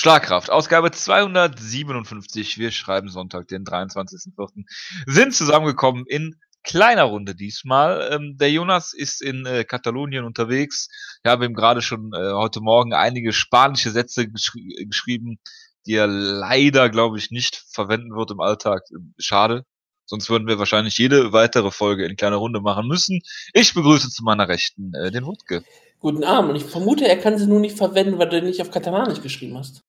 Schlagkraft, 0.00 0.48
Ausgabe 0.48 0.92
257. 0.92 2.56
Wir 2.56 2.70
schreiben 2.70 3.08
Sonntag, 3.08 3.48
den 3.48 3.64
23.04. 3.64 4.64
Sind 5.06 5.34
zusammengekommen 5.34 6.04
in 6.06 6.36
kleiner 6.62 7.02
Runde 7.02 7.34
diesmal. 7.34 8.08
Ähm, 8.12 8.36
der 8.38 8.52
Jonas 8.52 8.92
ist 8.92 9.20
in 9.20 9.44
äh, 9.44 9.64
Katalonien 9.64 10.22
unterwegs. 10.22 10.86
Ich 11.24 11.28
habe 11.28 11.46
ihm 11.46 11.54
gerade 11.54 11.82
schon 11.82 12.12
äh, 12.14 12.30
heute 12.30 12.60
Morgen 12.60 12.94
einige 12.94 13.32
spanische 13.32 13.90
Sätze 13.90 14.28
geschri 14.28 14.86
geschrieben, 14.88 15.40
die 15.84 15.94
er 15.94 16.06
leider, 16.06 16.90
glaube 16.90 17.18
ich, 17.18 17.32
nicht 17.32 17.56
verwenden 17.56 18.14
wird 18.14 18.30
im 18.30 18.38
Alltag. 18.38 18.84
Schade. 19.18 19.64
Sonst 20.06 20.30
würden 20.30 20.46
wir 20.46 20.60
wahrscheinlich 20.60 20.96
jede 20.96 21.32
weitere 21.32 21.72
Folge 21.72 22.06
in 22.06 22.14
kleiner 22.14 22.36
Runde 22.36 22.60
machen 22.60 22.86
müssen. 22.86 23.20
Ich 23.52 23.74
begrüße 23.74 24.10
zu 24.10 24.22
meiner 24.22 24.46
Rechten 24.46 24.94
äh, 24.94 25.10
den 25.10 25.26
Wutke. 25.26 25.64
Guten 25.98 26.22
Abend. 26.22 26.50
Und 26.50 26.56
ich 26.56 26.64
vermute, 26.64 27.08
er 27.08 27.18
kann 27.18 27.36
sie 27.36 27.48
nur 27.48 27.58
nicht 27.58 27.76
verwenden, 27.76 28.18
weil 28.20 28.28
du 28.28 28.40
nicht 28.40 28.62
auf 28.62 28.70
Katalanisch 28.70 29.20
geschrieben 29.20 29.58
hast. 29.58 29.82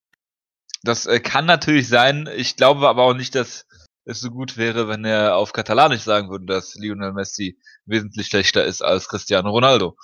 Das 0.84 1.06
äh, 1.06 1.20
kann 1.20 1.46
natürlich 1.46 1.88
sein. 1.88 2.30
Ich 2.36 2.56
glaube 2.56 2.88
aber 2.88 3.04
auch 3.04 3.14
nicht, 3.14 3.36
dass 3.36 3.66
es 4.06 4.22
so 4.22 4.30
gut 4.30 4.58
wäre, 4.58 4.88
wenn 4.88 5.06
er 5.06 5.36
auf 5.36 5.54
Katalanisch 5.54 6.02
sagen 6.02 6.30
würde, 6.30 6.46
dass 6.46 6.76
Lionel 6.76 7.14
Messi 7.14 7.60
wesentlich 7.86 8.28
schlechter 8.28 8.64
ist 8.64 8.82
als 8.82 9.08
Cristiano 9.08 9.50
Ronaldo. 9.50 9.98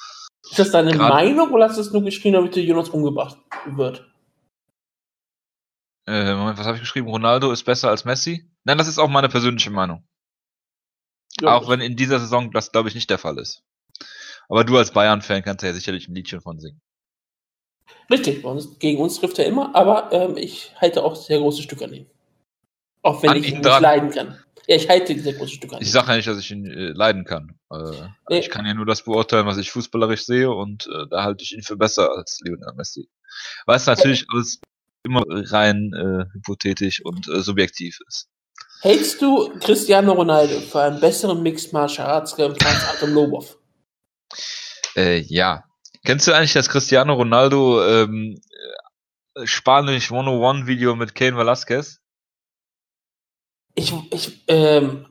Ist 0.44 0.60
das 0.60 0.72
deine 0.72 0.92
Grad 0.92 1.10
Meinung 1.10 1.52
oder 1.52 1.68
hast 1.68 1.78
du 1.78 1.82
es 1.82 1.92
nur 1.92 2.04
geschrieben, 2.04 2.34
damit 2.34 2.56
der 2.56 2.64
Jonas 2.64 2.90
umgebracht 2.90 3.38
wird? 3.66 4.06
Äh, 6.08 6.36
Moment, 6.36 6.60
was 6.60 6.68
habe 6.68 6.78
ich 6.78 6.84
geschrieben? 6.84 7.08
Ronaldo 7.08 7.52
ist 7.52 7.64
besser 7.64 7.90
als 7.90 8.06
Messi? 8.06 8.48
Nein, 8.64 8.78
das 8.78 8.88
ist 8.88 9.00
auch 9.00 9.10
meine 9.10 9.30
persönliche 9.30 9.72
Meinung. 9.72 10.08
Ja, 11.42 11.56
auch 11.56 11.68
wenn 11.68 11.82
in 11.82 11.96
dieser 11.96 12.20
Saison 12.20 12.52
das, 12.52 12.72
glaube 12.72 12.90
ich, 12.90 12.96
nicht 12.96 13.10
der 13.10 13.18
Fall 13.18 13.40
ist. 13.40 13.64
Aber 14.48 14.64
du 14.64 14.78
als 14.78 14.92
Bayern-Fan 14.92 15.44
kannst 15.44 15.64
ja 15.64 15.74
sicherlich 15.74 16.08
ein 16.08 16.16
Liedchen 16.16 16.42
von 16.42 16.60
singen. 16.60 16.82
Richtig, 18.10 18.44
gegen 18.80 19.02
uns 19.02 19.20
trifft 19.20 19.40
er 19.40 19.46
immer, 19.46 19.76
aber 19.76 20.12
ähm, 20.12 20.38
ich 20.38 20.72
halte 20.80 21.04
auch 21.04 21.16
sehr 21.16 21.40
große 21.40 21.64
Stücke 21.64 21.86
an 21.86 21.94
ihm. 21.94 22.06
Auch 23.02 23.22
wenn 23.24 23.32
an 23.32 23.38
ich 23.38 23.50
ihn 23.50 23.60
nicht 23.62 23.80
leiden 23.80 24.12
kann. 24.12 24.40
Ja, 24.68 24.76
ich 24.76 24.90
halte 24.90 25.20
sehr 25.20 25.34
große 25.34 25.56
Stücke 25.56 25.76
an 25.76 25.82
ihm. 25.82 25.86
Ich 25.86 25.92
sage 25.92 26.10
ja 26.10 26.16
nicht, 26.16 26.28
dass 26.28 26.40
ich 26.40 26.52
ihn 26.52 26.66
äh, 26.66 26.90
leiden 26.90 27.24
kann. 27.24 27.60
Äh, 27.72 28.10
nee. 28.30 28.40
Ich 28.40 28.50
kann 28.50 28.66
ja 28.66 28.74
nur 28.74 28.86
das 28.86 29.04
beurteilen, 29.04 29.46
was 29.46 29.58
ich 29.58 29.72
fußballerisch 29.72 30.26
sehe 30.26 30.52
und 30.52 30.88
äh, 30.88 31.08
da 31.10 31.24
halte 31.24 31.44
ich 31.44 31.54
ihn 31.54 31.64
für 31.64 31.78
besser 31.78 32.12
als 32.12 32.40
Lionel 32.44 32.74
Messi. 32.76 33.08
Weil 33.66 33.78
es 33.78 33.86
natürlich 33.86 34.26
alles 34.32 34.60
immer 35.04 35.24
rein 35.28 35.94
äh, 35.94 36.34
hypothetisch 36.34 37.04
und 37.06 37.28
äh, 37.28 37.42
subjektiv 37.42 38.00
ist. 38.08 38.28
Hältst 38.82 39.22
du 39.22 39.50
Cristiano 39.60 40.14
Ronaldo 40.14 40.60
für 40.62 40.82
einen 40.82 41.00
besseren 41.00 41.42
Mixed 41.42 41.74
Martial 41.74 42.08
Arts 42.08 42.34
als 42.40 42.98
Adam 42.98 43.14
Lobov? 43.14 43.58
Äh, 44.96 45.20
ja, 45.22 45.64
Kennst 46.06 46.28
du 46.28 46.34
eigentlich 46.34 46.54
das 46.54 46.70
Cristiano 46.70 47.14
Ronaldo 47.16 47.84
ähm, 47.84 48.40
äh, 49.36 49.46
Spanisch 49.48 50.12
101 50.12 50.68
Video 50.68 50.96
mit 50.96 51.16
Kane 51.16 51.36
Velasquez? 51.36 52.00
Ich, 53.74 53.92
ich, 54.12 54.44
ähm, 54.48 55.08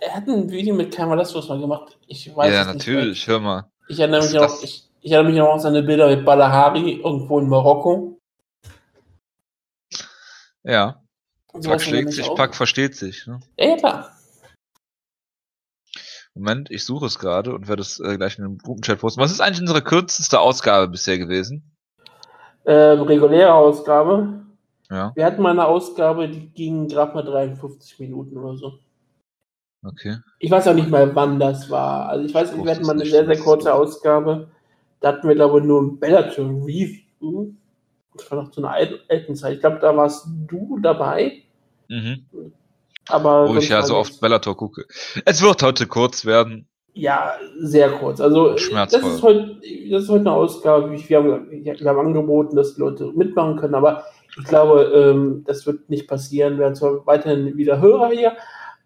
er 0.00 0.14
hat 0.14 0.28
ein 0.28 0.48
Video 0.50 0.74
mit 0.74 0.94
Kane 0.94 1.10
Velasquez 1.10 1.48
mal 1.48 1.60
gemacht. 1.60 1.98
Ich 2.06 2.34
weiß 2.34 2.54
ja, 2.54 2.64
natürlich, 2.64 3.26
hör 3.26 3.40
mal. 3.40 3.70
Ich 3.88 3.98
erinnere 3.98 4.22
mich 4.22 4.38
auch, 4.38 4.62
ich, 4.62 4.88
ich 5.00 5.10
erinnere 5.10 5.32
mich 5.32 5.42
auch 5.42 5.54
an 5.54 5.60
seine 5.60 5.82
Bilder 5.82 6.08
mit 6.08 6.24
Balahari 6.24 6.92
irgendwo 6.92 7.40
in 7.40 7.48
Marokko. 7.48 8.20
Ja. 10.62 11.02
Pack 11.52 11.82
schlägt 11.82 12.12
sich, 12.12 12.32
Pack 12.36 12.54
versteht 12.54 12.94
sich. 12.94 13.26
Ne? 13.26 13.40
Ja, 13.58 13.76
klar. 13.76 14.16
Moment, 16.34 16.70
ich 16.70 16.84
suche 16.84 17.06
es 17.06 17.18
gerade 17.18 17.54
und 17.54 17.68
werde 17.68 17.82
es 17.82 17.98
äh, 18.00 18.16
gleich 18.16 18.38
in 18.38 18.44
den 18.44 18.58
Gruppenchat 18.58 19.00
posten. 19.00 19.20
Was 19.20 19.32
ist 19.32 19.40
eigentlich 19.40 19.60
unsere 19.60 19.82
kürzeste 19.82 20.40
Ausgabe 20.40 20.88
bisher 20.88 21.18
gewesen? 21.18 21.62
Ähm, 22.66 23.02
reguläre 23.02 23.52
Ausgabe. 23.52 24.44
Ja. 24.90 25.12
Wir 25.14 25.24
hatten 25.24 25.42
mal 25.42 25.50
eine 25.50 25.66
Ausgabe, 25.66 26.28
die 26.28 26.48
ging 26.48 26.88
gerade 26.88 27.14
mal 27.14 27.22
53 27.22 27.98
Minuten 28.00 28.36
oder 28.36 28.56
so. 28.56 28.78
Okay. 29.82 30.18
Ich 30.38 30.50
weiß 30.50 30.68
auch 30.68 30.74
nicht 30.74 30.90
mal, 30.90 31.14
wann 31.14 31.40
das 31.40 31.70
war. 31.70 32.08
Also 32.08 32.26
ich 32.26 32.34
weiß, 32.34 32.54
wir 32.54 32.70
hatten 32.70 32.86
mal 32.86 32.92
eine 32.92 33.06
sehr, 33.06 33.24
sehr 33.24 33.38
kurze 33.38 33.72
Ausgabe. 33.72 34.48
Da 35.00 35.08
hatten 35.08 35.26
wir, 35.26 35.34
glaube 35.34 35.60
ich, 35.60 35.64
nur 35.64 35.80
ein 35.82 35.98
Bellator 35.98 36.44
Review. 36.44 37.54
Das 38.14 38.30
war 38.30 38.42
noch 38.42 38.50
zu 38.50 38.62
einer 38.62 38.74
alten 39.08 39.36
Zeit. 39.36 39.54
Ich 39.54 39.60
glaube, 39.60 39.78
da 39.80 39.96
warst 39.96 40.26
du 40.46 40.78
dabei. 40.80 41.42
Mhm. 41.88 42.26
Aber 43.10 43.48
Wo 43.48 43.56
ich 43.56 43.68
ja 43.68 43.82
so 43.82 43.96
oft 43.96 44.20
Bellator 44.20 44.56
gucke. 44.56 44.86
Es 45.24 45.42
wird 45.42 45.62
heute 45.62 45.86
kurz 45.86 46.24
werden. 46.24 46.66
Ja, 46.92 47.34
sehr 47.58 47.90
kurz. 47.92 48.20
Also 48.20 48.56
Schmerzvoll. 48.56 49.00
Das, 49.00 49.12
ist 49.12 49.22
heute, 49.22 49.60
das 49.90 50.02
ist 50.02 50.08
heute 50.08 50.20
eine 50.20 50.32
Ausgabe. 50.32 50.90
Wir 50.90 51.16
haben, 51.16 51.50
wir 51.50 51.88
haben 51.88 51.98
angeboten, 51.98 52.56
dass 52.56 52.74
die 52.74 52.80
Leute 52.80 53.12
mitmachen 53.14 53.56
können, 53.56 53.74
aber 53.74 54.04
ich 54.38 54.44
glaube, 54.44 54.82
ähm, 54.94 55.44
das 55.46 55.66
wird 55.66 55.88
nicht 55.88 56.08
passieren. 56.08 56.58
Wir 56.58 56.66
haben 56.66 56.74
zwar 56.74 57.06
weiterhin 57.06 57.56
wieder 57.56 57.80
Hörer 57.80 58.10
hier, 58.10 58.36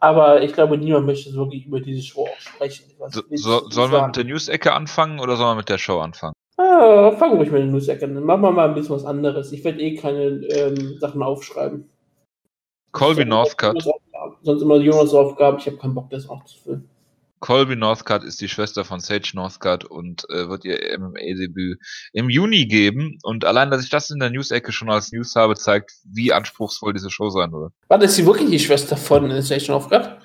aber 0.01 0.43
ich 0.43 0.53
glaube, 0.53 0.77
niemand 0.77 1.07
möchte 1.07 1.33
wirklich 1.35 1.67
über 1.67 1.81
diese 1.81 2.03
Show 2.03 2.23
auch 2.23 2.41
sprechen. 2.41 2.85
So, 3.09 3.23
so, 3.31 3.71
sollen 3.71 3.93
wir 3.93 4.07
mit 4.07 4.17
der 4.17 4.25
News-Ecke 4.25 4.73
anfangen 4.73 5.21
oder 5.21 5.37
sollen 5.37 5.51
wir 5.51 5.57
mit 5.57 5.69
der 5.69 5.79
Show 5.79 5.99
anfangen? 6.01 6.35
Ah, 6.57 7.13
fangen 7.13 7.39
wir 7.39 7.51
mit 7.51 7.53
der 7.53 7.67
News-Ecke 7.67 8.05
an. 8.05 8.23
Machen 8.23 8.43
wir 8.43 8.51
mal 8.53 8.69
ein 8.69 8.75
bisschen 8.75 8.97
was 8.97 9.05
anderes. 9.05 9.51
Ich 9.53 9.65
werde 9.65 9.81
eh 9.81 9.97
keine 9.97 10.25
ähm, 10.25 10.99
Sachen 10.99 11.23
aufschreiben. 11.23 11.89
Colby 12.93 13.25
Northcutt. 13.25 13.85
Sonst 14.43 14.63
immer 14.63 14.77
Jonas 14.77 15.15
Aufgabe, 15.15 15.59
ich 15.59 15.67
habe 15.67 15.77
keinen 15.77 15.95
Bock, 15.95 16.11
das 16.11 16.29
aufzufüllen. 16.29 16.89
Colby 17.41 17.77
Northcutt 17.77 18.25
ist 18.25 18.41
die 18.41 18.49
Schwester 18.49 18.87
von 18.87 19.01
Sage 19.01 19.33
Northcutt 19.35 19.85
und 19.85 20.25
äh, 20.31 20.49
wird 20.49 20.65
ihr 20.65 20.79
MMA-Debüt 20.99 21.79
im 22.15 22.31
Juni 22.31 22.65
geben. 22.65 23.19
Und 23.23 23.45
allein, 23.45 23.71
dass 23.71 23.85
ich 23.85 23.91
das 23.91 24.09
in 24.09 24.19
der 24.19 24.31
News-Ecke 24.31 24.73
schon 24.73 24.89
als 24.89 25.13
News 25.13 25.37
habe, 25.37 25.55
zeigt, 25.55 25.93
wie 26.05 26.33
anspruchsvoll 26.33 26.95
diese 26.95 27.11
Show 27.11 27.29
sein 27.29 27.53
wird. 27.53 27.75
Warte, 27.89 28.07
ist 28.07 28.17
sie 28.17 28.25
wirklich 28.25 28.49
die 28.49 28.59
Schwester 28.59 28.97
von 28.97 29.31
äh, 29.31 29.43
Sage 29.43 29.67
Northcutt? 29.69 30.19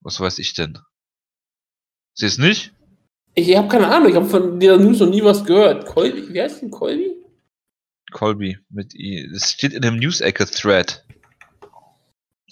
Was 0.00 0.18
weiß 0.18 0.40
ich 0.40 0.52
denn? 0.54 0.78
Sie 2.14 2.26
ist 2.26 2.40
nicht? 2.40 2.72
Ich 3.34 3.56
habe 3.56 3.68
keine 3.68 3.86
Ahnung, 3.86 4.08
ich 4.08 4.16
habe 4.16 4.26
von 4.26 4.58
dieser 4.58 4.78
News 4.78 4.98
noch 4.98 5.08
nie 5.08 5.22
was 5.22 5.44
gehört. 5.44 5.86
Colby, 5.86 6.34
wie 6.34 6.42
heißt 6.42 6.60
denn 6.60 6.70
Colby? 6.70 7.12
Colby, 8.10 8.58
mit 8.68 8.94
I. 8.94 9.30
Es 9.32 9.52
steht 9.52 9.72
in 9.72 9.82
dem 9.82 9.96
News-Ecke-Thread. 9.96 11.04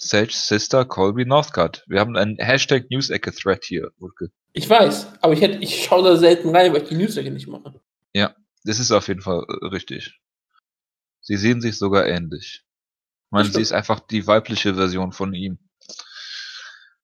Sage 0.03 0.33
Sister 0.33 0.83
Colby 0.83 1.25
Northcutt. 1.25 1.83
Wir 1.87 1.99
haben 1.99 2.17
einen 2.17 2.35
Hashtag 2.39 2.89
News-Ecke-Thread 2.89 3.63
hier, 3.63 3.91
Ulke. 3.99 4.31
Ich 4.51 4.67
weiß, 4.67 5.07
aber 5.21 5.33
ich, 5.33 5.41
hätte, 5.41 5.59
ich 5.59 5.85
schaue 5.85 6.03
da 6.03 6.17
selten 6.17 6.49
rein, 6.55 6.73
weil 6.73 6.81
ich 6.81 6.89
die 6.89 6.95
News-Ecke 6.95 7.29
nicht 7.29 7.47
mache. 7.47 7.79
Ja, 8.13 8.35
das 8.63 8.79
ist 8.79 8.91
auf 8.91 9.07
jeden 9.07 9.21
Fall 9.21 9.45
äh, 9.47 9.67
richtig. 9.67 10.19
Sie 11.21 11.37
sehen 11.37 11.61
sich 11.61 11.77
sogar 11.77 12.07
ähnlich. 12.07 12.63
Ich 12.63 13.31
meine, 13.31 13.49
sie 13.49 13.61
ist 13.61 13.73
einfach 13.73 13.99
die 13.99 14.25
weibliche 14.25 14.73
Version 14.73 15.11
von 15.11 15.35
ihm. 15.35 15.59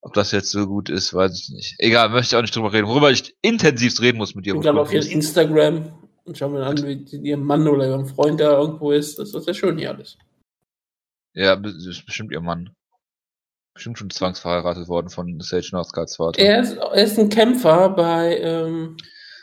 Ob 0.00 0.12
das 0.14 0.32
jetzt 0.32 0.50
so 0.50 0.66
gut 0.66 0.90
ist, 0.90 1.14
weiß 1.14 1.38
ich 1.40 1.50
nicht. 1.50 1.74
Egal, 1.78 2.08
möchte 2.08 2.34
ich 2.34 2.36
auch 2.36 2.42
nicht 2.42 2.54
drüber 2.54 2.72
reden. 2.72 2.88
Worüber 2.88 3.12
ich 3.12 3.36
intensiv 3.42 4.00
reden 4.00 4.18
muss 4.18 4.34
mit 4.34 4.44
dir. 4.44 4.56
Ich 4.56 4.60
glaube 4.60 4.80
auf 4.80 4.92
ihrem 4.92 5.06
Instagram 5.06 6.10
und 6.24 6.36
schau 6.36 6.48
mir 6.48 6.66
an, 6.66 6.76
wie 6.84 7.04
ihr 7.28 7.36
Mann 7.36 7.68
oder 7.68 7.86
ihr 7.86 8.06
Freund 8.06 8.40
da 8.40 8.58
irgendwo 8.58 8.90
ist. 8.90 9.20
Das 9.20 9.32
ist 9.32 9.46
ja 9.46 9.54
schön 9.54 9.78
hier 9.78 9.90
alles. 9.90 10.18
Ja, 11.34 11.54
das 11.54 11.86
ist 11.86 12.04
bestimmt 12.04 12.32
ihr 12.32 12.40
Mann 12.40 12.70
bestimmt 13.78 13.98
schon 13.98 14.10
zwangsverheiratet 14.10 14.88
worden 14.88 15.08
von 15.08 15.40
Sage 15.40 15.70
Vater. 16.16 16.38
Er 16.38 16.60
ist, 16.60 16.76
er 16.76 17.02
ist 17.02 17.18
ein 17.18 17.28
Kämpfer 17.28 17.90
bei 17.90 18.38
ähm, 18.38 18.96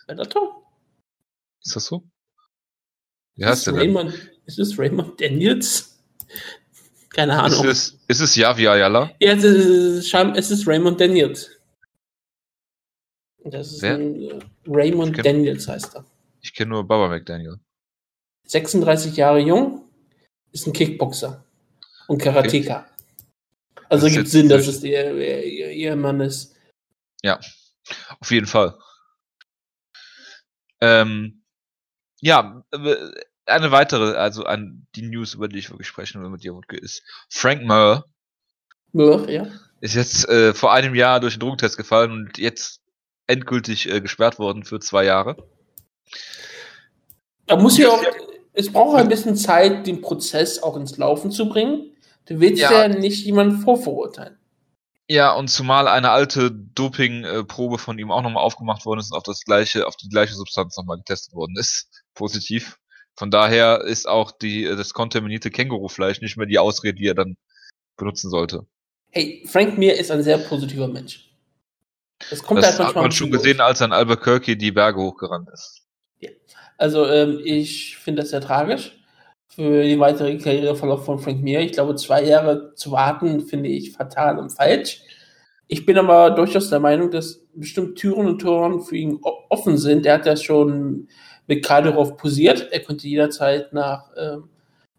Bellator. 0.07 0.61
Ist 1.63 1.75
das 1.75 1.85
so? 1.85 2.03
Wie 3.35 3.45
heißt 3.45 3.67
der 3.67 3.73
denn? 3.73 4.13
Ist 4.45 4.59
es 4.59 4.77
Raymond 4.77 5.19
Daniels? 5.19 5.99
Keine 7.09 7.41
Ahnung. 7.41 7.65
Ist 7.65 7.97
es, 8.07 8.19
ist 8.19 8.37
es 8.37 8.45
Ayala? 8.67 9.11
Ja, 9.19 9.33
es 9.33 9.43
ist, 9.43 10.13
es 10.13 10.51
ist 10.51 10.67
Raymond 10.67 10.99
Daniels. 10.99 11.49
Das 13.45 13.71
ist 13.71 13.81
Wer? 13.81 13.95
ein 13.95 14.21
äh, 14.21 14.39
Raymond 14.67 15.15
kenn, 15.15 15.23
Daniels 15.23 15.67
heißt 15.67 15.95
er. 15.95 16.05
Ich 16.41 16.53
kenne 16.53 16.71
nur 16.71 16.85
Baba 16.85 17.07
McDaniel. 17.07 17.59
36 18.47 19.15
Jahre 19.15 19.39
jung, 19.39 19.85
ist 20.51 20.67
ein 20.67 20.73
Kickboxer 20.73 21.43
und 22.07 22.21
Karateka. 22.21 22.79
Okay. 22.79 22.94
Also 23.89 24.07
gibt 24.07 24.29
Sinn, 24.29 24.49
dass 24.49 24.67
es 24.67 24.83
ihr, 24.83 25.15
ihr, 25.15 25.71
ihr 25.71 25.95
Mann 25.95 26.19
ist. 26.21 26.55
Ja, 27.21 27.39
auf 28.19 28.31
jeden 28.31 28.47
Fall. 28.47 28.77
Ähm, 30.81 31.43
ja, 32.21 32.63
eine 33.45 33.71
weitere, 33.71 34.15
also 34.17 34.43
an 34.43 34.87
die 34.95 35.03
News, 35.03 35.33
über 35.33 35.47
die 35.47 35.59
ich 35.59 35.69
wirklich 35.69 35.87
sprechen 35.87 36.21
will 36.21 36.29
mit 36.29 36.43
dir, 36.43 36.55
Wutke, 36.55 36.77
ist 36.77 37.03
Frank 37.29 37.63
Murr. 37.63 38.05
Murr, 38.91 39.29
ja. 39.29 39.47
Ist 39.81 39.95
jetzt 39.95 40.27
äh, 40.29 40.53
vor 40.53 40.73
einem 40.73 40.95
Jahr 40.95 41.19
durch 41.19 41.35
den 41.35 41.41
Drogentest 41.41 41.77
gefallen 41.77 42.11
und 42.11 42.37
jetzt 42.37 42.81
endgültig 43.27 43.89
äh, 43.89 44.01
gesperrt 44.01 44.39
worden 44.39 44.63
für 44.63 44.79
zwei 44.79 45.05
Jahre. 45.05 45.35
Da 47.45 47.57
muss 47.57 47.77
ja 47.77 47.89
auch, 47.89 48.01
es 48.53 48.71
braucht 48.71 48.97
ein 48.97 49.09
bisschen 49.09 49.35
Zeit, 49.35 49.85
den 49.85 50.01
Prozess 50.01 50.61
auch 50.63 50.75
ins 50.77 50.97
Laufen 50.97 51.31
zu 51.31 51.49
bringen. 51.49 51.94
Du 52.25 52.39
willst 52.39 52.61
ja, 52.61 52.71
ja 52.71 52.87
nicht 52.87 53.25
jemanden 53.25 53.59
vorverurteilen. 53.59 54.37
Ja, 55.07 55.33
und 55.33 55.49
zumal 55.49 55.87
eine 55.87 56.09
alte 56.09 56.51
Dopingprobe 56.51 57.77
von 57.77 57.99
ihm 57.99 58.11
auch 58.11 58.23
nochmal 58.23 58.43
aufgemacht 58.43 58.85
worden 58.85 58.99
ist 58.99 59.11
und 59.11 59.17
auf 59.17 59.23
das 59.23 59.41
gleiche, 59.41 59.85
auf 59.85 59.95
die 59.95 60.09
gleiche 60.09 60.33
Substanz 60.33 60.75
nochmal 60.77 60.97
getestet 60.97 61.33
worden 61.33 61.55
ist. 61.57 61.89
Positiv. 62.15 62.79
Von 63.15 63.29
daher 63.29 63.81
ist 63.81 64.07
auch 64.07 64.31
die, 64.31 64.63
das 64.63 64.93
kontaminierte 64.93 65.51
Kängurufleisch 65.51 66.21
nicht 66.21 66.37
mehr 66.37 66.47
die 66.47 66.59
Ausrede, 66.59 66.97
die 66.97 67.07
er 67.07 67.13
dann 67.13 67.37
benutzen 67.97 68.29
sollte. 68.29 68.65
Hey, 69.11 69.43
Frank 69.45 69.77
Mir 69.77 69.97
ist 69.97 70.11
ein 70.11 70.23
sehr 70.23 70.37
positiver 70.37 70.87
Mensch. 70.87 71.29
Das 72.29 72.41
kommt 72.41 72.63
das 72.63 72.79
halt 72.79 72.89
hat 72.89 72.95
man 72.95 73.11
schon 73.11 73.31
gesehen, 73.31 73.61
als 73.61 73.81
er 73.81 73.87
in 73.87 73.93
Albuquerque 73.93 74.57
die 74.57 74.71
Berge 74.71 74.99
hochgerannt 75.01 75.49
ist. 75.53 75.83
Ja. 76.19 76.31
Also 76.77 77.07
ähm, 77.07 77.39
ich 77.43 77.97
finde 77.97 78.23
das 78.23 78.31
sehr 78.31 78.41
tragisch 78.41 78.97
für 79.55 79.83
die 79.83 79.99
weitere 79.99 80.37
Karriereverlauf 80.37 81.05
von 81.05 81.17
Frank 81.17 81.41
Mir. 81.41 81.61
Ich 81.61 81.71
glaube, 81.71 81.95
zwei 81.95 82.23
Jahre 82.23 82.73
zu 82.75 82.91
warten, 82.91 83.41
finde 83.41 83.69
ich 83.69 83.93
fatal 83.93 84.37
und 84.37 84.49
falsch. 84.49 85.01
Ich 85.67 85.85
bin 85.85 85.97
aber 85.97 86.31
durchaus 86.31 86.69
der 86.69 86.81
Meinung, 86.81 87.09
dass 87.09 87.41
bestimmt 87.53 87.97
Türen 87.97 88.27
und 88.27 88.39
Toren 88.39 88.81
für 88.81 88.97
ihn 88.97 89.19
offen 89.49 89.77
sind. 89.77 90.05
Er 90.05 90.15
hat 90.15 90.25
ja 90.25 90.35
schon 90.35 91.07
mit 91.47 91.65
Kadyrov 91.65 92.17
posiert. 92.17 92.67
Er 92.71 92.81
könnte 92.81 93.07
jederzeit 93.07 93.71
nach 93.71 94.09
ähm, 94.17 94.49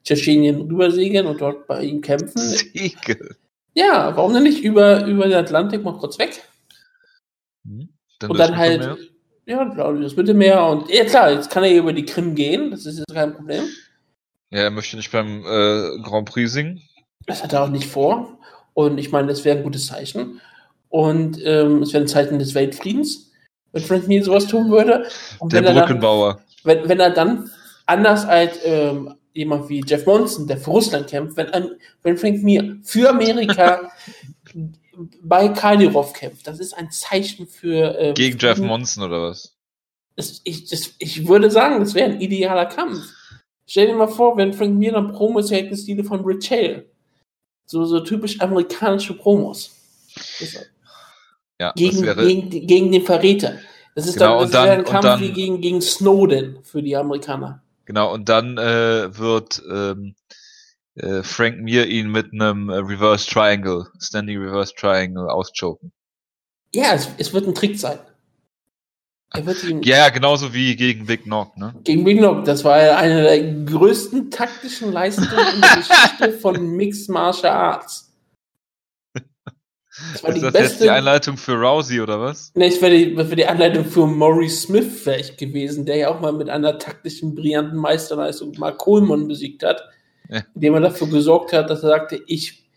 Tschetschenien 0.05 0.63
rübersegeln 0.63 1.27
und 1.27 1.41
dort 1.41 1.67
bei 1.67 1.83
ihm 1.83 2.01
kämpfen. 2.01 2.41
Siegel. 2.41 3.37
Ja, 3.75 4.17
warum 4.17 4.33
denn 4.33 4.45
nicht 4.45 4.65
über, 4.65 5.05
über 5.05 5.25
den 5.25 5.35
Atlantik 5.35 5.85
mal 5.85 5.99
kurz 5.99 6.19
weg? 6.19 6.43
Hm, 7.65 7.91
dann 8.21 8.31
und 8.31 8.39
dann 8.39 8.57
halt, 8.57 8.81
Mittelmeer. 8.81 9.75
ja, 9.77 9.93
das 9.93 10.17
Mittelmeer 10.17 10.67
und, 10.67 10.89
ja 10.89 11.05
klar, 11.05 11.31
jetzt 11.33 11.51
kann 11.51 11.63
er 11.63 11.77
über 11.77 11.93
die 11.93 12.07
Krim 12.07 12.35
gehen, 12.35 12.71
das 12.71 12.87
ist 12.87 12.99
jetzt 12.99 13.15
kein 13.15 13.35
Problem. 13.35 13.65
Ja, 14.51 14.61
er 14.61 14.71
möchte 14.71 14.97
nicht 14.97 15.11
beim 15.13 15.45
äh, 15.45 15.99
Grand 16.03 16.29
Prix 16.29 16.53
singen. 16.53 16.83
Das 17.27 17.43
hat 17.43 17.53
er 17.53 17.65
auch 17.65 17.69
nicht 17.69 17.89
vor. 17.89 18.39
Und 18.75 18.99
ich 18.99 19.11
meine, 19.11 19.29
das 19.29 19.45
wäre 19.45 19.59
ein 19.59 19.65
gutes 19.65 19.87
Zeichen. 19.87 20.41
Und 20.89 21.41
ähm, 21.45 21.83
es 21.83 21.93
wäre 21.93 22.05
ein 22.05 22.09
Zeichen 22.09 22.39
des 22.39 22.55
Weltfriedens, 22.55 23.33
wenn 23.73 23.83
Frank 23.83 24.07
Mir 24.07 24.23
sowas 24.23 24.47
tun 24.47 24.71
würde. 24.71 25.09
Und 25.39 25.53
Der 25.53 25.63
Brückenbauer. 25.63 26.35
Dann, 26.35 26.43
wenn, 26.65 26.89
wenn 26.89 27.01
er 27.01 27.11
dann, 27.11 27.51
anders 27.87 28.25
als 28.25 28.59
ähm, 28.65 29.15
jemand 29.33 29.69
wie 29.69 29.85
Jeff 29.87 30.07
Monson, 30.07 30.47
der 30.47 30.59
für 30.59 30.71
Russland 30.71 31.09
kämpft, 31.09 31.37
wenn, 31.37 31.51
wenn 32.03 32.17
Frank 32.17 32.43
Mir 32.43 32.79
für 32.83 33.11
Amerika 33.11 33.91
bei 35.23 35.49
Kadyrov 35.49 36.13
kämpft, 36.13 36.47
das 36.47 36.61
ist 36.61 36.73
ein 36.75 36.91
Zeichen 36.91 37.47
für. 37.47 37.99
Ähm, 37.99 38.15
Gegen 38.15 38.39
Jeff 38.39 38.59
Monson 38.59 39.05
oder 39.05 39.23
was? 39.23 39.55
Das, 40.17 40.41
ich, 40.45 40.69
das, 40.69 40.95
ich 40.99 41.29
würde 41.29 41.51
sagen, 41.51 41.81
das 41.81 41.95
wäre 41.95 42.11
ein 42.11 42.21
idealer 42.21 42.67
Kampf. 42.67 43.07
Stell 43.67 43.89
dir 43.89 43.95
mal 43.95 44.07
vor, 44.07 44.37
wenn 44.37 44.53
Frank 44.53 44.75
Mir 44.75 44.93
dann 44.93 45.13
Promos 45.13 45.51
hält 45.51 45.71
im 45.71 45.77
Stile 45.77 46.05
von 46.05 46.25
Rich 46.25 46.51
Hale. 46.51 46.87
So, 47.67 47.85
so 47.85 48.01
typisch 48.01 48.41
amerikanische 48.41 49.15
Promos. 49.15 49.73
Ja, 51.59 51.73
gegen, 51.75 52.03
gegen, 52.03 52.67
gegen 52.67 52.93
den 52.93 53.03
Verräter. 53.03 53.59
Das 53.95 54.07
ist 54.07 54.15
genau, 54.15 54.41
dann, 54.41 54.51
das 54.51 54.51
dann, 54.51 54.69
ein 54.69 54.85
Kampf 54.85 55.03
dann, 55.05 55.21
wie 55.21 55.33
gegen, 55.33 55.61
gegen 55.61 55.81
Snowden 55.81 56.59
für 56.63 56.83
die 56.83 56.97
Amerikaner. 56.97 57.63
Genau, 57.87 58.13
und 58.13 58.29
dann 58.29 58.59
äh, 58.59 59.17
wird 59.17 59.63
ähm, 59.73 60.15
äh, 60.97 61.23
Frank 61.23 61.59
Mir 61.59 61.87
ihn 61.87 62.11
mit 62.11 62.33
einem 62.33 62.69
äh, 62.69 62.77
Reverse 62.77 63.29
Triangle, 63.29 63.87
Standing 63.99 64.39
Reverse 64.39 64.75
Triangle 64.75 65.29
auschoken. 65.29 65.93
Ja, 66.75 66.93
es, 66.95 67.09
es 67.19 67.33
wird 67.33 67.47
ein 67.47 67.55
Trick 67.55 67.79
sein. 67.79 67.99
Ja, 69.35 69.97
ja, 69.99 70.09
genauso 70.09 70.55
wie 70.55 70.77
gegen 70.77 71.07
Big 71.07 71.25
Knock, 71.25 71.57
ne? 71.57 71.75
Gegen 71.85 72.05
Big 72.05 72.19
Knock, 72.19 72.45
das 72.45 72.65
war 72.65 72.83
ja 72.83 72.97
eine 72.97 73.23
der 73.23 73.65
größten 73.65 74.31
taktischen 74.31 74.93
Leistungen 74.93 75.31
in 75.55 75.61
der 75.61 75.71
Geschichte 75.77 76.33
von 76.41 76.77
Mixed 76.77 77.09
Martial 77.09 77.53
Arts. 77.53 78.13
Das 80.13 80.23
war 80.23 80.31
ist 80.31 80.37
die 80.37 80.43
das 80.43 80.53
beste... 80.53 80.69
jetzt 80.69 80.83
die 80.85 80.91
Einleitung 80.91 81.37
für 81.37 81.55
Rousey 81.55 82.01
oder 82.01 82.21
was? 82.21 82.53
Ne, 82.55 82.67
ich 82.67 82.81
wäre 82.81 82.97
die, 82.97 83.17
wär 83.17 83.25
die 83.25 83.47
Einleitung 83.47 83.85
für 83.85 84.07
Maurice 84.07 84.67
Smith 84.67 85.01
vielleicht 85.03 85.39
gewesen, 85.39 85.87
der 85.87 85.97
ja 85.97 86.09
auch 86.11 86.21
mal 86.21 86.33
mit 86.33 86.49
einer 86.49 86.79
taktischen, 86.79 87.35
brillanten 87.35 87.79
Meisterleistung 87.79 88.53
Mark 88.59 88.79
Coleman 88.79 89.27
besiegt 89.27 89.65
hat, 89.65 89.83
ja. 90.29 90.43
indem 90.55 90.75
er 90.75 90.81
dafür 90.81 91.09
gesorgt 91.09 91.53
hat, 91.53 91.71
dass 91.71 91.83
er 91.83 91.91
sagte, 91.91 92.23
ich, 92.27 92.69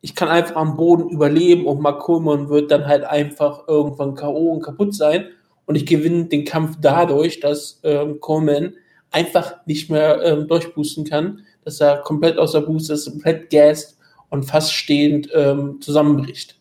ich 0.00 0.14
kann 0.14 0.28
einfach 0.28 0.56
am 0.56 0.76
Boden 0.76 1.08
überleben 1.10 1.66
und 1.66 1.80
Mark 1.80 2.00
Coleman 2.00 2.48
wird 2.48 2.70
dann 2.70 2.86
halt 2.86 3.04
einfach 3.04 3.68
irgendwann 3.68 4.14
K.O. 4.14 4.52
und 4.52 4.62
kaputt 4.62 4.94
sein 4.94 5.28
und 5.66 5.74
ich 5.76 5.86
gewinne 5.86 6.26
den 6.26 6.44
Kampf 6.44 6.76
dadurch, 6.80 7.40
dass 7.40 7.80
ähm, 7.82 8.20
Coleman 8.20 8.74
einfach 9.10 9.64
nicht 9.66 9.90
mehr 9.90 10.22
ähm, 10.22 10.48
durchboosten 10.48 11.04
kann, 11.04 11.44
dass 11.64 11.80
er 11.80 11.98
komplett 11.98 12.38
außer 12.38 12.60
Boost 12.62 12.90
ist, 12.90 13.10
komplett 13.10 13.50
gast 13.50 13.98
und 14.28 14.44
fast 14.44 14.72
stehend 14.72 15.28
ähm, 15.32 15.80
zusammenbricht. 15.80 16.58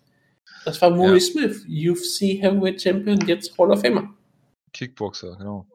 Das 0.65 0.81
war 0.81 0.91
Maurice 0.91 1.33
ja. 1.33 1.49
Smith, 1.49 1.65
UFC 1.67 2.41
Heavyweight 2.41 2.81
Champion, 2.81 3.19
jetzt 3.27 3.57
Hall 3.57 3.71
of 3.71 3.81
Famer. 3.81 4.13
Kickboxer, 4.71 5.35
genau. 5.37 5.65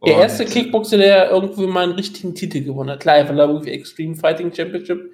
Und 0.00 0.10
der 0.10 0.18
erste 0.18 0.44
Kickboxer, 0.44 0.96
der 0.96 1.30
irgendwie 1.30 1.66
mal 1.66 1.82
einen 1.82 1.92
richtigen 1.92 2.34
Titel 2.34 2.62
gewonnen 2.62 2.90
hat. 2.90 3.00
Klar, 3.00 3.16
er 3.16 3.36
war 3.36 3.48
irgendwie 3.48 3.72
Extreme 3.72 4.14
Fighting 4.14 4.54
Championship 4.54 5.10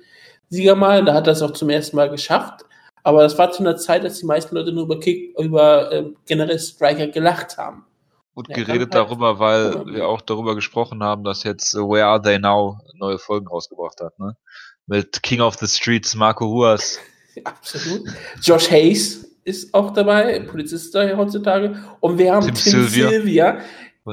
Sieger 0.50 0.76
mal, 0.76 1.04
da 1.04 1.14
hat 1.14 1.26
er 1.26 1.32
es 1.32 1.42
auch 1.42 1.52
zum 1.52 1.70
ersten 1.70 1.96
Mal 1.96 2.10
geschafft. 2.10 2.64
Aber 3.04 3.22
das 3.22 3.38
war 3.38 3.52
zu 3.52 3.62
einer 3.62 3.76
Zeit, 3.76 4.02
dass 4.02 4.18
die 4.18 4.26
meisten 4.26 4.54
Leute 4.54 4.72
nur 4.72 4.84
über 4.84 4.98
Kick, 4.98 5.38
über 5.38 5.92
äh, 5.92 6.04
generell 6.26 6.58
Striker 6.58 7.06
gelacht 7.06 7.58
haben. 7.58 7.84
Und 8.32 8.48
ja, 8.48 8.56
geredet 8.56 8.94
halt 8.94 9.10
darüber, 9.10 9.38
weil 9.38 9.86
wir 9.86 10.08
auch 10.08 10.22
darüber 10.22 10.54
gesprochen 10.54 11.04
haben, 11.04 11.22
dass 11.22 11.44
jetzt 11.44 11.74
Where 11.74 12.06
Are 12.06 12.20
They 12.20 12.38
Now 12.38 12.78
neue 12.94 13.18
Folgen 13.18 13.46
rausgebracht 13.46 14.00
hat, 14.00 14.18
ne? 14.18 14.36
Mit 14.86 15.22
King 15.22 15.40
of 15.40 15.54
the 15.56 15.66
Streets, 15.66 16.14
Marco 16.14 16.46
Huas. 16.46 16.98
Absolut. 17.44 18.08
Josh 18.42 18.70
Hayes 18.70 19.24
ist 19.44 19.72
auch 19.74 19.92
dabei, 19.92 20.40
Polizist 20.40 20.94
da 20.94 21.16
heutzutage. 21.16 21.84
Und 22.00 22.18
wir 22.18 22.34
haben 22.34 22.46
Tim, 22.46 22.54
Tim 22.54 22.72
Sylvia, 22.72 23.10
Sylvia 23.10 23.58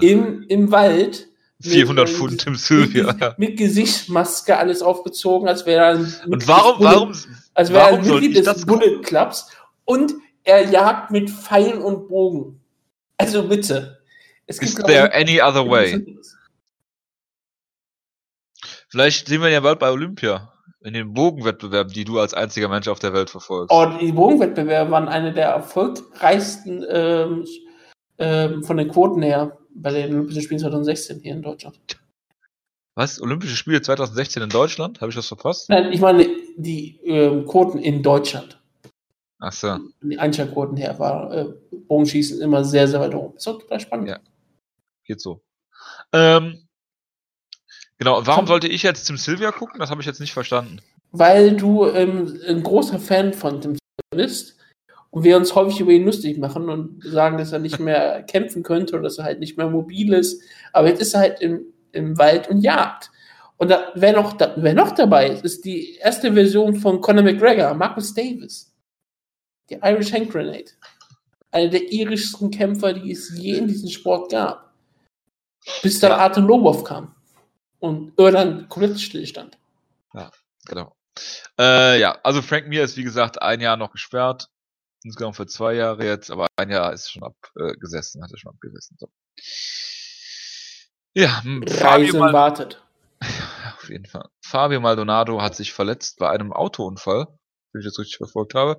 im, 0.02 0.44
im 0.44 0.72
Wald. 0.72 1.28
400 1.62 2.08
mit, 2.08 2.18
Pfund 2.18 2.42
Tim 2.42 2.56
Sylvia. 2.56 3.14
Mit, 3.14 3.40
mit, 3.40 3.58
Gesichtsmaske 3.58 4.58
alles 4.58 4.82
aufgezogen, 4.82 5.48
als 5.48 5.66
wäre 5.66 5.86
er 5.86 5.90
ein 5.96 6.14
Und 6.28 6.48
warum, 6.48 6.78
Bullet, 6.78 6.90
warum, 6.90 7.14
als 7.54 7.72
wäre 7.72 7.90
er 7.90 7.98
ein 7.98 8.02
Mitglied 8.02 8.46
des 8.46 8.66
Bullet 8.66 9.02
Clubs. 9.02 9.50
Und 9.86 10.14
er 10.44 10.70
jagt 10.70 11.12
mit 11.12 11.30
Pfeilen 11.30 11.82
und 11.82 12.08
Bogen. 12.08 12.62
Also 13.18 13.48
bitte. 13.48 14.02
Es 14.48 14.60
gibt, 14.60 14.80
Is 14.80 14.86
there 14.86 15.14
any 15.14 15.42
other 15.42 15.70
way? 15.70 16.18
Vielleicht 18.90 19.28
sehen 19.28 19.42
wir 19.42 19.48
ihn 19.48 19.54
ja 19.54 19.60
bald 19.62 19.80
bei 19.80 19.90
Olympia 19.90 20.52
in 20.84 20.94
den 20.94 21.14
Bogenwettbewerben, 21.14 21.94
die 21.94 22.04
du 22.04 22.20
als 22.20 22.34
einziger 22.34 22.68
Mensch 22.68 22.88
auf 22.88 23.00
der 23.00 23.14
Welt 23.14 23.30
verfolgst? 23.30 23.72
Oh, 23.72 23.86
die 24.00 24.12
Bogenwettbewerbe 24.12 24.92
waren 24.92 25.08
eine 25.08 25.32
der 25.32 25.50
erfolgreichsten 25.50 26.84
ähm, 26.90 27.46
ähm, 28.18 28.64
von 28.64 28.78
den 28.78 28.90
Quoten 28.90 29.22
her 29.22 29.58
bei 29.76 29.92
den 29.92 30.14
Olympischen 30.14 30.42
Spielen 30.42 30.60
2016 30.60 31.20
hier 31.20 31.34
in 31.34 31.42
Deutschland. 31.42 31.80
Was? 32.96 33.22
Olympische 33.22 33.56
Spiele 33.56 33.82
2016 33.82 34.44
in 34.44 34.50
Deutschland? 34.50 35.02
Habe 35.02 35.10
ich 35.10 35.16
das 35.16 35.28
verpasst? 35.28 35.70
Nein, 35.70 35.92
ich 35.94 36.02
meine 36.02 36.28
die 36.58 37.00
ähm, 37.06 37.46
Quoten 37.46 37.80
in 37.80 38.04
Deutschland. 38.04 38.60
Ach 39.40 39.54
so. 39.54 39.78
Die 40.02 40.20
Einschaltquoten 40.20 40.78
her 40.78 41.00
war 41.00 41.34
äh, 41.34 41.46
Bogenschießen 41.88 42.42
immer 42.42 42.64
sehr, 42.64 42.88
sehr 42.88 43.00
weit 43.00 43.16
oben. 43.16 43.38
Ist 43.38 43.48
auch 43.48 43.60
total 43.60 43.80
spannend. 43.80 44.10
Ja. 44.10 44.20
Geht 45.06 45.22
so. 45.22 45.42
Ähm, 46.14 46.68
Genau, 48.02 48.26
warum 48.26 48.48
sollte 48.48 48.68
ich 48.68 48.82
jetzt 48.82 49.04
Tim 49.04 49.16
Sylvia 49.16 49.52
gucken? 49.52 49.80
Das 49.80 49.92
habe 49.92 50.02
ich 50.02 50.08
jetzt 50.08 50.20
nicht 50.20 50.34
verstanden. 50.34 50.80
Weil 51.12 51.56
du 51.56 51.86
ähm, 51.86 52.36
ein 52.48 52.64
großer 52.64 52.98
Fan 52.98 53.32
von 53.32 53.62
Tim 53.62 53.76
Sylvia 53.76 54.26
bist 54.26 54.58
und 55.12 55.24
wir 55.24 55.38
uns 55.38 55.54
häufig 55.56 55.80
über 55.82 55.92
ihn 55.92 56.06
lustig 56.06 56.38
machen 56.38 56.70
und 56.70 57.04
sagen, 57.04 57.38
dass 57.38 57.52
er 57.52 57.60
nicht 57.60 57.80
mehr 57.80 58.24
kämpfen 58.28 58.64
könnte 58.64 58.96
oder 58.96 59.04
dass 59.04 59.18
er 59.18 59.26
halt 59.26 59.40
nicht 59.40 59.58
mehr 59.58 59.70
mobil 59.70 60.14
ist. 60.14 60.42
Aber 60.74 60.88
jetzt 60.88 61.02
ist 61.02 61.14
er 61.14 61.20
halt 61.20 61.42
im, 61.42 61.66
im 61.92 62.18
Wald 62.18 62.50
und 62.50 62.62
jagt. 62.62 63.12
Und 63.58 63.70
da, 63.70 63.92
wer, 63.94 64.14
noch, 64.14 64.34
da, 64.34 64.54
wer 64.56 64.74
noch 64.74 64.92
dabei 64.92 65.30
ist, 65.30 65.44
ist 65.44 65.66
die 65.66 65.96
erste 65.98 66.34
Version 66.34 66.76
von 66.76 67.00
Conor 67.00 67.24
McGregor, 67.24 67.74
Marcus 67.74 68.14
Davis. 68.14 68.74
Die 69.70 69.76
Irish 69.76 70.12
Hand 70.12 70.32
Grenade. 70.32 70.72
Einer 71.52 71.70
der 71.70 71.92
irischsten 71.92 72.50
Kämpfer, 72.50 72.94
die 72.94 73.12
es 73.12 73.38
je 73.38 73.58
in 73.58 73.68
diesem 73.68 73.90
Sport 73.90 74.32
gab. 74.32 74.74
Bis 75.84 76.00
dann 76.00 76.14
Arthur 76.14 76.44
Lobov 76.44 76.84
kam 76.84 77.14
und 77.80 78.18
Irland 78.18 78.70
komplett 78.70 79.00
Stillstand. 79.00 79.58
Ja, 80.14 80.32
genau. 80.66 80.96
Äh, 81.60 82.00
ja, 82.00 82.18
also 82.24 82.42
Frank 82.42 82.68
Mir 82.68 82.84
ist 82.84 82.98
wie 82.98 83.04
gesagt 83.04 83.42
ein 83.42 83.60
Jahr 83.60 83.78
noch 83.78 83.92
gesperrt. 83.92 84.50
Insgesamt 85.04 85.36
für 85.36 85.48
zwei 85.48 85.74
Jahre 85.74 86.06
jetzt, 86.06 86.30
aber 86.30 86.48
ein 86.56 86.70
Jahr 86.70 86.94
ist 86.94 87.12
schon 87.12 87.24
abgesessen, 87.24 88.24
hat 88.24 88.32
er 88.32 88.38
schon 88.38 88.52
abgesessen. 88.52 88.98
So. 89.00 89.08
Ja, 91.14 91.42
Fabio 91.68 92.18
Mal 92.18 92.34
wartet. 92.34 92.84
Ja, 93.22 93.74
auf 93.78 93.90
jeden 93.90 94.06
Fall. 94.06 94.30
Fabio 94.42 94.80
Maldonado 94.80 95.42
hat 95.42 95.56
sich 95.56 95.74
verletzt 95.74 96.20
bei 96.20 96.30
einem 96.30 96.54
Autounfall, 96.54 97.28
wenn 97.72 97.82
ich 97.82 97.86
das 97.86 98.00
richtig 98.00 98.18
verfolgt 98.18 98.54
habe. 98.54 98.78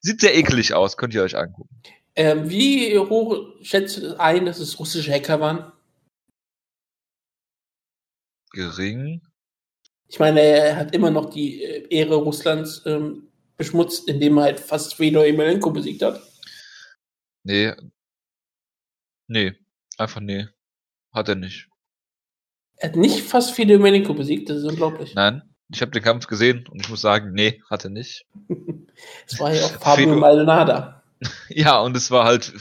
Sieht 0.00 0.20
sehr 0.20 0.36
eklig 0.36 0.74
aus, 0.74 0.96
könnt 0.96 1.14
ihr 1.14 1.22
euch 1.22 1.36
angucken. 1.36 1.80
Ähm, 2.14 2.48
wie 2.50 2.98
hoch 2.98 3.54
schätzt 3.62 3.98
du 3.98 4.18
ein, 4.18 4.46
dass 4.46 4.58
es 4.58 4.78
russische 4.78 5.12
Hacker 5.12 5.40
waren? 5.40 5.72
gering. 8.56 9.20
Ich 10.08 10.18
meine, 10.18 10.40
er 10.40 10.76
hat 10.76 10.94
immer 10.94 11.10
noch 11.10 11.30
die 11.30 11.62
äh, 11.62 11.86
Ehre 11.90 12.16
Russlands 12.16 12.82
ähm, 12.86 13.25
beschmutzt, 13.56 14.08
indem 14.08 14.38
er 14.38 14.44
halt 14.44 14.60
fast 14.60 14.94
Fedor 14.94 15.24
Emelianenko 15.24 15.70
besiegt 15.70 16.02
hat. 16.02 16.22
Nee. 17.44 17.72
Nee. 19.28 19.54
Einfach 19.98 20.20
nee. 20.20 20.46
Hat 21.12 21.28
er 21.28 21.34
nicht. 21.34 21.68
Er 22.78 22.90
hat 22.90 22.96
nicht 22.96 23.22
fast 23.22 23.52
viele 23.52 23.78
Domenico 23.78 24.12
besiegt, 24.12 24.50
das 24.50 24.58
ist 24.58 24.64
unglaublich. 24.64 25.14
Nein, 25.14 25.42
ich 25.72 25.80
habe 25.80 25.92
den 25.92 26.02
Kampf 26.02 26.26
gesehen 26.26 26.66
und 26.68 26.80
ich 26.82 26.90
muss 26.90 27.00
sagen, 27.00 27.32
nee, 27.32 27.62
hatte 27.70 27.90
nicht. 27.90 28.26
Es 29.26 29.38
war 29.38 29.52
ja 29.52 29.62
auch 29.62 29.70
Fabio 29.80 30.16
Maldonada. 30.16 31.02
Ja, 31.48 31.80
und 31.80 31.96
es 31.96 32.10
war 32.10 32.24
halt, 32.24 32.52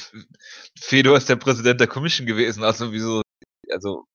Fedor 0.78 1.18
ist 1.18 1.30
der 1.30 1.36
Präsident 1.36 1.80
der 1.80 1.88
Commission 1.88 2.26
gewesen, 2.26 2.64
also 2.64 2.92
wieso, 2.94 3.22
also, 3.70 4.06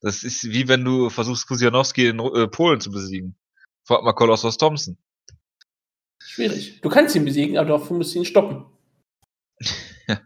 das 0.00 0.22
ist 0.22 0.44
wie 0.44 0.68
wenn 0.68 0.84
du 0.84 1.08
versuchst, 1.08 1.46
Kusianowski 1.46 2.08
in 2.08 2.18
äh, 2.18 2.46
Polen 2.48 2.80
zu 2.80 2.90
besiegen. 2.90 3.36
Frag 3.86 4.02
mal 4.02 4.12
Kolossos 4.12 4.58
Thompson. 4.58 4.98
Schwierig. 6.34 6.80
Du 6.80 6.88
kannst 6.88 7.14
ihn 7.14 7.24
besiegen, 7.24 7.56
aber 7.58 7.68
dafür 7.68 7.96
musst 7.96 8.12
du 8.12 8.18
ihn 8.18 8.24
stoppen. 8.24 8.66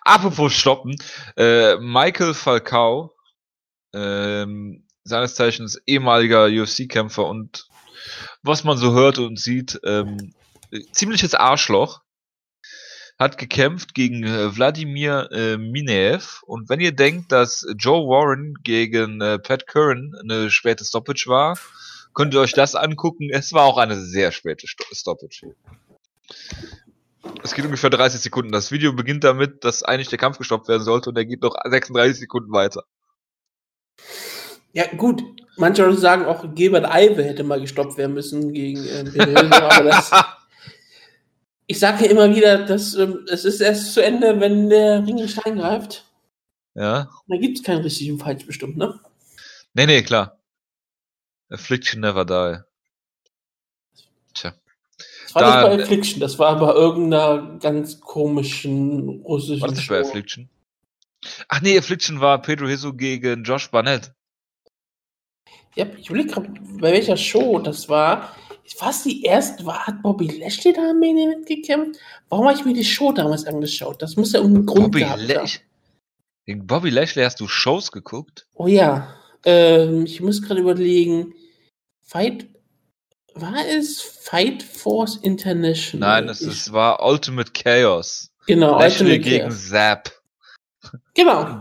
Apropos 0.00 0.54
stoppen, 0.54 0.96
äh, 1.36 1.76
Michael 1.76 2.32
Falcao, 2.32 3.14
ähm, 3.92 4.86
seines 5.04 5.34
Zeichens 5.34 5.78
ehemaliger 5.86 6.46
UFC-Kämpfer 6.46 7.26
und 7.26 7.68
was 8.42 8.64
man 8.64 8.78
so 8.78 8.94
hört 8.94 9.18
und 9.18 9.38
sieht, 9.38 9.78
ähm, 9.84 10.32
ziemliches 10.92 11.34
Arschloch, 11.34 12.00
hat 13.18 13.36
gekämpft 13.36 13.92
gegen 13.92 14.24
äh, 14.24 14.56
Wladimir 14.56 15.28
äh, 15.32 15.58
Minev. 15.58 16.40
Und 16.46 16.70
wenn 16.70 16.80
ihr 16.80 16.92
denkt, 16.92 17.30
dass 17.30 17.66
Joe 17.76 18.08
Warren 18.08 18.54
gegen 18.62 19.20
äh, 19.20 19.38
Pat 19.38 19.66
Curran 19.66 20.14
eine 20.22 20.50
späte 20.50 20.86
Stoppage 20.86 21.26
war, 21.26 21.58
könnt 22.14 22.34
ihr 22.34 22.40
euch 22.40 22.52
das 22.52 22.74
angucken. 22.74 23.30
Es 23.30 23.52
war 23.52 23.64
auch 23.64 23.78
eine 23.78 24.00
sehr 24.00 24.32
späte 24.32 24.66
Stoppage. 24.66 25.54
Es 27.42 27.54
geht 27.54 27.64
ungefähr 27.64 27.90
30 27.90 28.20
Sekunden. 28.20 28.52
Das 28.52 28.70
Video 28.70 28.92
beginnt 28.92 29.24
damit, 29.24 29.64
dass 29.64 29.82
eigentlich 29.82 30.08
der 30.08 30.18
Kampf 30.18 30.38
gestoppt 30.38 30.68
werden 30.68 30.82
sollte 30.82 31.10
und 31.10 31.16
er 31.16 31.24
geht 31.24 31.42
noch 31.42 31.54
36 31.64 32.18
Sekunden 32.18 32.52
weiter. 32.52 32.84
Ja, 34.72 34.86
gut. 34.96 35.22
Manche 35.56 35.84
Leute 35.84 35.98
sagen 35.98 36.24
auch, 36.24 36.54
Gilbert 36.54 36.90
Eive 36.90 37.22
hätte 37.22 37.44
mal 37.44 37.60
gestoppt 37.60 37.98
werden 37.98 38.14
müssen 38.14 38.52
gegen 38.52 38.84
äh, 38.84 39.04
Hildo, 39.10 39.56
aber 39.56 39.84
das. 39.84 40.10
Ich 41.66 41.78
sage 41.78 42.04
ja 42.04 42.10
immer 42.10 42.34
wieder, 42.34 42.64
dass 42.64 42.94
ähm, 42.94 43.26
es 43.30 43.44
ist 43.44 43.60
erst 43.60 43.94
zu 43.94 44.02
Ende, 44.02 44.40
wenn 44.40 44.70
der 44.70 45.06
Ring 45.06 45.18
in 45.18 45.28
Stein 45.28 45.58
greift. 45.58 46.06
Ja. 46.74 47.10
Da 47.28 47.36
gibt 47.36 47.58
es 47.58 47.64
keinen 47.64 47.82
richtigen 47.82 48.18
Falsch 48.18 48.46
bestimmt, 48.46 48.76
ne? 48.76 48.98
Nee, 49.74 49.86
nee, 49.86 50.02
klar. 50.02 50.38
Affliction 51.52 52.00
never 52.00 52.24
die. 52.24 52.62
Tja. 54.34 54.54
Das 55.24 55.34
war 55.34 55.42
da, 55.42 55.68
nicht 55.68 55.76
bei 55.76 55.82
Affliction, 55.82 56.20
das 56.20 56.38
war 56.38 56.58
bei 56.58 56.72
irgendeiner 56.72 57.58
ganz 57.58 58.00
komischen 58.00 59.22
russischen. 59.22 59.60
War 59.60 59.68
das 59.68 59.78
nicht 59.78 59.88
bei 59.88 60.00
Affliction? 60.00 60.48
Ach 61.48 61.60
nee, 61.60 61.78
Affliction 61.78 62.20
war 62.20 62.42
Pedro 62.42 62.66
Hisso 62.66 62.92
gegen 62.92 63.44
Josh 63.44 63.70
Barnett. 63.70 64.12
Ja, 65.74 65.86
ich 65.96 66.08
überlege 66.10 66.30
gerade, 66.30 66.48
bei 66.80 66.92
welcher 66.92 67.16
Show 67.16 67.58
das 67.58 67.88
war. 67.88 68.34
Was 68.78 69.02
die 69.02 69.22
erste 69.22 69.64
war, 69.66 69.86
hat 69.86 70.02
Bobby 70.02 70.26
Lashley 70.26 70.72
da 70.72 70.90
am 70.90 71.00
Main 71.00 71.16
Event 71.16 71.46
gekämpft? 71.46 72.00
Warum 72.28 72.46
habe 72.46 72.56
ich 72.56 72.64
mir 72.64 72.74
die 72.74 72.84
Show 72.84 73.12
damals 73.12 73.44
angeschaut? 73.44 74.00
Das 74.00 74.16
muss 74.16 74.32
ja 74.32 74.40
irgendeinen 74.40 74.66
Grund 74.66 74.84
Bobby 74.84 75.00
gehabt 75.00 75.20
haben. 75.20 75.50
Gegen 76.46 76.66
Bobby 76.66 76.90
Lashley 76.90 77.24
hast 77.24 77.40
du 77.40 77.48
Shows 77.48 77.92
geguckt? 77.92 78.46
Oh 78.54 78.66
ja. 78.66 79.14
Ähm, 79.44 80.04
ich 80.06 80.20
muss 80.20 80.42
gerade 80.42 80.60
überlegen. 80.60 81.34
Fight. 82.12 82.46
War 83.34 83.66
es 83.66 84.02
Fight 84.02 84.62
Force 84.62 85.16
International? 85.16 86.20
Nein, 86.20 86.28
es, 86.28 86.42
es 86.42 86.70
war 86.70 87.02
Ultimate 87.02 87.50
Chaos. 87.52 88.30
Genau, 88.46 88.78
Ultimate 88.78 89.20
gegen 89.20 89.48
Chaos. 89.48 89.68
Zap. 89.68 90.12
Genau. 91.14 91.58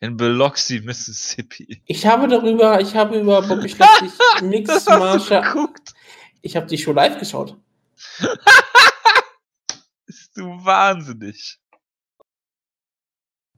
In, 0.00 0.16
Biloxi, 0.16 0.80
Mississippi. 0.80 1.82
Ich 1.86 2.04
habe 2.04 2.26
darüber, 2.26 2.80
ich 2.80 2.96
habe 2.96 3.20
über 3.20 3.42
Bobby 3.42 3.68
Schleswig 3.68 4.42
Mix 4.42 4.86
Marshall. 4.86 5.68
Ich 6.40 6.56
habe 6.56 6.66
die 6.66 6.78
Show 6.78 6.92
live 6.92 7.18
geschaut. 7.20 7.56
Bist 10.06 10.36
du 10.36 10.42
wahnsinnig. 10.64 11.60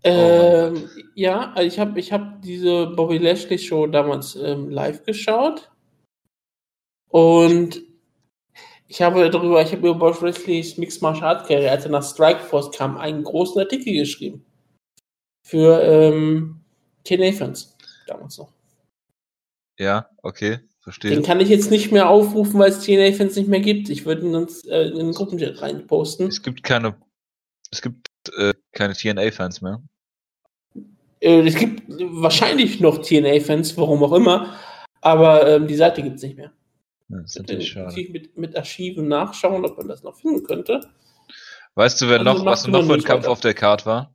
Ähm, 0.02 0.84
oh 0.84 1.00
ja, 1.14 1.52
also 1.54 1.66
ich 1.66 1.78
habe 1.78 1.98
ich 1.98 2.12
hab 2.12 2.42
diese 2.42 2.88
Bobby 2.88 3.16
Lashley 3.16 3.58
Show 3.58 3.86
damals 3.86 4.36
ähm, 4.36 4.68
live 4.68 5.04
geschaut. 5.04 5.70
Und 7.14 7.80
ich 8.88 9.00
habe 9.00 9.30
darüber, 9.30 9.62
ich 9.62 9.71
habe 9.71 9.88
über 9.88 9.94
Bobby 9.94 10.26
Lashley's 10.26 10.76
Mixed 10.78 11.00
Martial 11.00 11.37
Arts 11.37 11.47
Karriere, 11.47 11.71
als 11.71 11.85
er 11.85 11.92
nach 11.92 12.02
Strikeforce 12.02 12.73
kam, 12.73 12.97
einen 12.97 13.23
großen 13.23 13.61
Artikel 13.61 13.92
geschrieben 13.92 14.44
für 15.47 15.80
ähm, 15.80 16.61
TNA-Fans 17.04 17.76
damals 18.09 18.38
noch. 18.38 18.52
Ja, 19.78 20.11
okay, 20.25 20.59
verstehe. 20.80 21.12
Den 21.12 21.23
kann 21.23 21.38
ich 21.38 21.49
jetzt 21.50 21.71
nicht 21.71 21.92
mehr 21.92 22.11
aufrufen, 22.11 22.59
weil 22.59 22.71
es 22.71 22.80
TNA-Fans 22.80 23.37
nicht 23.37 23.49
mehr 23.49 23.61
gibt. 23.61 23.90
Ich 23.90 24.06
würde 24.06 24.26
ihn 24.26 24.35
uns 24.35 24.64
äh, 24.64 24.88
in 24.88 24.97
den 24.97 25.12
Gruppenchat 25.12 25.62
reinposten. 25.62 26.26
Es 26.26 26.42
gibt 26.42 26.64
keine, 26.64 26.97
es 27.71 27.80
gibt 27.80 28.09
äh, 28.37 28.54
keine 28.73 28.94
TNA-Fans 28.94 29.62
mehr. 29.62 29.80
Äh, 31.21 31.47
es 31.47 31.54
gibt 31.54 31.85
wahrscheinlich 31.88 32.80
noch 32.80 32.99
TNA-Fans, 32.99 33.76
warum 33.76 34.02
auch 34.02 34.14
immer, 34.14 34.59
aber 35.00 35.47
ähm, 35.49 35.68
die 35.68 35.76
Seite 35.76 36.02
gibt 36.02 36.16
es 36.16 36.23
nicht 36.25 36.37
mehr. 36.37 36.52
Das 37.08 37.37
ist 37.37 37.38
natürlich. 37.38 37.76
Mit, 38.11 38.37
mit 38.37 38.56
Archiven 38.56 39.08
nachschauen, 39.08 39.64
ob 39.64 39.76
man 39.76 39.88
das 39.88 40.02
noch 40.02 40.16
finden 40.16 40.44
könnte. 40.44 40.80
Weißt 41.75 42.00
du, 42.00 42.08
wer 42.08 42.20
also 42.20 42.32
noch, 42.32 42.44
was 42.44 42.66
noch 42.66 42.84
für 42.84 42.94
ein 42.94 43.02
Kampf 43.02 43.23
weiter. 43.23 43.32
auf 43.32 43.40
der 43.40 43.54
Karte 43.54 43.87
war? 43.87 44.14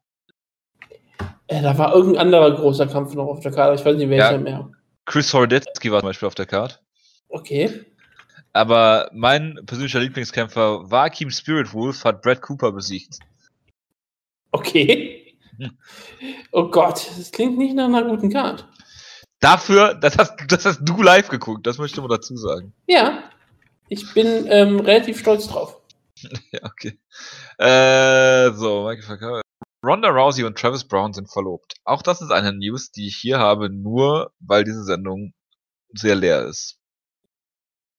Äh, 1.47 1.61
da 1.61 1.77
war 1.77 1.93
irgendein 1.93 2.21
anderer 2.21 2.55
großer 2.55 2.87
Kampf 2.87 3.13
noch 3.15 3.27
auf 3.27 3.41
der 3.41 3.51
Karte, 3.51 3.79
ich 3.79 3.85
weiß 3.85 3.97
nicht 3.97 4.09
welcher 4.09 4.33
ja, 4.33 4.37
mehr. 4.37 4.71
Chris 5.05 5.33
Hordetsky 5.33 5.91
war 5.91 5.99
zum 5.99 6.09
Beispiel 6.09 6.27
auf 6.27 6.35
der 6.35 6.45
Karte. 6.45 6.75
Okay. 7.27 7.85
Aber 8.53 9.09
mein 9.13 9.59
persönlicher 9.65 9.99
Lieblingskämpfer 9.99 10.89
war 10.89 11.09
Keem 11.09 11.29
Spirit 11.29 11.73
Wolf, 11.73 12.03
hat 12.03 12.21
Brad 12.21 12.41
Cooper 12.41 12.71
besiegt. 12.71 13.19
Okay. 14.51 15.35
Hm. 15.57 15.77
Oh 16.51 16.69
Gott, 16.69 17.07
das 17.17 17.31
klingt 17.31 17.57
nicht 17.57 17.75
nach 17.75 17.85
einer 17.85 18.03
guten 18.03 18.31
Karte. 18.31 18.65
Dafür, 19.39 19.93
das 20.01 20.17
hast, 20.17 20.33
das 20.47 20.65
hast 20.65 20.81
du 20.81 21.01
live 21.01 21.29
geguckt, 21.29 21.65
das 21.67 21.77
möchte 21.77 21.99
ich 21.99 22.01
mal 22.01 22.15
dazu 22.15 22.35
sagen. 22.37 22.73
Ja, 22.87 23.23
ich 23.87 24.13
bin 24.13 24.45
ähm, 24.47 24.79
relativ 24.79 25.19
stolz 25.19 25.47
drauf. 25.47 25.77
ja, 26.51 26.59
okay. 26.63 26.99
Äh, 27.57 28.51
so, 28.53 28.83
Michael 28.83 29.03
Verkauf. 29.03 29.41
Ronda 29.83 30.09
Rousey 30.09 30.43
und 30.43 30.57
Travis 30.57 30.83
Brown 30.83 31.13
sind 31.13 31.31
verlobt. 31.31 31.75
Auch 31.85 32.01
das 32.01 32.21
ist 32.21 32.31
eine 32.31 32.51
News, 32.51 32.91
die 32.91 33.07
ich 33.07 33.15
hier 33.15 33.39
habe, 33.39 33.69
nur 33.69 34.33
weil 34.39 34.65
diese 34.65 34.83
Sendung 34.83 35.33
sehr 35.93 36.15
leer 36.15 36.45
ist. 36.45 36.77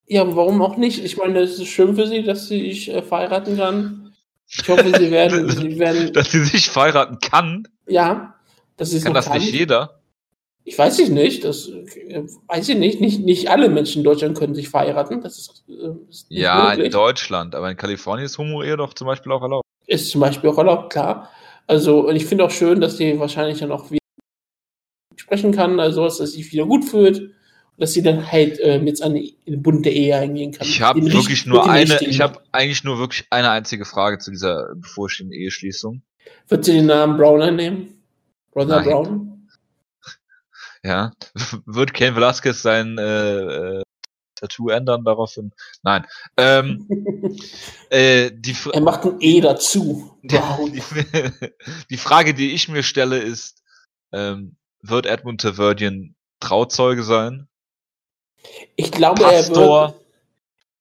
Ja, 0.07 0.25
warum 0.37 0.61
auch 0.61 0.77
nicht? 0.77 1.03
Ich 1.03 1.17
meine, 1.17 1.39
es 1.41 1.59
ist 1.59 1.69
schön 1.69 1.95
für 1.95 2.07
sie, 2.07 2.23
dass 2.23 2.49
sie 2.49 2.71
sich 2.71 2.91
äh, 2.91 3.01
verheiraten 3.03 3.57
kann. 3.57 4.15
Ich 4.47 4.69
hoffe, 4.69 4.93
sie 4.99 5.11
werden, 5.13 5.49
sie 5.49 5.79
werden. 5.79 6.13
Dass 6.13 6.33
sie 6.33 6.45
sich 6.45 6.69
verheiraten 6.69 7.19
kann? 7.21 7.67
Ja. 7.87 8.35
Das 8.77 8.93
ist 8.93 9.05
kann 9.05 9.15
das 9.15 9.27
kann. 9.27 9.39
nicht 9.39 9.53
jeder? 9.53 10.00
Ich 10.65 10.79
weiß 10.79 10.99
ich 10.99 11.11
nicht. 11.11 11.45
Das 11.45 11.69
äh, 11.69 12.23
weiß 12.47 12.69
ich 12.69 12.77
nicht. 12.77 13.01
nicht. 13.01 13.21
Nicht 13.21 13.51
alle 13.51 13.69
Menschen 13.69 13.99
in 13.99 14.05
Deutschland 14.05 14.37
können 14.39 14.55
sich 14.55 14.69
verheiraten. 14.69 15.21
Das 15.21 15.39
ist, 15.39 15.65
äh, 15.69 15.93
ist 16.09 16.27
ja, 16.29 16.71
möglich. 16.71 16.87
in 16.87 16.93
Deutschland. 16.93 17.55
Aber 17.55 17.71
in 17.71 17.77
Kalifornien 17.77 18.27
ist 18.27 18.39
Homo-Ehe 18.39 18.77
doch 18.77 18.95
zum 18.95 19.07
Beispiel 19.07 19.33
auch 19.33 19.43
erlaubt. 19.43 19.67
Ist 19.87 20.11
zum 20.11 20.21
Beispiel 20.21 20.51
auch 20.51 20.59
erlaubt, 20.59 20.93
klar. 20.93 21.31
Also, 21.67 22.07
und 22.09 22.17
ich 22.17 22.27
finde 22.27 22.45
auch 22.45 22.51
schön, 22.51 22.81
dass 22.81 22.97
sie 22.97 23.19
wahrscheinlich 23.19 23.61
dann 23.61 23.73
auch 23.73 23.91
wieder 23.91 24.01
sprechen 25.17 25.53
kann, 25.53 25.79
also 25.79 26.05
dass 26.05 26.19
sie 26.19 26.27
sich 26.27 26.53
wieder 26.53 26.67
gut 26.67 26.85
fühlt 26.85 27.21
und 27.21 27.33
dass 27.79 27.93
sie 27.93 28.03
dann 28.03 28.31
halt 28.31 28.59
ähm, 28.61 28.87
jetzt 28.87 29.03
eine, 29.03 29.29
eine 29.47 29.57
bunte 29.57 29.89
Ehe 29.89 30.17
eingehen 30.17 30.53
kann. 30.53 30.67
Ich 30.67 30.83
habe 30.83 31.01
wirklich 31.01 31.47
nur 31.47 31.71
eine, 31.71 31.99
ich 32.03 32.21
habe 32.21 32.41
eigentlich 32.51 32.83
nur 32.83 32.99
wirklich 32.99 33.27
eine 33.31 33.51
einzige 33.51 33.85
Frage 33.85 34.19
zu 34.19 34.31
dieser 34.31 34.75
bevorstehenden 34.75 35.39
Eheschließung. 35.39 36.03
Wird 36.49 36.65
sie 36.65 36.73
den 36.73 36.87
Namen 36.87 37.17
Brown 37.17 37.41
einnehmen? 37.41 38.03
Brother 38.53 38.83
Brown? 38.83 39.30
Ja. 40.85 41.13
Wird 41.67 41.95
Ken 41.95 42.17
Velasquez 42.17 42.63
sein 42.63 42.99
äh, 42.99 43.79
äh 43.79 43.83
Tattoo 44.41 44.71
ändern 44.71 45.05
daraufhin. 45.05 45.53
Nein. 45.83 46.07
Ähm, 46.37 46.89
äh, 47.91 48.31
die 48.33 48.57
er 48.73 48.81
macht 48.81 49.05
ein 49.05 49.17
E 49.21 49.41
dazu. 49.41 50.17
Wow. 50.23 50.71
Die, 50.71 50.83
die, 51.91 51.97
Frage, 51.97 52.35
die 52.35 52.53
ich 52.53 52.69
mir 52.69 52.83
stelle, 52.83 53.19
ist, 53.19 53.63
ähm, 54.13 54.57
wird 54.83 55.07
Edmund 55.07 55.41
Taverdian 55.41 56.15
Trauzeuge 56.41 57.03
sein? 57.03 57.49
Ich 58.77 58.91
glaube, 58.93 59.23
Pastor? 59.23 59.83
er 59.83 59.89
wird. 59.89 60.01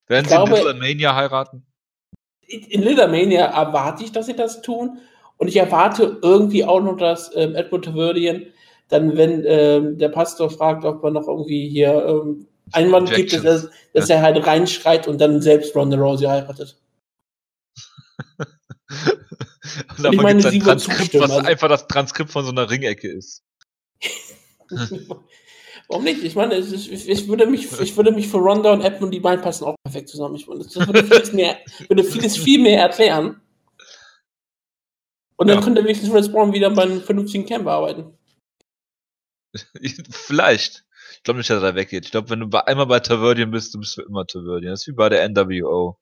Werden 0.07 0.25
sie 0.25 0.35
glaube, 0.35 0.49
in 0.51 0.55
Little 0.57 0.73
Mania 0.73 1.15
heiraten? 1.15 1.65
In 2.47 2.81
Little 2.81 3.07
Mania 3.07 3.45
erwarte 3.45 4.03
ich, 4.03 4.11
dass 4.11 4.25
sie 4.25 4.35
das 4.35 4.61
tun. 4.61 4.99
Und 5.37 5.47
ich 5.47 5.55
erwarte 5.55 6.19
irgendwie 6.21 6.65
auch 6.65 6.81
noch, 6.81 6.97
dass 6.97 7.33
ähm, 7.35 7.55
Edmund 7.55 7.85
Taverdian 7.85 8.47
dann, 8.89 9.15
wenn 9.15 9.43
ähm, 9.45 9.97
der 9.97 10.09
Pastor 10.09 10.49
fragt, 10.49 10.83
ob 10.83 11.01
man 11.01 11.13
noch 11.13 11.27
irgendwie 11.27 11.69
hier 11.69 12.05
ähm, 12.05 12.47
Einwand 12.71 13.13
gibt 13.13 13.33
dass, 13.33 13.69
dass 13.93 14.09
ja. 14.09 14.15
er 14.15 14.21
halt 14.21 14.45
reinschreit 14.45 15.07
und 15.07 15.19
dann 15.19 15.41
selbst 15.41 15.75
Ronda 15.75 15.97
Rousey 15.97 16.25
heiratet. 16.25 16.77
und 19.97 20.13
ich 20.13 20.21
meine, 20.21 20.45
ein 20.45 20.59
Transkript, 20.59 21.13
was 21.15 21.31
also. 21.31 21.47
einfach 21.47 21.69
das 21.69 21.87
Transkript 21.87 22.31
von 22.31 22.43
so 22.43 22.51
einer 22.51 22.69
Ringecke 22.69 23.07
ist. 23.09 23.43
Warum 25.87 26.03
nicht? 26.03 26.23
Ich 26.23 26.35
meine, 26.35 26.53
ist, 26.55 26.71
ich, 26.71 27.27
würde 27.27 27.47
mich, 27.47 27.67
ich 27.79 27.97
würde 27.97 28.11
mich 28.11 28.27
für 28.27 28.37
Ronda 28.37 28.71
und 28.73 28.81
Edmund 28.81 29.11
die 29.11 29.19
beiden 29.19 29.43
passen 29.43 29.63
auch 29.63 29.75
perfekt 29.83 30.09
zusammen. 30.09 30.35
Ich 30.35 30.45
meine, 30.47 30.63
das 30.63 30.75
würde 30.75 31.03
vieles, 31.03 31.33
mehr, 31.33 31.57
würde 31.87 32.03
vieles 32.03 32.37
viel 32.37 32.61
mehr 32.61 32.79
erklären. 32.79 33.41
Und 35.35 35.47
dann 35.47 35.57
ja. 35.57 35.63
könnte 35.63 35.83
wenigstens 35.83 36.11
Chris 36.11 36.31
Brown 36.31 36.53
wieder 36.53 36.69
bei 36.69 36.83
einem 36.83 37.01
vernünftigen 37.01 37.47
Camp 37.47 37.65
arbeiten. 37.65 38.18
Vielleicht. 40.11 40.85
Ich 41.13 41.23
glaube 41.23 41.39
nicht, 41.39 41.49
dass 41.49 41.63
er 41.63 41.75
weggeht. 41.75 42.05
Ich 42.05 42.11
glaube, 42.11 42.29
wenn 42.29 42.39
du 42.39 42.65
einmal 42.65 42.85
bei 42.85 42.99
Taverdian 42.99 43.51
bist, 43.51 43.73
du 43.73 43.79
bist 43.79 43.95
für 43.95 44.03
immer 44.03 44.25
Taverdian. 44.25 44.71
Das 44.71 44.81
ist 44.81 44.87
wie 44.87 44.93
bei 44.93 45.09
der 45.09 45.27
NWO. 45.27 45.97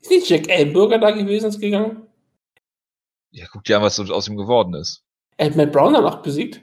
Ist 0.00 0.10
nicht 0.10 0.28
Jack 0.28 0.48
Ellenberger 0.48 0.98
da 0.98 1.10
gewesen 1.10 1.48
ist 1.48 1.60
gegangen? 1.60 2.06
Ja, 3.30 3.46
guck 3.50 3.64
dir 3.64 3.76
an, 3.76 3.82
was 3.82 3.98
aus 3.98 4.28
ihm 4.28 4.36
geworden 4.36 4.74
ist. 4.74 5.04
Er 5.36 5.46
hat 5.46 5.56
Matt 5.56 5.72
Brown 5.72 5.94
danach 5.94 6.22
besiegt. 6.22 6.62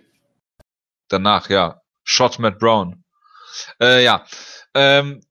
Danach, 1.10 1.50
ja. 1.50 1.82
Shot 2.04 2.40
Matt 2.40 2.60
Brown. 2.60 3.04
Äh, 3.82 4.04
ja. 4.04 4.26
Ähm, 4.74 5.22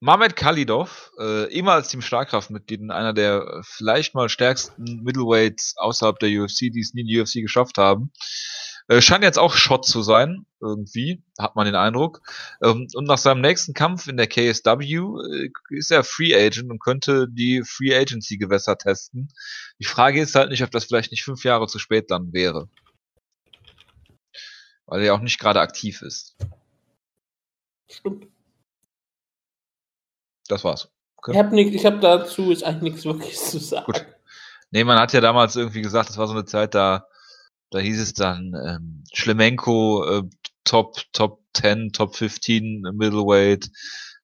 Mamed 0.00 0.36
Khalidov, 0.36 1.12
äh, 1.18 1.48
ehemals 1.50 1.88
Team 1.88 2.02
Schlagkraftmitglied, 2.02 2.90
einer 2.90 3.14
der 3.14 3.62
vielleicht 3.64 4.14
mal 4.14 4.28
stärksten 4.28 5.02
Middleweights 5.02 5.76
außerhalb 5.78 6.18
der 6.18 6.28
UFC, 6.28 6.70
die 6.70 6.80
es 6.80 6.92
nie 6.92 7.02
in 7.02 7.06
die 7.06 7.20
UFC 7.20 7.40
geschafft 7.40 7.78
haben, 7.78 8.12
äh, 8.88 9.00
scheint 9.00 9.24
jetzt 9.24 9.38
auch 9.38 9.54
Shot 9.54 9.86
zu 9.86 10.02
sein, 10.02 10.44
irgendwie, 10.60 11.22
hat 11.38 11.56
man 11.56 11.66
den 11.66 11.74
Eindruck. 11.74 12.20
Ähm, 12.62 12.86
und 12.94 13.04
nach 13.04 13.18
seinem 13.18 13.40
nächsten 13.40 13.72
Kampf 13.72 14.08
in 14.08 14.16
der 14.16 14.26
KSW 14.26 14.84
äh, 14.84 15.50
ist 15.70 15.90
er 15.90 16.04
Free 16.04 16.34
Agent 16.34 16.70
und 16.70 16.80
könnte 16.80 17.26
die 17.30 17.62
Free 17.64 17.96
Agency 17.96 18.36
Gewässer 18.36 18.76
testen. 18.76 19.32
Die 19.78 19.86
Frage 19.86 20.20
ist 20.20 20.34
halt 20.34 20.50
nicht, 20.50 20.62
ob 20.62 20.70
das 20.70 20.84
vielleicht 20.84 21.12
nicht 21.12 21.24
fünf 21.24 21.44
Jahre 21.44 21.66
zu 21.66 21.78
spät 21.78 22.10
dann 22.10 22.32
wäre. 22.32 22.68
Weil 24.86 25.00
er 25.00 25.06
ja 25.06 25.12
auch 25.14 25.20
nicht 25.20 25.38
gerade 25.38 25.60
aktiv 25.60 26.02
ist. 26.02 26.36
Stimmt. 27.90 28.26
Das 30.48 30.62
war's. 30.62 30.90
Okay. 31.16 31.32
Ich 31.32 31.38
habe 31.38 31.60
ich 31.60 31.86
hab 31.86 32.00
dazu 32.02 32.50
ist 32.52 32.62
eigentlich 32.62 32.92
nichts 32.92 33.04
wirklich 33.06 33.38
zu 33.38 33.58
sagen. 33.58 33.86
Gut. 33.86 34.06
Nee, 34.70 34.84
man 34.84 34.98
hat 34.98 35.14
ja 35.14 35.22
damals 35.22 35.56
irgendwie 35.56 35.80
gesagt, 35.80 36.10
das 36.10 36.18
war 36.18 36.26
so 36.26 36.34
eine 36.34 36.44
Zeit, 36.44 36.74
da 36.74 37.06
da 37.70 37.78
hieß 37.78 38.00
es 38.00 38.14
dann 38.14 38.54
ähm, 38.66 39.04
Schlemenko 39.12 40.04
äh, 40.04 40.22
Top 40.64 40.96
Top 41.12 41.40
10, 41.54 41.92
Top 41.92 42.16
15 42.16 42.82
Middleweight. 42.92 43.70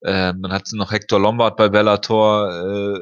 Äh, 0.03 0.33
man 0.33 0.53
hatte 0.53 0.77
noch 0.77 0.93
Hector 0.93 1.21
Lombard 1.21 1.57
bei 1.57 1.69
Bellator, 1.69 2.51
äh, 2.51 2.99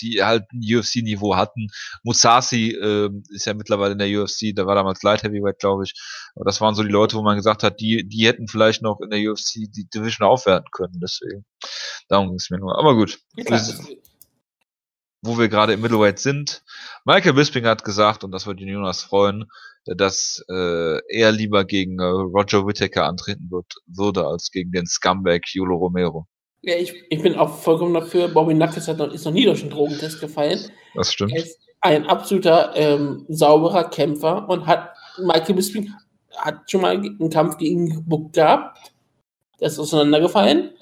die 0.00 0.22
halt 0.22 0.44
ein 0.52 0.60
UFC-Niveau 0.62 1.36
hatten. 1.36 1.68
Musasi 2.02 2.70
äh, 2.70 3.10
ist 3.30 3.46
ja 3.46 3.54
mittlerweile 3.54 3.92
in 3.92 3.98
der 3.98 4.08
UFC, 4.08 4.54
da 4.54 4.66
war 4.66 4.74
damals 4.74 5.02
Light 5.02 5.22
Heavyweight, 5.22 5.58
glaube 5.58 5.84
ich. 5.84 5.94
Aber 6.34 6.44
das 6.44 6.60
waren 6.60 6.74
so 6.74 6.82
die 6.82 6.88
Leute, 6.88 7.16
wo 7.16 7.22
man 7.22 7.36
gesagt 7.36 7.62
hat, 7.62 7.80
die, 7.80 8.08
die 8.08 8.26
hätten 8.26 8.48
vielleicht 8.48 8.82
noch 8.82 9.00
in 9.00 9.10
der 9.10 9.20
UFC 9.30 9.70
die 9.70 9.88
Division 9.92 10.26
aufwerten 10.26 10.70
können. 10.72 11.00
Deswegen, 11.02 11.44
darum 12.08 12.28
ging 12.28 12.36
es 12.36 12.50
mir 12.50 12.58
nur. 12.58 12.78
Aber 12.78 12.94
gut. 12.94 13.18
Ja, 13.36 13.58
wo 15.22 15.38
wir 15.38 15.48
gerade 15.48 15.74
im 15.74 15.80
Middleweight 15.80 16.18
sind. 16.18 16.62
Michael 17.04 17.34
Bisping 17.34 17.66
hat 17.66 17.84
gesagt, 17.84 18.24
und 18.24 18.32
das 18.32 18.46
wird 18.46 18.60
den 18.60 18.68
Jonas 18.68 19.02
freuen, 19.02 19.50
dass 19.84 20.44
äh, 20.48 20.98
er 21.08 21.32
lieber 21.32 21.64
gegen 21.64 21.98
äh, 21.98 22.04
Roger 22.04 22.66
Whittaker 22.66 23.04
antreten 23.04 23.50
wird, 23.50 23.74
würde, 23.86 24.26
als 24.26 24.50
gegen 24.50 24.72
den 24.72 24.86
Scumbag 24.86 25.42
Yulo 25.52 25.76
Romero. 25.76 26.26
Ja, 26.62 26.74
ich, 26.76 26.94
ich 27.08 27.22
bin 27.22 27.36
auch 27.36 27.56
vollkommen 27.56 27.94
dafür. 27.94 28.28
Bobby 28.28 28.54
Knuckles 28.54 28.88
hat 28.88 28.98
noch, 28.98 29.12
ist 29.12 29.24
noch 29.24 29.32
nie 29.32 29.46
durch 29.46 29.62
einen 29.62 29.70
Drogentest 29.70 30.20
gefallen. 30.20 30.60
Das 30.94 31.12
stimmt. 31.12 31.32
Er 31.32 31.42
ist 31.42 31.58
ein 31.80 32.06
absoluter 32.06 32.72
ähm, 32.74 33.24
sauberer 33.28 33.88
Kämpfer 33.88 34.46
und 34.48 34.66
hat 34.66 34.94
Michael 35.18 35.54
Bisping 35.54 35.90
hat 36.36 36.70
schon 36.70 36.82
mal 36.82 36.96
einen 36.96 37.30
Kampf 37.30 37.56
gegen 37.56 37.86
ihn 37.86 37.94
gebuckt 37.94 38.34
gehabt. 38.34 38.92
Der 39.58 39.68
ist 39.68 39.78
auseinandergefallen. 39.78 40.72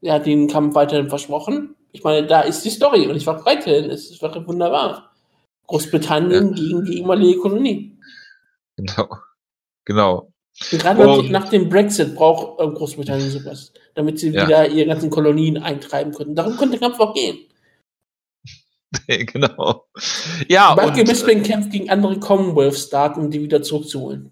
Er 0.00 0.14
hat 0.14 0.26
den 0.26 0.48
Kampf 0.48 0.74
weiterhin 0.74 1.08
versprochen. 1.08 1.74
Ich 1.98 2.04
meine, 2.04 2.24
da 2.28 2.42
ist 2.42 2.64
die 2.64 2.70
Story 2.70 3.08
und 3.08 3.16
ich 3.16 3.26
war 3.26 3.44
weiterhin. 3.44 3.90
Es 3.90 4.22
wäre 4.22 4.46
wunderbar. 4.46 5.10
Großbritannien 5.66 6.54
ja. 6.54 6.54
gegen 6.54 6.84
die 6.84 6.98
ehemalige 6.98 7.40
Kolonie. 7.40 7.98
Genau. 8.76 9.08
Genau. 9.84 10.32
Und 10.70 10.80
gerade 10.80 11.08
und, 11.08 11.30
nach 11.32 11.48
dem 11.48 11.68
Brexit 11.68 12.14
braucht 12.14 12.60
äh, 12.60 12.68
Großbritannien 12.68 13.30
sowas, 13.30 13.72
damit 13.96 14.20
sie 14.20 14.30
ja. 14.30 14.46
wieder 14.46 14.68
ihre 14.68 14.86
ganzen 14.86 15.10
Kolonien 15.10 15.58
eintreiben 15.58 16.14
können. 16.14 16.36
Darum 16.36 16.56
könnte 16.56 16.78
der 16.78 16.88
Kampf 16.88 17.00
auch 17.00 17.14
gehen. 17.14 17.38
genau. 19.08 19.88
Ja, 20.46 20.76
Michael 20.76 21.04
Bisping 21.04 21.42
kämpft 21.42 21.72
gegen 21.72 21.90
andere 21.90 22.20
Commonwealth-Staaten, 22.20 23.20
um 23.22 23.30
die 23.32 23.42
wieder 23.42 23.60
zurückzuholen. 23.60 24.30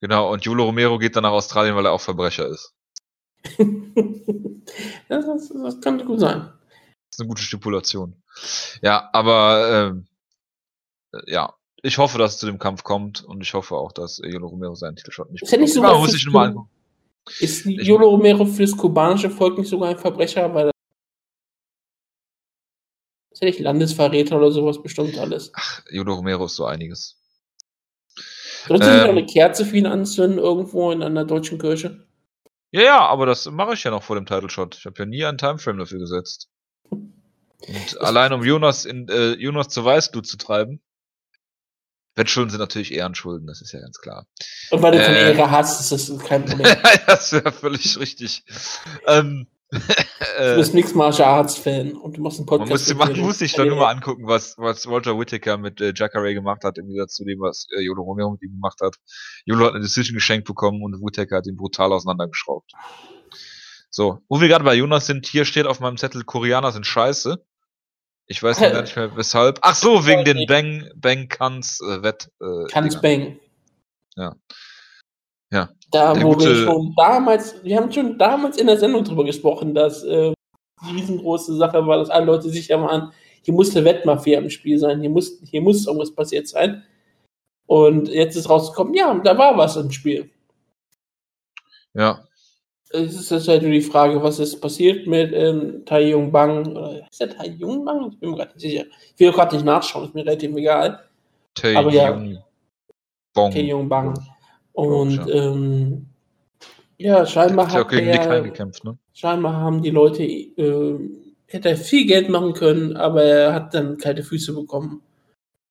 Genau, 0.00 0.32
und 0.32 0.44
Julio 0.44 0.64
Romero 0.64 0.98
geht 0.98 1.14
dann 1.14 1.22
nach 1.22 1.30
Australien, 1.30 1.76
weil 1.76 1.86
er 1.86 1.92
auch 1.92 2.00
Verbrecher 2.00 2.48
ist. 2.48 2.74
das, 5.08 5.24
das, 5.24 5.48
das 5.48 5.80
könnte 5.80 6.04
gut 6.04 6.18
sein. 6.18 6.50
Ist 7.16 7.20
eine 7.22 7.28
gute 7.28 7.40
Stipulation. 7.40 8.22
Ja, 8.82 9.08
aber 9.14 9.88
ähm, 9.90 10.06
äh, 11.14 11.32
ja, 11.32 11.54
ich 11.82 11.96
hoffe, 11.96 12.18
dass 12.18 12.34
es 12.34 12.38
zu 12.40 12.44
dem 12.44 12.58
Kampf 12.58 12.82
kommt 12.82 13.24
und 13.24 13.40
ich 13.40 13.54
hoffe 13.54 13.74
auch, 13.74 13.92
dass 13.92 14.20
Yolo 14.22 14.48
Romero 14.48 14.74
seinen 14.74 14.96
Titelshot 14.96 15.30
nicht 15.30 15.42
ist 15.42 15.50
bekommt. 15.50 15.62
Nicht 15.62 15.72
sogar 15.72 15.92
ja, 15.94 15.98
muss 15.98 16.14
ich 16.14 16.26
mal 16.26 16.48
angucken. 16.48 16.68
Ist 17.40 17.64
Yolo 17.64 18.10
Romero 18.10 18.44
fürs 18.44 18.76
kubanische 18.76 19.30
Volk 19.30 19.56
nicht 19.56 19.70
sogar 19.70 19.88
ein 19.88 19.96
Verbrecher, 19.96 20.52
weil 20.52 20.70
ist 23.30 23.40
ja 23.40 23.46
nicht 23.46 23.60
Landesverräter 23.60 24.36
oder 24.36 24.52
sowas 24.52 24.82
bestimmt 24.82 25.16
alles. 25.16 25.52
Ach, 25.54 25.80
Yolo 25.88 26.16
Romero 26.16 26.44
ist 26.44 26.56
so 26.56 26.66
einiges. 26.66 27.16
Sollst 28.68 28.84
du 28.84 28.90
ähm, 28.90 28.96
nicht 28.96 29.08
eine 29.08 29.24
Kerze 29.24 29.64
für 29.64 29.78
ihn 29.78 29.86
anzünden 29.86 30.38
irgendwo 30.38 30.90
in 30.92 31.02
einer 31.02 31.24
deutschen 31.24 31.58
Kirche? 31.58 32.06
Ja, 32.72 32.82
ja, 32.82 33.06
aber 33.06 33.24
das 33.24 33.50
mache 33.50 33.72
ich 33.72 33.84
ja 33.84 33.90
noch 33.90 34.02
vor 34.02 34.16
dem 34.16 34.26
Title 34.26 34.50
Shot. 34.50 34.76
Ich 34.76 34.84
habe 34.84 34.98
ja 34.98 35.06
nie 35.06 35.24
einen 35.24 35.38
Timeframe 35.38 35.78
dafür 35.78 35.98
gesetzt. 35.98 36.50
Und 37.66 38.00
allein 38.00 38.32
um 38.32 38.44
Jonas 38.44 38.84
in 38.84 39.08
äh, 39.08 39.32
Jonas 39.34 39.68
zu 39.68 39.84
Weißblut 39.84 40.26
zu 40.26 40.36
treiben. 40.36 40.80
Wettschulden 42.16 42.50
sind 42.50 42.60
natürlich 42.60 42.94
Ehrenschulden, 42.94 43.46
das 43.46 43.60
ist 43.60 43.72
ja 43.72 43.80
ganz 43.80 43.98
klar. 43.98 44.26
Und 44.70 44.80
weil 44.82 44.92
du 44.92 45.04
keine 45.04 45.18
äh, 45.18 45.32
Ehre 45.32 45.50
hast, 45.50 45.80
ist 45.80 46.08
das 46.08 46.18
kein 46.24 46.46
Problem. 46.46 46.74
das 47.06 47.32
wäre 47.32 47.52
völlig 47.52 47.98
richtig. 48.00 48.42
ähm, 49.06 49.46
du 49.70 50.56
bist 50.56 50.72
Mixed 50.72 50.94
Martial 50.94 51.28
Arts 51.28 51.58
Fan 51.58 51.92
und 51.92 52.16
du 52.16 52.22
machst 52.22 52.38
einen 52.38 52.46
Podcast. 52.46 52.88
Man 52.94 53.08
muss, 53.08 53.16
man 53.16 53.20
muss 53.20 53.38
sich 53.38 53.52
dann 53.52 53.68
nur 53.68 53.76
mal 53.76 53.90
angucken, 53.90 54.26
was, 54.26 54.56
was 54.56 54.86
Roger 54.86 55.18
Whittaker 55.18 55.58
mit 55.58 55.80
äh, 55.82 55.92
Jacare 55.94 56.32
gemacht 56.32 56.64
hat, 56.64 56.78
im 56.78 56.86
Gegensatz 56.86 57.14
zu 57.14 57.24
dem, 57.24 57.40
was 57.40 57.66
äh, 57.76 57.82
Yolo 57.82 58.02
Romero 58.02 58.30
mit 58.30 58.42
ihm 58.42 58.52
gemacht 58.52 58.80
hat. 58.80 58.96
Yolo 59.44 59.66
hat 59.66 59.74
eine 59.74 59.82
Decision 59.82 60.14
geschenkt 60.14 60.46
bekommen 60.46 60.82
und 60.82 60.94
Whittaker 61.02 61.36
hat 61.36 61.46
ihn 61.46 61.56
brutal 61.56 61.92
auseinandergeschraubt. 61.92 62.72
So, 63.96 64.20
wo 64.28 64.42
wir 64.42 64.48
gerade 64.48 64.62
bei 64.62 64.74
Jonas 64.74 65.06
sind, 65.06 65.26
hier 65.26 65.46
steht 65.46 65.64
auf 65.64 65.80
meinem 65.80 65.96
Zettel, 65.96 66.22
Koreaner 66.22 66.70
sind 66.70 66.86
scheiße. 66.86 67.42
Ich 68.26 68.42
weiß 68.42 68.60
gar 68.60 68.82
nicht 68.82 68.94
mehr 68.94 69.16
weshalb. 69.16 69.58
Ach 69.62 69.74
so, 69.74 70.04
wegen 70.04 70.22
den 70.22 70.46
Bang, 70.46 70.90
Bang 70.96 71.28
Kans 71.28 71.80
äh, 71.80 72.02
Wett. 72.02 72.30
Äh, 72.38 72.66
Kans 72.70 73.00
Bang. 73.00 73.38
Ja. 74.14 74.36
Ja. 75.50 75.70
Da, 75.90 76.14
wo 76.22 76.34
gute... 76.34 76.44
wir 76.44 76.64
schon 76.66 76.94
damals, 76.94 77.64
wir 77.64 77.74
haben 77.78 77.90
schon 77.90 78.18
damals 78.18 78.58
in 78.58 78.66
der 78.66 78.76
Sendung 78.76 79.02
drüber 79.02 79.24
gesprochen, 79.24 79.74
dass 79.74 80.04
äh, 80.04 80.34
die 80.86 80.94
riesengroße 80.94 81.56
Sache 81.56 81.86
war, 81.86 81.96
dass 81.96 82.10
alle 82.10 82.26
Leute 82.26 82.50
sich 82.50 82.68
ja 82.68 82.76
mal 82.76 82.90
an, 82.90 83.12
hier 83.40 83.54
muss 83.54 83.74
eine 83.74 83.86
Wettmafia 83.86 84.40
im 84.40 84.50
Spiel 84.50 84.78
sein, 84.78 85.00
hier 85.00 85.08
muss, 85.08 85.38
hier 85.42 85.62
muss 85.62 85.86
irgendwas 85.86 86.14
passiert 86.14 86.48
sein. 86.48 86.84
Und 87.64 88.08
jetzt 88.08 88.36
ist 88.36 88.50
rausgekommen, 88.50 88.92
ja, 88.92 89.14
da 89.24 89.38
war 89.38 89.56
was 89.56 89.76
im 89.76 89.90
Spiel. 89.90 90.28
Ja, 91.94 92.25
es 92.98 93.30
ist 93.30 93.48
halt 93.48 93.62
nur 93.62 93.70
die 93.70 93.80
Frage, 93.80 94.22
was 94.22 94.38
ist 94.38 94.60
passiert 94.60 95.06
mit 95.06 95.32
ähm, 95.32 95.82
Tai 95.84 96.08
Jung 96.08 96.32
Bang. 96.32 96.66
Oder 96.76 97.06
ist 97.10 97.20
der 97.20 97.30
Tai 97.30 97.48
Jung 97.48 97.84
Bang? 97.84 98.10
Ich 98.12 98.18
bin 98.18 98.30
mir 98.30 98.36
gerade 98.36 98.52
nicht 98.54 98.60
sicher. 98.60 98.84
Ich 99.14 99.20
will 99.20 99.32
gerade 99.32 99.54
nicht 99.54 99.64
nachschauen, 99.64 100.06
ist 100.06 100.14
mir 100.14 100.24
relativ 100.24 100.54
egal. 100.56 101.00
Tai 101.54 101.76
Aber 101.76 101.92
ja, 101.92 102.12
Bong. 103.34 103.50
Tai 103.52 103.60
Jung 103.60 103.88
Bang. 103.88 104.18
Und 104.72 105.26
ja, 105.26 105.28
ähm, 105.28 106.06
ja 106.98 107.26
scheinbar 107.26 107.72
hat 107.72 107.88
gegen 107.88 108.06
der, 108.06 108.42
gekämpft, 108.42 108.84
ne? 108.84 108.98
scheinbar 109.14 109.54
haben 109.54 109.82
die 109.82 109.90
Leute 109.90 110.22
äh, 110.22 110.98
hätte 111.46 111.70
er 111.70 111.76
viel 111.76 112.06
Geld 112.06 112.28
machen 112.28 112.52
können, 112.52 112.96
aber 112.96 113.22
er 113.22 113.54
hat 113.54 113.74
dann 113.74 113.96
kalte 113.96 114.22
Füße 114.22 114.52
bekommen. 114.52 115.02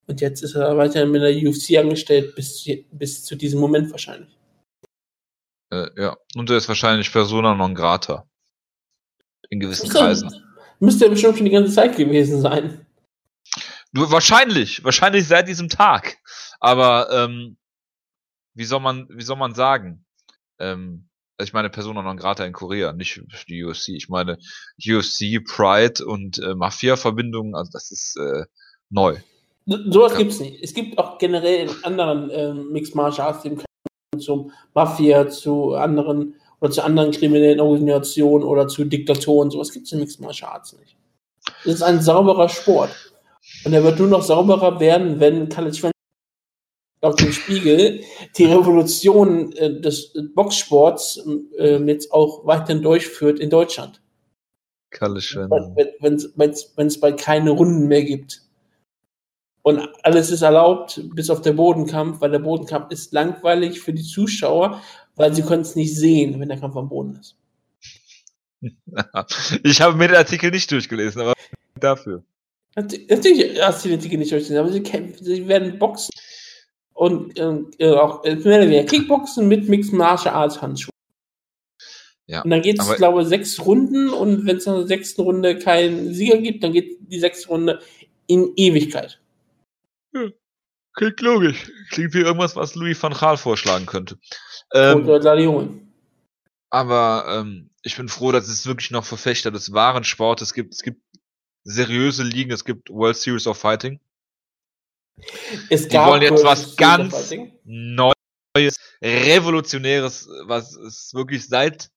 Und 0.07 0.21
jetzt 0.21 0.43
ist 0.43 0.55
er 0.55 0.77
weiterhin 0.77 1.11
mit 1.11 1.21
der 1.21 1.35
UFC 1.35 1.77
angestellt, 1.77 2.35
bis, 2.35 2.69
bis 2.91 3.23
zu 3.23 3.35
diesem 3.35 3.59
Moment 3.59 3.91
wahrscheinlich. 3.91 4.35
Äh, 5.71 5.87
ja, 5.97 6.17
und 6.35 6.49
er 6.49 6.57
ist 6.57 6.67
wahrscheinlich 6.67 7.11
Persona 7.11 7.55
non 7.55 7.75
grata. 7.75 8.27
In 9.49 9.59
gewissen 9.59 9.89
Kreisen. 9.89 10.31
Müsste 10.79 11.05
er 11.05 11.11
bestimmt 11.11 11.37
schon 11.37 11.45
die 11.45 11.51
ganze 11.51 11.73
Zeit 11.73 11.95
gewesen 11.95 12.41
sein. 12.41 12.85
Du, 13.93 14.11
wahrscheinlich, 14.11 14.83
wahrscheinlich 14.83 15.27
seit 15.27 15.47
diesem 15.47 15.69
Tag. 15.69 16.17
Aber 16.59 17.09
ähm, 17.11 17.57
wie 18.53 18.65
soll 18.65 18.79
man, 18.79 19.07
wie 19.09 19.23
soll 19.23 19.37
man 19.37 19.53
sagen? 19.53 20.05
Ähm, 20.59 21.07
ich 21.41 21.53
meine 21.53 21.69
Persona 21.69 22.01
non 22.01 22.17
grata 22.17 22.45
in 22.45 22.53
Korea, 22.53 22.93
nicht 22.93 23.21
die 23.49 23.63
UFC. 23.63 23.89
Ich 23.89 24.09
meine 24.09 24.37
UFC, 24.79 25.43
Pride 25.45 26.05
und 26.05 26.39
äh, 26.39 26.55
Mafia-Verbindungen, 26.55 27.55
also 27.55 27.71
das 27.71 27.91
ist 27.91 28.17
äh, 28.17 28.45
neu. 28.89 29.17
Sowas 29.65 30.13
ja. 30.13 30.17
gibt's 30.19 30.39
nicht. 30.39 30.61
Es 30.61 30.73
gibt 30.73 30.97
auch 30.97 31.17
generell 31.17 31.67
in 31.67 31.83
anderen 31.83 32.29
äh, 32.29 32.53
Mixed 32.53 32.95
Martial 32.95 33.27
Arts, 33.27 33.43
zum 34.19 34.51
Mafia, 34.73 35.27
zu 35.29 35.73
anderen 35.75 36.35
oder 36.59 36.71
zu 36.71 36.83
anderen 36.83 37.11
kriminellen 37.11 37.59
Organisationen 37.59 38.43
oder 38.43 38.67
zu 38.67 38.85
Diktatoren. 38.85 39.51
Sowas 39.51 39.71
gibt 39.71 39.85
es 39.85 39.91
im 39.93 39.99
Mixed 39.99 40.21
Martial 40.21 40.51
Arts 40.51 40.77
nicht. 40.79 40.95
Es 41.63 41.75
ist 41.75 41.83
ein 41.83 42.01
sauberer 42.01 42.49
Sport. 42.49 42.89
Und 43.63 43.73
er 43.73 43.83
wird 43.83 43.99
nur 43.99 44.07
noch 44.07 44.23
sauberer 44.23 44.79
werden, 44.79 45.19
wenn 45.19 45.49
Kalle 45.49 45.73
Schwenz 45.73 45.93
auf 47.01 47.15
dem 47.15 47.31
Spiegel 47.31 48.01
die 48.37 48.45
Revolution 48.45 49.51
äh, 49.53 49.79
des 49.79 50.13
Boxsports 50.33 51.23
äh, 51.57 51.77
jetzt 51.83 52.11
auch 52.11 52.45
weiterhin 52.45 52.81
durchführt 52.81 53.39
in 53.39 53.49
Deutschland. 53.49 54.01
Kalle 54.89 55.21
Schwenz. 55.21 55.51
Wenn 55.99 56.87
es 56.87 56.99
bald 56.99 57.19
keine 57.19 57.51
Runden 57.51 57.87
mehr 57.87 58.03
gibt. 58.03 58.41
Und 59.65 59.89
alles 60.03 60.29
ist 60.29 60.43
erlaubt, 60.43 61.01
bis 61.15 61.31
auf 61.31 61.41
der 61.41 61.53
Bodenkampf, 61.53 62.21
weil 62.21 62.29
der 62.29 62.37
Bodenkampf 62.37 62.91
ist 62.91 63.11
langweilig 63.13 63.81
für 63.81 63.93
die 63.93 64.03
Zuschauer, 64.03 64.79
weil 65.15 65.33
sie 65.33 65.41
können 65.41 65.63
es 65.63 65.75
nicht 65.75 65.97
sehen, 65.97 66.39
wenn 66.39 66.49
der 66.49 66.59
Kampf 66.59 66.75
am 66.75 66.87
Boden 66.87 67.15
ist. 67.15 67.35
Ich 69.63 69.81
habe 69.81 69.97
mir 69.97 70.07
den 70.07 70.17
Artikel 70.17 70.51
nicht 70.51 70.69
durchgelesen, 70.69 71.19
aber 71.19 71.33
dafür. 71.79 72.23
Natürlich 72.75 73.59
hast 73.59 73.83
du 73.83 73.89
den 73.89 73.97
Artikel 73.97 74.19
nicht 74.19 74.31
durchgelesen, 74.31 74.57
aber 74.63 74.71
sie, 74.71 74.83
kämpfen, 74.83 75.25
sie 75.25 75.47
werden 75.47 75.79
boxen 75.79 76.11
und 76.93 77.39
äh, 77.39 77.89
auch 77.89 78.23
äh, 78.23 78.83
Kickboxen 78.83 79.47
mit 79.47 79.67
Mixed 79.67 79.93
Martial 79.93 80.35
Arts 80.35 80.61
Handschuhen. 80.61 80.91
Ja, 82.27 82.43
und 82.43 82.51
dann 82.51 82.61
geht 82.61 82.79
es, 82.79 82.95
glaube 82.97 83.23
ich, 83.23 83.27
sechs 83.29 83.65
Runden 83.65 84.09
und 84.09 84.45
wenn 84.45 84.57
es 84.57 84.67
in 84.67 84.73
der 84.73 84.85
sechsten 84.85 85.21
Runde 85.21 85.57
keinen 85.57 86.13
Sieger 86.13 86.37
gibt, 86.37 86.63
dann 86.63 86.71
geht 86.71 86.97
die 86.99 87.19
sechste 87.19 87.47
Runde 87.47 87.79
in 88.27 88.51
Ewigkeit. 88.55 89.19
Ja, 90.15 90.29
klingt 90.93 91.21
logisch. 91.21 91.71
Klingt 91.91 92.13
wie 92.13 92.21
irgendwas, 92.21 92.55
was 92.55 92.75
Louis 92.75 93.01
van 93.01 93.13
Gaal 93.13 93.37
vorschlagen 93.37 93.85
könnte. 93.85 94.17
Ähm, 94.73 95.03
Oder 95.03 95.19
Gladion. 95.19 95.93
Aber 96.69 97.25
ähm, 97.29 97.69
ich 97.83 97.95
bin 97.95 98.09
froh, 98.09 98.31
dass 98.31 98.47
es 98.47 98.65
wirklich 98.65 98.91
noch 98.91 99.05
Verfechter 99.05 99.51
des 99.51 99.73
wahren 99.73 100.03
Sports 100.03 100.41
es 100.41 100.53
gibt. 100.53 100.73
Es 100.73 100.81
gibt 100.81 101.01
seriöse 101.63 102.23
Ligen, 102.23 102.51
es 102.51 102.65
gibt 102.65 102.89
World 102.89 103.17
Series 103.17 103.47
of 103.47 103.57
Fighting. 103.57 103.99
Es 105.69 105.87
gab 105.87 106.05
Die 106.05 106.11
wollen 106.11 106.21
jetzt 106.21 106.43
was 106.43 106.75
ganz 106.75 107.33
Neues, 107.63 108.77
Revolutionäres, 109.01 110.27
was 110.45 110.75
es 110.75 111.13
wirklich 111.13 111.47
seit 111.47 111.89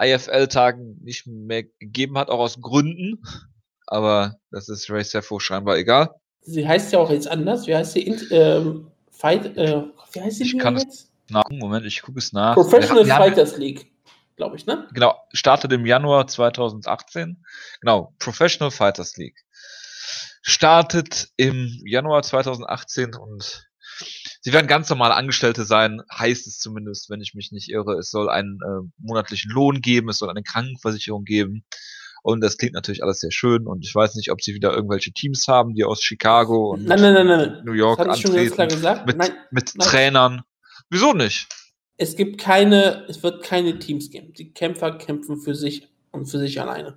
IFL-Tagen 0.00 0.98
nicht 1.02 1.26
mehr 1.26 1.64
gegeben 1.64 2.18
hat, 2.18 2.28
auch 2.28 2.40
aus 2.40 2.60
Gründen. 2.60 3.22
Aber 3.86 4.36
das 4.50 4.68
ist 4.68 4.90
Ray 4.90 5.04
Sefo 5.04 5.38
scheinbar 5.38 5.76
egal. 5.76 6.14
Sie 6.42 6.66
heißt 6.66 6.92
ja 6.92 6.98
auch 6.98 7.10
jetzt 7.10 7.28
anders. 7.28 7.66
Wie 7.66 7.74
heißt 7.74 7.92
sie? 7.92 8.02
Ähm, 8.30 8.88
Fight, 9.10 9.56
äh, 9.56 9.84
wie 10.12 10.20
heißt 10.20 10.38
sie 10.38 10.44
ich 10.44 10.58
kann 10.58 10.76
jetzt? 10.76 11.12
nach. 11.32 11.44
Moment, 11.50 11.86
ich 11.86 12.02
gucke 12.02 12.18
es 12.18 12.32
nach. 12.32 12.54
Professional 12.54 13.06
wir, 13.06 13.14
Fighters 13.14 13.56
League, 13.56 13.90
glaube 14.36 14.56
ich, 14.56 14.66
ne? 14.66 14.88
Genau, 14.92 15.16
startet 15.32 15.72
im 15.72 15.86
Januar 15.86 16.26
2018. 16.26 17.44
Genau, 17.80 18.14
Professional 18.18 18.70
Fighters 18.70 19.16
League. 19.16 19.38
Startet 20.42 21.30
im 21.36 21.80
Januar 21.84 22.22
2018 22.22 23.14
und 23.14 23.68
sie 24.40 24.52
werden 24.52 24.66
ganz 24.66 24.88
normale 24.90 25.14
Angestellte 25.14 25.64
sein, 25.64 26.02
heißt 26.12 26.46
es 26.48 26.58
zumindest, 26.58 27.10
wenn 27.10 27.20
ich 27.20 27.34
mich 27.34 27.52
nicht 27.52 27.70
irre. 27.70 27.94
Es 27.94 28.10
soll 28.10 28.28
einen 28.28 28.58
äh, 28.60 28.88
monatlichen 28.98 29.52
Lohn 29.52 29.80
geben, 29.80 30.08
es 30.08 30.18
soll 30.18 30.30
eine 30.30 30.42
Krankenversicherung 30.42 31.24
geben. 31.24 31.64
Und 32.22 32.40
das 32.40 32.56
klingt 32.56 32.74
natürlich 32.74 33.02
alles 33.02 33.18
sehr 33.18 33.32
schön. 33.32 33.66
Und 33.66 33.84
ich 33.84 33.94
weiß 33.94 34.14
nicht, 34.14 34.30
ob 34.30 34.40
sie 34.40 34.54
wieder 34.54 34.72
irgendwelche 34.74 35.12
Teams 35.12 35.48
haben, 35.48 35.74
die 35.74 35.84
aus 35.84 36.00
Chicago 36.02 36.70
und 36.70 36.84
nein, 36.86 37.00
nein, 37.00 37.26
nein, 37.26 37.62
New 37.64 37.72
York 37.72 37.98
antreten. 37.98 39.04
Mit, 39.06 39.32
mit 39.50 39.74
Trainern. 39.74 40.42
Wieso 40.88 41.12
nicht? 41.12 41.48
Es 41.96 42.16
gibt 42.16 42.40
keine, 42.40 43.04
es 43.08 43.22
wird 43.22 43.42
keine 43.42 43.78
Teams 43.78 44.10
geben. 44.10 44.32
Die 44.34 44.52
Kämpfer 44.52 44.92
kämpfen 44.92 45.40
für 45.40 45.54
sich 45.54 45.88
und 46.12 46.26
für 46.26 46.38
sich 46.38 46.60
alleine. 46.60 46.96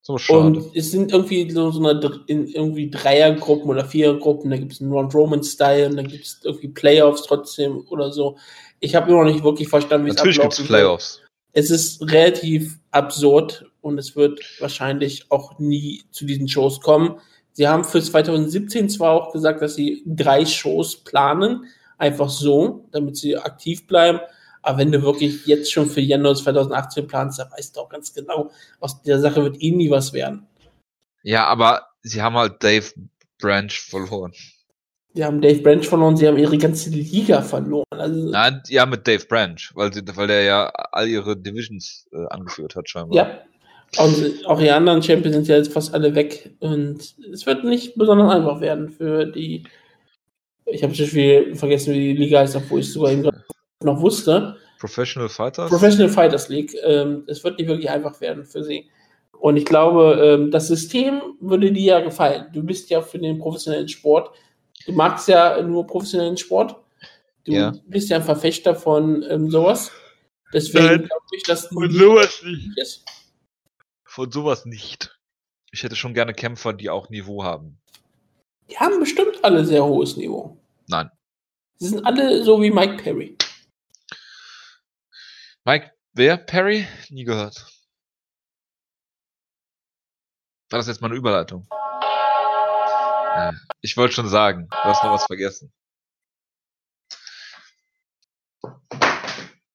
So 0.00 0.18
schade. 0.18 0.38
Und 0.40 0.76
es 0.76 0.90
sind 0.90 1.12
irgendwie 1.12 1.48
so, 1.50 1.70
so 1.70 1.88
eine 1.88 2.24
in 2.26 2.48
irgendwie 2.48 2.90
Dreiergruppen 2.90 3.70
oder 3.70 3.84
Vierergruppen, 3.84 4.50
da 4.50 4.56
gibt 4.56 4.72
es 4.72 4.80
einen 4.80 4.92
Round 4.92 5.14
Roman 5.14 5.44
Style 5.44 5.88
und 5.88 5.96
dann 5.96 6.08
gibt 6.08 6.24
es 6.24 6.40
irgendwie 6.42 6.68
Playoffs 6.68 7.22
trotzdem 7.22 7.84
oder 7.88 8.10
so. 8.10 8.36
Ich 8.80 8.96
habe 8.96 9.10
immer 9.10 9.24
noch 9.24 9.32
nicht 9.32 9.44
wirklich 9.44 9.68
verstanden, 9.68 10.06
wie 10.06 10.10
es 10.10 10.16
Natürlich 10.16 10.40
gibt 10.40 10.58
es 10.58 10.66
Playoffs. 10.66 11.20
Es 11.52 11.70
ist 11.70 12.02
relativ 12.10 12.78
absurd 12.90 13.71
und 13.82 13.98
es 13.98 14.16
wird 14.16 14.40
wahrscheinlich 14.60 15.30
auch 15.30 15.58
nie 15.58 16.02
zu 16.10 16.24
diesen 16.24 16.48
Shows 16.48 16.80
kommen. 16.80 17.18
Sie 17.52 17.68
haben 17.68 17.84
für 17.84 18.00
2017 18.00 18.88
zwar 18.88 19.12
auch 19.12 19.32
gesagt, 19.32 19.60
dass 19.60 19.74
sie 19.74 20.02
drei 20.06 20.46
Shows 20.46 21.04
planen, 21.04 21.66
einfach 21.98 22.30
so, 22.30 22.88
damit 22.92 23.16
sie 23.16 23.36
aktiv 23.36 23.86
bleiben. 23.86 24.20
Aber 24.62 24.78
wenn 24.78 24.92
du 24.92 25.02
wirklich 25.02 25.44
jetzt 25.46 25.72
schon 25.72 25.90
für 25.90 26.00
Januar 26.00 26.36
2018 26.36 27.06
planst, 27.08 27.38
dann 27.40 27.50
weißt 27.50 27.76
du 27.76 27.80
auch 27.80 27.88
ganz 27.88 28.14
genau, 28.14 28.50
aus 28.80 29.02
der 29.02 29.18
Sache 29.18 29.42
wird 29.42 29.60
eh 29.60 29.72
nie 29.72 29.90
was 29.90 30.12
werden. 30.12 30.46
Ja, 31.22 31.46
aber 31.46 31.88
sie 32.02 32.22
haben 32.22 32.36
halt 32.36 32.62
Dave 32.62 32.86
Branch 33.38 33.72
verloren. 33.72 34.32
Sie 35.14 35.24
haben 35.24 35.42
Dave 35.42 35.60
Branch 35.60 35.82
verloren, 35.82 36.16
sie 36.16 36.26
haben 36.26 36.38
ihre 36.38 36.56
ganze 36.56 36.88
Liga 36.88 37.42
verloren. 37.42 37.84
Also 37.90 38.30
Nein, 38.30 38.62
ja, 38.68 38.86
mit 38.86 39.06
Dave 39.06 39.26
Branch, 39.26 39.60
weil, 39.74 39.92
sie, 39.92 40.02
weil 40.14 40.26
der 40.26 40.42
ja 40.44 40.66
all 40.92 41.06
ihre 41.06 41.36
Divisions 41.36 42.08
äh, 42.12 42.24
angeführt 42.30 42.76
hat, 42.76 42.88
scheinbar. 42.88 43.16
Ja. 43.16 43.42
Und 43.98 44.46
auch 44.46 44.58
die 44.58 44.70
anderen 44.70 45.02
Champions 45.02 45.36
sind 45.36 45.48
ja 45.48 45.56
jetzt 45.56 45.72
fast 45.72 45.94
alle 45.94 46.14
weg. 46.14 46.54
Und 46.60 47.14
es 47.32 47.46
wird 47.46 47.64
nicht 47.64 47.96
besonders 47.96 48.34
einfach 48.34 48.60
werden 48.60 48.88
für 48.88 49.26
die 49.26 49.64
ich 50.66 50.82
habe 50.82 50.94
schon 50.94 51.06
viel 51.06 51.54
vergessen, 51.54 51.92
wie 51.92 52.14
die 52.14 52.22
Liga 52.22 52.40
heißt, 52.40 52.56
obwohl 52.56 52.80
ich 52.80 52.86
es 52.86 52.94
sogar 52.94 53.12
eben 53.12 53.28
noch 53.82 54.00
wusste. 54.00 54.56
Professional 54.78 55.28
Fighters? 55.28 55.70
Professional 55.70 56.08
Fighters 56.08 56.48
League. 56.48 56.74
Ähm, 56.82 57.24
es 57.26 57.42
wird 57.44 57.58
nicht 57.58 57.68
wirklich 57.68 57.90
einfach 57.90 58.20
werden 58.20 58.44
für 58.44 58.64
sie. 58.64 58.88
Und 59.38 59.56
ich 59.56 59.64
glaube, 59.64 60.20
ähm, 60.22 60.50
das 60.50 60.68
System 60.68 61.20
würde 61.40 61.72
dir 61.72 61.84
ja 61.84 62.00
gefallen. 62.00 62.46
Du 62.52 62.62
bist 62.62 62.90
ja 62.90 63.00
für 63.00 63.18
den 63.18 63.38
professionellen 63.38 63.88
Sport. 63.88 64.30
Du 64.86 64.92
magst 64.92 65.28
ja 65.28 65.60
nur 65.62 65.86
professionellen 65.86 66.36
Sport. 66.36 66.76
Du 67.44 67.52
ja. 67.52 67.72
bist 67.86 68.10
ja 68.10 68.16
ein 68.16 68.22
Verfechter 68.22 68.74
von 68.74 69.24
ähm, 69.28 69.50
sowas. 69.50 69.90
Deswegen 70.52 70.98
glaube 70.98 71.26
ich, 71.32 71.42
dass 71.44 71.66
von 71.66 71.90
sowas 71.90 72.42
nicht. 72.44 72.78
Ist. 72.78 73.04
Von 74.12 74.30
sowas 74.30 74.66
nicht. 74.66 75.18
Ich 75.70 75.84
hätte 75.84 75.96
schon 75.96 76.12
gerne 76.12 76.34
Kämpfer, 76.34 76.74
die 76.74 76.90
auch 76.90 77.08
Niveau 77.08 77.44
haben. 77.44 77.80
Die 78.68 78.76
haben 78.76 79.00
bestimmt 79.00 79.42
alle 79.42 79.64
sehr 79.64 79.82
hohes 79.82 80.18
Niveau. 80.18 80.62
Nein. 80.86 81.10
Sie 81.78 81.88
sind 81.88 82.04
alle 82.04 82.44
so 82.44 82.60
wie 82.60 82.70
Mike 82.70 83.02
Perry. 83.02 83.38
Mike, 85.64 85.92
wer? 86.12 86.36
Perry? 86.36 86.86
Nie 87.08 87.24
gehört. 87.24 87.66
War 90.68 90.78
das 90.78 90.88
jetzt 90.88 91.00
mal 91.00 91.08
eine 91.08 91.16
Überleitung? 91.16 91.66
Ich 93.80 93.96
wollte 93.96 94.12
schon 94.12 94.28
sagen, 94.28 94.68
du 94.68 94.76
hast 94.76 95.02
noch 95.02 95.12
was 95.12 95.24
vergessen. 95.24 95.72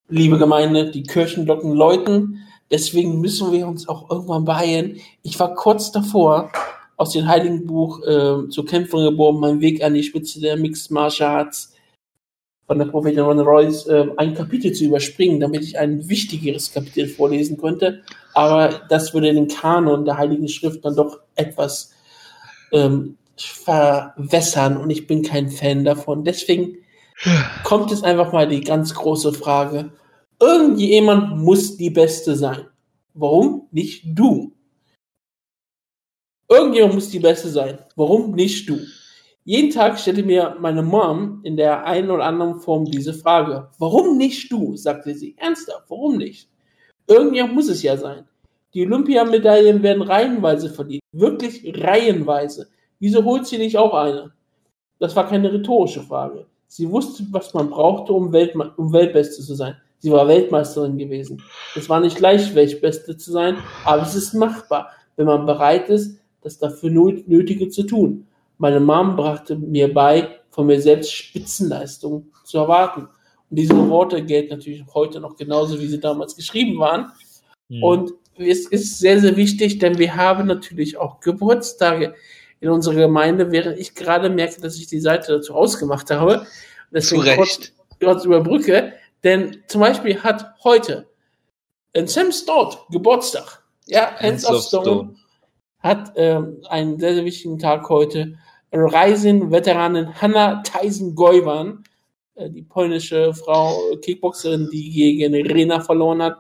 Liebe 0.10 0.38
Gemeinde, 0.38 0.92
die 0.92 1.02
Kirchenglocken 1.02 1.74
läuten. 1.74 2.44
Deswegen 2.70 3.22
müssen 3.22 3.52
wir 3.52 3.68
uns 3.68 3.88
auch 3.88 4.10
irgendwann 4.10 4.46
beeilen. 4.46 5.00
Ich 5.24 5.40
war 5.40 5.56
kurz 5.56 5.92
davor, 5.92 6.52
aus 6.98 7.12
dem 7.12 7.28
Heiligen 7.28 7.66
Buch 7.66 8.02
äh, 8.04 8.50
zur 8.50 8.66
Kämpferin 8.66 9.12
geboren, 9.12 9.40
mein 9.40 9.62
Weg 9.62 9.84
an 9.84 9.94
die 9.94 10.04
Spitze 10.04 10.42
der 10.42 10.58
Mixed 10.58 10.92
Martial 10.92 11.38
Arts 11.38 11.74
von 12.66 12.80
der 12.80 12.86
Prophetin 12.86 13.22
Ron 13.22 13.40
Royce 13.40 13.88
äh, 13.88 14.08
ein 14.18 14.34
Kapitel 14.34 14.74
zu 14.74 14.86
überspringen, 14.86 15.40
damit 15.40 15.64
ich 15.64 15.80
ein 15.80 16.10
wichtigeres 16.10 16.74
Kapitel 16.74 17.08
vorlesen 17.08 17.58
könnte. 17.58 18.04
Aber 18.34 18.82
das 18.90 19.14
würde 19.14 19.34
den 19.34 19.48
Kanon 19.48 20.06
der 20.06 20.18
Heiligen 20.18 20.50
Schrift 20.50 20.84
dann 20.84 20.96
doch 20.96 21.20
etwas 21.36 21.94
ähm, 22.74 23.18
verwässern 23.38 24.78
und 24.78 24.90
ich 24.90 25.08
bin 25.08 25.24
kein 25.24 25.50
Fan 25.50 25.86
davon. 25.86 26.26
Deswegen 26.26 26.78
kommt 27.64 27.92
es 27.92 28.04
einfach 28.04 28.34
mal 28.34 28.48
die 28.48 28.62
ganz 28.62 28.94
große 28.94 29.34
Frage. 29.34 29.92
Irgendjemand 30.40 31.38
muss 31.38 31.78
die 31.78 31.90
Beste 31.90 32.36
sein. 32.36 32.68
Warum 33.16 33.68
nicht 33.72 34.04
du? 34.06 34.54
Irgendjemand 36.48 36.94
muss 36.94 37.10
die 37.10 37.20
Beste 37.20 37.50
sein. 37.50 37.80
Warum 37.96 38.34
nicht 38.34 38.70
du? 38.70 38.80
Jeden 39.44 39.72
Tag 39.72 39.98
stellte 39.98 40.24
mir 40.24 40.56
meine 40.60 40.84
Mom 40.84 41.40
in 41.44 41.58
der 41.58 41.86
einen 41.86 42.12
oder 42.12 42.26
anderen 42.26 42.60
Form 42.60 42.86
diese 42.86 43.14
Frage. 43.14 43.70
Warum 43.80 44.18
nicht 44.18 44.52
du? 44.52 44.76
sagte 44.76 45.16
sie. 45.16 45.36
Ernsthaft, 45.38 45.90
warum 45.90 46.18
nicht? 46.18 46.50
Irgendjemand 47.08 47.56
muss 47.56 47.70
es 47.70 47.82
ja 47.82 47.98
sein. 47.98 48.28
Die 48.74 48.86
Olympiamedaillen 48.86 49.82
werden 49.82 50.04
reihenweise 50.04 50.70
verdient. 50.70 51.02
Wirklich 51.14 51.64
reihenweise. 51.82 52.68
Wieso 53.00 53.24
holt 53.24 53.48
sie 53.48 53.58
nicht 53.58 53.78
auch 53.78 53.94
eine? 53.94 54.34
Das 55.00 55.16
war 55.16 55.28
keine 55.28 55.52
rhetorische 55.52 56.04
Frage. 56.04 56.46
Sie 56.68 56.92
wusste, 56.92 57.26
was 57.32 57.54
man 57.54 57.70
brauchte, 57.70 58.14
um, 58.14 58.32
Weltme 58.34 58.74
um 58.78 58.92
Weltbeste 58.94 59.42
zu 59.42 59.56
sein. 59.56 59.78
Sie 60.00 60.12
war 60.12 60.28
Weltmeisterin 60.28 60.98
gewesen. 60.98 61.42
Es 61.76 61.90
war 61.90 62.00
nicht 62.00 62.20
leicht, 62.20 62.56
Weltbeste 62.56 63.18
zu 63.18 63.32
sein, 63.32 63.58
aber 63.84 64.04
es 64.04 64.16
ist 64.16 64.34
machbar, 64.34 64.92
wenn 65.16 65.26
man 65.26 65.46
bereit 65.46 65.90
ist, 65.90 66.20
das 66.42 66.60
dafür 66.60 66.90
Nötige 66.92 67.70
zu 67.70 67.84
tun. 67.84 68.28
Meine 68.58 68.80
Mom 68.80 69.16
brachte 69.16 69.56
mir 69.56 69.94
bei, 69.94 70.40
von 70.50 70.68
mir 70.68 70.82
selbst 70.82 71.14
Spitzenleistungen 71.14 72.32
zu 72.44 72.58
erwarten. 72.58 73.08
Und 73.50 73.60
diese 73.60 73.90
Worte 73.90 74.24
gelten 74.24 74.56
natürlich 74.56 74.84
heute 74.94 75.20
noch 75.20 75.36
genauso, 75.36 75.80
wie 75.80 75.88
sie 75.88 76.00
damals 76.00 76.36
geschrieben 76.36 76.80
waren. 76.80 77.12
Mhm. 77.70 77.84
Und 77.84 78.14
es 78.38 78.68
ist 78.68 79.00
sehr, 79.00 79.20
sehr 79.20 79.36
wichtig, 79.36 79.80
denn 79.80 79.98
wir 79.98 80.16
haben 80.16 80.48
natürlich 80.48 80.98
auch 80.98 81.20
Geburtstage 81.20 82.14
in 82.60 82.70
unserer 82.70 82.96
Gemeinde, 82.96 83.52
während 83.52 83.78
ich 83.78 83.96
gerade 83.96 84.30
merke, 84.30 84.62
dass 84.62 84.78
ich 84.78 84.88
die 84.88 85.00
Seite 85.00 85.34
dazu 85.34 85.54
ausgemacht 85.54 86.10
habe. 86.12 86.46
Deswegen 86.92 87.22
Zu 87.22 87.28
Recht. 87.28 87.38
Kurz, 87.38 87.72
kurz 88.00 88.26
überbrücke. 88.26 88.94
Denn 89.24 89.64
zum 89.68 89.82
Beispiel 89.82 90.22
hat 90.24 90.54
heute 90.64 91.08
ein 91.96 92.08
Sam 92.08 92.32
Stott 92.32 92.86
Geburtstag. 92.90 93.64
Ja, 93.86 94.12
Hands, 94.20 94.22
Hands 94.22 94.46
of 94.46 94.64
Stone, 94.64 94.84
Stone. 94.84 95.16
hat 95.80 96.14
ähm, 96.16 96.62
einen 96.70 97.00
sehr, 97.00 97.16
sehr 97.16 97.26
wichtigen 97.26 97.58
Tag 97.58 97.88
heute. 97.90 98.38
Rising-Veteranin 98.72 100.22
Hanna 100.22 100.62
Tyson-Goivan, 100.62 101.84
äh, 102.36 102.50
die 102.50 102.64
polnische 102.64 103.34
Frau 103.34 103.80
Kickboxerin, 104.02 104.70
die 104.72 104.92
gegen 104.92 105.34
Rena 105.34 105.80
verloren 105.80 106.22
hat, 106.22 106.40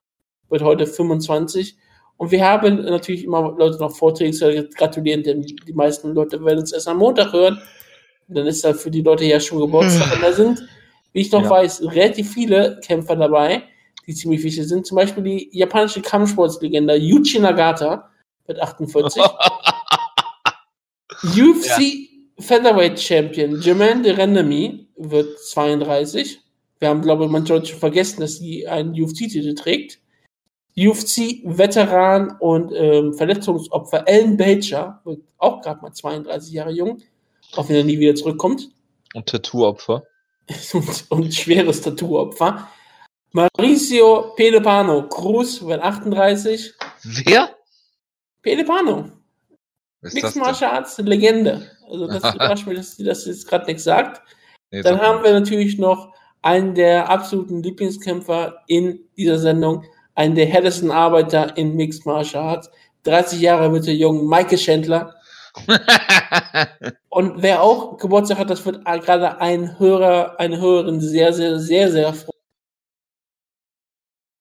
wird 0.49 0.61
heute 0.61 0.85
25. 0.85 1.77
Und 2.17 2.31
wir 2.31 2.43
haben 2.43 2.83
natürlich 2.83 3.23
immer 3.23 3.55
Leute 3.57 3.77
noch 3.77 3.95
Vorträge 3.95 4.31
zu 4.31 4.69
gratulieren, 4.75 5.23
denn 5.23 5.41
die 5.41 5.73
meisten 5.73 6.13
Leute 6.13 6.43
werden 6.43 6.63
es 6.63 6.73
erst 6.73 6.87
am 6.87 6.97
Montag 6.97 7.31
hören. 7.31 7.61
Dann 8.27 8.47
ist 8.47 8.65
da 8.65 8.73
für 8.73 8.91
die 8.91 9.01
Leute 9.01 9.23
ja 9.25 9.39
schon 9.39 9.59
Geburtstag. 9.59 10.15
Und 10.15 10.23
da 10.23 10.33
sind, 10.33 10.67
wie 11.17 11.21
ich 11.21 11.31
noch 11.31 11.41
ja. 11.41 11.49
weiß, 11.49 11.81
relativ 11.81 12.31
viele 12.31 12.79
Kämpfer 12.85 13.15
dabei, 13.15 13.63
die 14.05 14.13
ziemlich 14.13 14.43
wichtig 14.43 14.67
sind. 14.67 14.85
Zum 14.85 14.97
Beispiel 14.97 15.23
die 15.23 15.49
japanische 15.51 15.99
Kampfsportslegende 15.99 16.95
Yuji 16.95 17.39
Nagata 17.39 18.11
mit 18.47 18.59
48. 18.59 19.19
UFC 21.23 21.65
ja. 21.65 21.79
Featherweight 22.37 22.99
Champion 22.99 23.59
Jermaine 23.59 24.03
de 24.03 24.11
Rendemy 24.11 24.85
wird 24.95 25.39
32. 25.39 26.39
Wir 26.77 26.89
haben, 26.89 27.01
glaube 27.01 27.25
ich, 27.25 27.31
manche 27.31 27.53
Leute 27.53 27.65
schon 27.65 27.79
vergessen, 27.79 28.21
dass 28.21 28.35
sie 28.35 28.67
einen 28.67 28.91
UFC-Titel 28.91 29.55
trägt. 29.55 29.99
UFC-Veteran 30.77 32.37
und 32.39 32.71
ähm, 32.75 33.15
Verletzungsopfer 33.15 34.07
Ellen 34.07 34.37
Belcher 34.37 35.01
wird 35.03 35.23
auch 35.39 35.63
gerade 35.63 35.81
mal 35.81 35.93
32 35.93 36.53
Jahre 36.53 36.69
jung, 36.69 37.01
auch 37.55 37.67
wenn 37.69 37.77
er 37.77 37.83
nie 37.83 37.97
wieder 37.97 38.13
zurückkommt. 38.13 38.69
Und 39.15 39.25
Tattoo-Opfer. 39.25 40.03
und, 40.73 41.05
und, 41.09 41.33
schweres 41.33 41.81
Tattoo-Opfer. 41.81 42.69
Mauricio 43.33 44.33
Pelepano 44.35 45.07
Cruz 45.07 45.61
wird 45.61 45.81
38. 45.81 46.73
Wer? 47.25 47.49
Pelepano. 48.41 49.11
Mixed 50.01 50.35
Martial 50.37 50.71
Arts 50.71 50.97
Legende. 50.99 51.69
Also 51.89 52.07
das 52.07 52.23
überrascht 52.35 52.67
mich, 52.67 52.77
dass 52.77 52.95
sie 52.95 53.03
das 53.03 53.25
jetzt 53.25 53.47
gerade 53.47 53.65
nicht 53.65 53.81
sagt. 53.81 54.21
Nee, 54.71 54.81
Dann 54.81 54.99
haben 54.99 55.23
wir 55.23 55.33
natürlich 55.33 55.77
noch 55.77 56.13
einen 56.41 56.75
der 56.75 57.09
absoluten 57.09 57.61
Lieblingskämpfer 57.63 58.63
in 58.67 58.99
dieser 59.17 59.39
Sendung, 59.39 59.83
einen 60.15 60.35
der 60.35 60.45
härtesten 60.45 60.91
Arbeiter 60.91 61.57
in 61.57 61.75
Mixed 61.75 62.05
Martial 62.05 62.43
Arts. 62.43 62.71
30 63.03 63.39
Jahre 63.41 63.69
bitte 63.69 63.91
jung, 63.91 64.27
Michael 64.27 64.57
Schändler. 64.57 65.15
und 67.09 67.41
wer 67.41 67.61
auch 67.61 67.97
Geburtstag 67.97 68.37
hat, 68.37 68.49
das 68.49 68.65
wird 68.65 68.85
gerade 68.85 69.41
ein 69.41 69.79
Hörer, 69.79 70.39
eine 70.39 70.59
Hörerin 70.59 71.01
sehr, 71.01 71.33
sehr, 71.33 71.59
sehr, 71.59 71.91
sehr 71.91 72.13
freuen. 72.13 72.31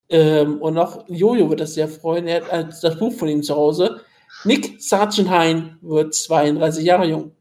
Ähm, 0.08 0.60
und 0.60 0.78
auch 0.78 1.04
Jojo 1.08 1.50
wird 1.50 1.60
das 1.60 1.74
sehr 1.74 1.88
freuen. 1.88 2.26
Er 2.26 2.46
hat 2.46 2.82
das 2.82 2.98
Buch 2.98 3.12
von 3.12 3.28
ihm 3.28 3.42
zu 3.42 3.54
Hause. 3.56 4.00
Nick 4.44 4.80
Sargent 4.80 5.78
wird 5.82 6.14
32 6.14 6.84
Jahre 6.84 7.06
jung. 7.06 7.32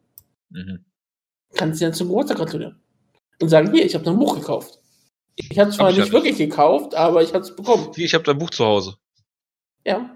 Mhm. 0.50 0.86
Kannst 1.56 1.82
du 1.82 1.86
dir 1.86 1.92
zum 1.94 2.08
Geburtstag 2.08 2.38
gratulieren. 2.38 2.82
Und 3.42 3.50
sagen, 3.50 3.72
hier, 3.72 3.86
ich 3.86 3.94
habe 3.94 4.06
dein 4.06 4.18
Buch 4.18 4.36
gekauft. 4.36 4.80
Ich 5.36 5.60
habe 5.60 5.70
es 5.70 5.76
zwar 5.76 5.92
hab 5.92 5.98
nicht 5.98 6.12
wirklich 6.12 6.38
gekauft, 6.38 6.96
aber 6.96 7.22
ich 7.22 7.34
habe 7.34 7.44
es 7.44 7.56
bekommen. 7.56 7.92
Ich 7.96 8.14
habe 8.14 8.24
dein 8.24 8.38
Buch 8.38 8.50
zu 8.50 8.66
Hause. 8.66 8.96
Ja. 9.86 10.15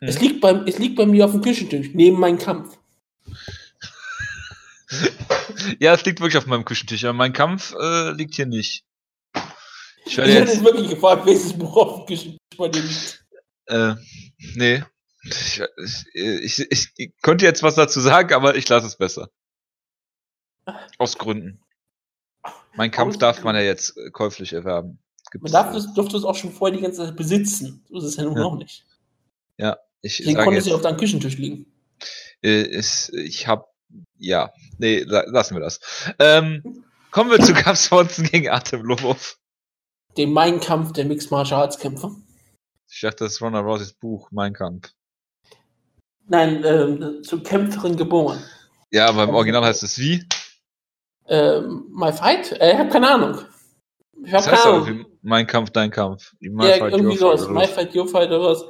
Hm. 0.00 0.08
Es, 0.08 0.20
liegt 0.20 0.40
bei, 0.40 0.52
es 0.66 0.78
liegt 0.78 0.96
bei 0.96 1.06
mir 1.06 1.24
auf 1.24 1.32
dem 1.32 1.42
Küchentisch, 1.42 1.90
neben 1.94 2.18
meinem 2.18 2.38
Kampf. 2.38 2.78
ja, 5.80 5.94
es 5.94 6.04
liegt 6.04 6.20
wirklich 6.20 6.38
auf 6.38 6.46
meinem 6.46 6.64
Küchentisch, 6.64 7.04
aber 7.04 7.14
mein 7.14 7.32
Kampf 7.32 7.74
äh, 7.74 8.12
liegt 8.12 8.34
hier 8.34 8.46
nicht. 8.46 8.84
Ich, 10.04 10.12
ich 10.12 10.18
hätte 10.18 10.52
jetzt 10.52 10.64
wirklich 10.64 10.88
gefragt, 10.88 11.26
welches 11.26 11.52
Buch 11.52 11.76
auf 11.76 11.96
dem 11.96 12.06
Küchentisch 12.06 12.38
bei 12.56 12.68
dir 12.68 12.82
liegt. 12.82 13.24
Äh, 13.66 13.94
nee. 14.54 14.84
Ich, 15.24 15.60
ich, 16.14 16.70
ich, 16.70 16.88
ich 16.96 17.12
könnte 17.20 17.44
jetzt 17.44 17.62
was 17.62 17.74
dazu 17.74 18.00
sagen, 18.00 18.32
aber 18.32 18.56
ich 18.56 18.68
lasse 18.68 18.86
es 18.86 18.96
besser. 18.96 19.28
Aus 20.96 21.18
Gründen. 21.18 21.60
Mein 22.74 22.90
Kampf 22.90 23.18
darf 23.18 23.42
man 23.42 23.56
ja 23.56 23.62
jetzt 23.62 23.96
äh, 23.96 24.10
käuflich 24.10 24.52
erwerben. 24.52 25.00
Gibt's 25.30 25.50
man 25.50 25.52
darf 25.52 25.74
es, 25.74 25.92
durfte 25.94 26.16
es 26.16 26.24
auch 26.24 26.36
schon 26.36 26.52
vorher 26.52 26.76
die 26.76 26.82
ganze 26.82 27.04
Zeit 27.04 27.16
besitzen. 27.16 27.84
So 27.88 27.98
ist 27.98 28.04
es 28.04 28.16
ja 28.16 28.24
nun 28.24 28.36
ja. 28.36 28.42
noch 28.42 28.56
nicht. 28.56 28.86
Ja, 29.58 29.76
ich 30.02 30.18
Deswegen 30.18 30.38
konnte 30.38 30.68
ja 30.68 30.74
auf 30.74 30.82
deinem 30.82 30.96
Küchentisch 30.96 31.38
liegen. 31.38 31.66
Äh, 32.42 32.62
ist, 32.62 33.12
ich 33.14 33.46
hab, 33.48 33.72
ja, 34.18 34.52
nee, 34.78 35.02
lassen 35.06 35.54
wir 35.54 35.60
das. 35.60 35.80
Ähm, 36.18 36.84
kommen 37.10 37.30
wir 37.30 37.40
zu 37.40 37.52
Kampf 37.54 37.78
Swanson 37.78 38.24
gegen 38.26 38.48
Artem 38.48 38.82
Lobov. 38.82 39.38
Dem 40.16 40.32
Mein 40.32 40.60
Kampf 40.60 40.92
der 40.92 41.04
Mixed 41.04 41.30
Martial 41.30 41.62
Arts 41.62 41.78
Kämpfer. 41.78 42.14
Ich 42.90 43.00
dachte, 43.00 43.24
das 43.24 43.34
ist 43.34 43.42
Ronda 43.42 43.60
Rouseys 43.60 43.92
Buch, 43.92 44.30
Mein 44.30 44.52
Kampf. 44.52 44.92
Nein, 46.28 46.62
ähm, 46.64 47.22
zur 47.22 47.42
Kämpferin 47.42 47.96
geboren. 47.96 48.42
Ja, 48.90 49.08
aber 49.08 49.24
im 49.24 49.34
Original 49.34 49.64
heißt 49.64 49.82
es 49.82 49.98
wie? 49.98 50.24
Ähm, 51.26 51.86
My 51.90 52.12
Fight? 52.12 52.52
Äh, 52.52 52.72
ich 52.72 52.78
habe 52.78 52.90
keine 52.90 53.10
Ahnung. 53.10 53.38
Ich 54.24 54.32
habe 54.32 54.44
keine 54.44 54.62
Ahnung. 54.62 55.06
Mein 55.22 55.46
Kampf, 55.46 55.70
dein 55.70 55.90
Kampf. 55.90 56.34
My 56.40 56.68
ja, 56.68 56.76
Fight, 56.76 56.92
irgendwie 56.92 57.16
sowas. 57.16 57.48
My 57.48 57.66
Fight, 57.66 57.94
Your 57.94 58.08
Fight 58.08 58.28
oder 58.28 58.42
was. 58.42 58.64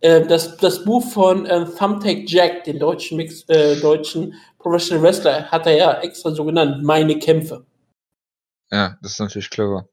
Äh, 0.00 0.26
das, 0.26 0.56
das 0.56 0.84
Buch 0.84 1.04
von 1.10 1.46
äh, 1.46 1.64
Thumbtack 1.64 2.24
Jack, 2.26 2.64
den 2.64 2.78
deutschen, 2.78 3.16
Mix, 3.16 3.42
äh, 3.48 3.80
deutschen 3.80 4.34
Professional 4.58 5.02
Wrestler, 5.02 5.50
hat 5.50 5.66
er 5.66 5.76
ja 5.76 6.00
extra 6.00 6.30
so 6.30 6.44
genannt. 6.44 6.82
Meine 6.82 7.18
Kämpfe. 7.18 7.64
Ja, 8.70 8.98
das 9.02 9.12
ist 9.12 9.20
natürlich 9.20 9.50
clever 9.50 9.88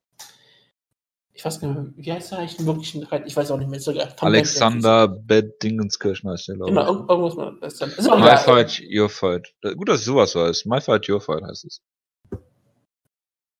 ich 1.41 1.45
weiß 1.45 1.59
gar 1.59 1.73
nicht, 1.73 1.97
wie 1.97 2.13
heißt 2.13 2.31
der 2.31 2.37
eigentlich 2.37 2.63
wirklich? 2.63 2.95
Ich 3.25 3.35
weiß 3.35 3.49
auch 3.49 3.57
nicht 3.57 3.67
mehr 3.67 3.79
sogar. 3.79 4.09
Alexander 4.19 5.07
Beddingenskirchen 5.07 6.29
heißt 6.29 6.49
der, 6.49 6.55
glaube 6.55 6.69
ich. 6.69 6.77
Genau, 6.77 7.07
irgendwas 7.07 7.35
mal. 7.35 7.57
Das 7.59 7.81
ist 7.81 8.07
My 8.07 8.17
egal. 8.17 8.37
Fight, 8.37 8.79
Your 8.87 9.09
Fight. 9.09 9.51
Gut, 9.63 9.89
dass 9.89 10.01
ich 10.01 10.05
sowas 10.05 10.35
weiß. 10.35 10.65
My 10.65 10.79
Fight, 10.79 11.09
Your 11.09 11.19
Fight 11.19 11.41
heißt 11.41 11.65
es. 11.65 11.81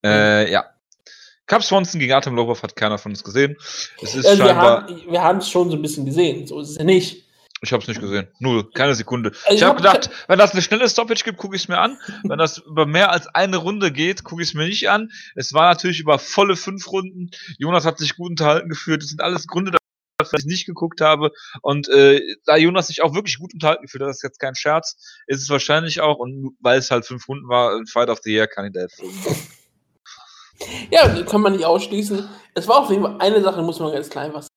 Äh, 0.06 0.52
ja. 0.52 0.66
Cap 1.52 1.66
Swanson 1.66 2.00
gegen 2.00 2.14
Atem 2.14 2.34
Lobov 2.34 2.64
hat 2.64 2.78
keiner 2.78 2.98
von 2.98 3.12
uns 3.12 3.26
gesehen. 3.26 3.58
Es 4.02 4.16
ist 4.16 4.26
also 4.26 4.42
scheinbar. 4.42 4.88
Wir 4.88 5.22
haben 5.22 5.40
es 5.40 5.50
schon 5.50 5.70
so 5.70 5.76
ein 5.76 5.82
bisschen 5.82 6.06
gesehen. 6.06 6.48
So 6.48 6.62
ist 6.62 6.70
es 6.70 6.78
ja 6.78 6.86
nicht. 6.86 7.26
Ich 7.62 7.74
habe 7.74 7.82
es 7.82 7.90
nicht 7.90 8.00
gesehen. 8.00 8.30
Null, 8.40 8.72
keine 8.72 8.96
Sekunde. 8.96 9.34
Also 9.44 9.56
ich 9.58 9.62
habe 9.64 9.72
hab 9.72 9.78
gedacht, 9.78 10.10
wenn 10.30 10.40
das 10.40 10.54
eine 10.54 10.62
schnelle 10.62 10.88
Stoppage 10.88 11.26
gibt, 11.26 11.38
gucke 11.38 11.58
ich 11.58 11.64
es 11.64 11.68
mir 11.68 11.78
an. 11.78 11.98
wenn 12.24 12.40
das 12.40 12.60
über 12.60 12.86
mehr 12.86 13.12
als 13.12 13.28
eine 13.28 13.58
Runde 13.58 13.92
geht, 13.92 14.24
gucke 14.24 14.42
ich 14.42 14.48
es 14.48 14.54
mir 14.54 14.66
nicht 14.66 14.90
an. 14.90 15.12
Es 15.36 15.52
war 15.52 15.68
natürlich 15.68 16.00
über 16.00 16.20
volle 16.20 16.56
fünf 16.56 16.90
Runden. 16.90 17.32
Jonas 17.58 17.84
hat 17.84 17.98
sich 17.98 18.16
gut 18.16 18.30
unterhalten 18.30 18.70
geführt. 18.70 19.02
Das 19.02 19.10
sind 19.10 19.22
alles 19.22 19.46
Gründe, 19.46 19.78
dass 20.18 20.32
ich 20.32 20.46
nicht 20.46 20.66
geguckt 20.66 21.02
habe. 21.02 21.32
Und 21.62 21.90
äh, 21.90 22.22
da 22.46 22.56
Jonas 22.56 22.88
sich 22.88 23.02
auch 23.02 23.14
wirklich 23.14 23.40
gut 23.40 23.54
unterhalten 23.54 23.82
gefühlt 23.82 24.04
hat, 24.04 24.10
das 24.10 24.20
ist 24.20 24.24
jetzt 24.24 24.40
kein 24.40 24.56
Scherz, 24.56 24.96
ist 25.28 25.42
es 25.42 25.50
wahrscheinlich 25.50 26.00
auch, 26.00 26.18
und 26.18 26.56
weil 26.62 26.80
es 26.80 26.92
halt 26.92 27.06
fünf 27.06 27.28
Runden 27.28 27.50
war, 27.50 27.76
ein 27.76 27.88
Fight 27.88 28.08
of 28.08 28.20
the 28.24 28.32
Year-Kandidat 28.32 28.94
für 28.94 29.04
Ja, 30.90 31.08
kann 31.24 31.42
man 31.42 31.54
nicht 31.54 31.66
ausschließen. 31.66 32.28
Es 32.54 32.68
war 32.68 32.82
auf 32.82 32.90
jeden 32.90 33.04
Fall 33.04 33.16
eine 33.20 33.42
Sache, 33.42 33.62
muss 33.62 33.80
man 33.80 33.92
ganz 33.92 34.10
klein 34.10 34.34
was 34.34 34.48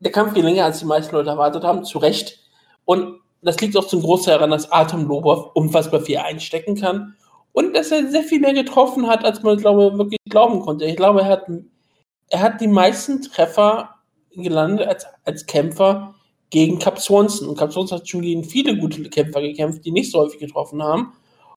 der 0.00 0.12
Kampf 0.12 0.34
ging 0.34 0.44
länger, 0.44 0.64
als 0.64 0.78
die 0.80 0.84
meisten 0.84 1.14
Leute 1.14 1.30
erwartet 1.30 1.64
haben, 1.64 1.84
zu 1.84 1.98
Recht. 1.98 2.40
Und 2.84 3.20
das 3.42 3.60
liegt 3.60 3.76
auch 3.76 3.86
zum 3.86 4.02
Großteil 4.02 4.34
daran, 4.34 4.50
dass 4.50 4.70
Atem 4.70 5.06
Lobov 5.06 5.50
unfassbar 5.54 6.00
viel 6.00 6.18
einstecken 6.18 6.76
kann 6.76 7.16
und 7.52 7.74
dass 7.74 7.90
er 7.90 8.08
sehr 8.08 8.22
viel 8.22 8.40
mehr 8.40 8.54
getroffen 8.54 9.06
hat, 9.06 9.24
als 9.24 9.42
man, 9.42 9.56
glaube 9.56 9.96
wirklich 9.96 10.18
glauben 10.28 10.60
konnte. 10.60 10.84
Ich 10.84 10.96
glaube, 10.96 11.22
er 11.22 11.28
hat, 11.28 11.46
er 12.28 12.40
hat 12.40 12.60
die 12.60 12.68
meisten 12.68 13.22
Treffer 13.22 13.90
gelandet 14.32 14.86
als, 14.86 15.06
als 15.24 15.46
Kämpfer 15.46 16.14
gegen 16.50 16.78
Cap 16.78 16.98
Swanson. 16.98 17.48
Und 17.48 17.58
Cap 17.58 17.72
Swanson 17.72 17.98
hat 17.98 18.08
schon 18.08 18.22
gegen 18.22 18.44
viele 18.44 18.76
gute 18.76 19.02
Kämpfer 19.08 19.40
gekämpft, 19.40 19.84
die 19.84 19.92
nicht 19.92 20.12
so 20.12 20.20
häufig 20.20 20.40
getroffen 20.40 20.82
haben. 20.82 21.14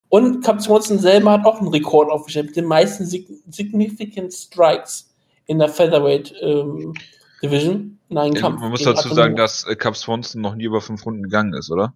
Und 0.09 0.43
Cap 0.43 0.61
Swanson 0.61 0.99
selber 0.99 1.31
hat 1.31 1.45
auch 1.45 1.59
einen 1.59 1.69
Rekord 1.69 2.09
aufgestellt 2.09 2.47
mit 2.47 2.55
den 2.55 2.65
meisten 2.65 3.05
Significant 3.05 4.33
Strikes 4.33 5.13
in 5.45 5.59
der 5.59 5.69
Featherweight 5.69 6.33
ähm, 6.41 6.93
Division 7.41 7.99
in 8.09 8.17
einen 8.17 8.35
ja, 8.35 8.41
Kampf. 8.41 8.61
Man 8.61 8.71
muss 8.71 8.83
dazu 8.83 9.13
sagen, 9.13 9.35
dass 9.35 9.65
äh, 9.65 9.75
Cap 9.75 9.95
Swanson 9.95 10.41
noch 10.41 10.55
nie 10.55 10.65
über 10.65 10.81
fünf 10.81 11.05
Runden 11.05 11.23
gegangen 11.23 11.53
ist, 11.53 11.71
oder? 11.71 11.93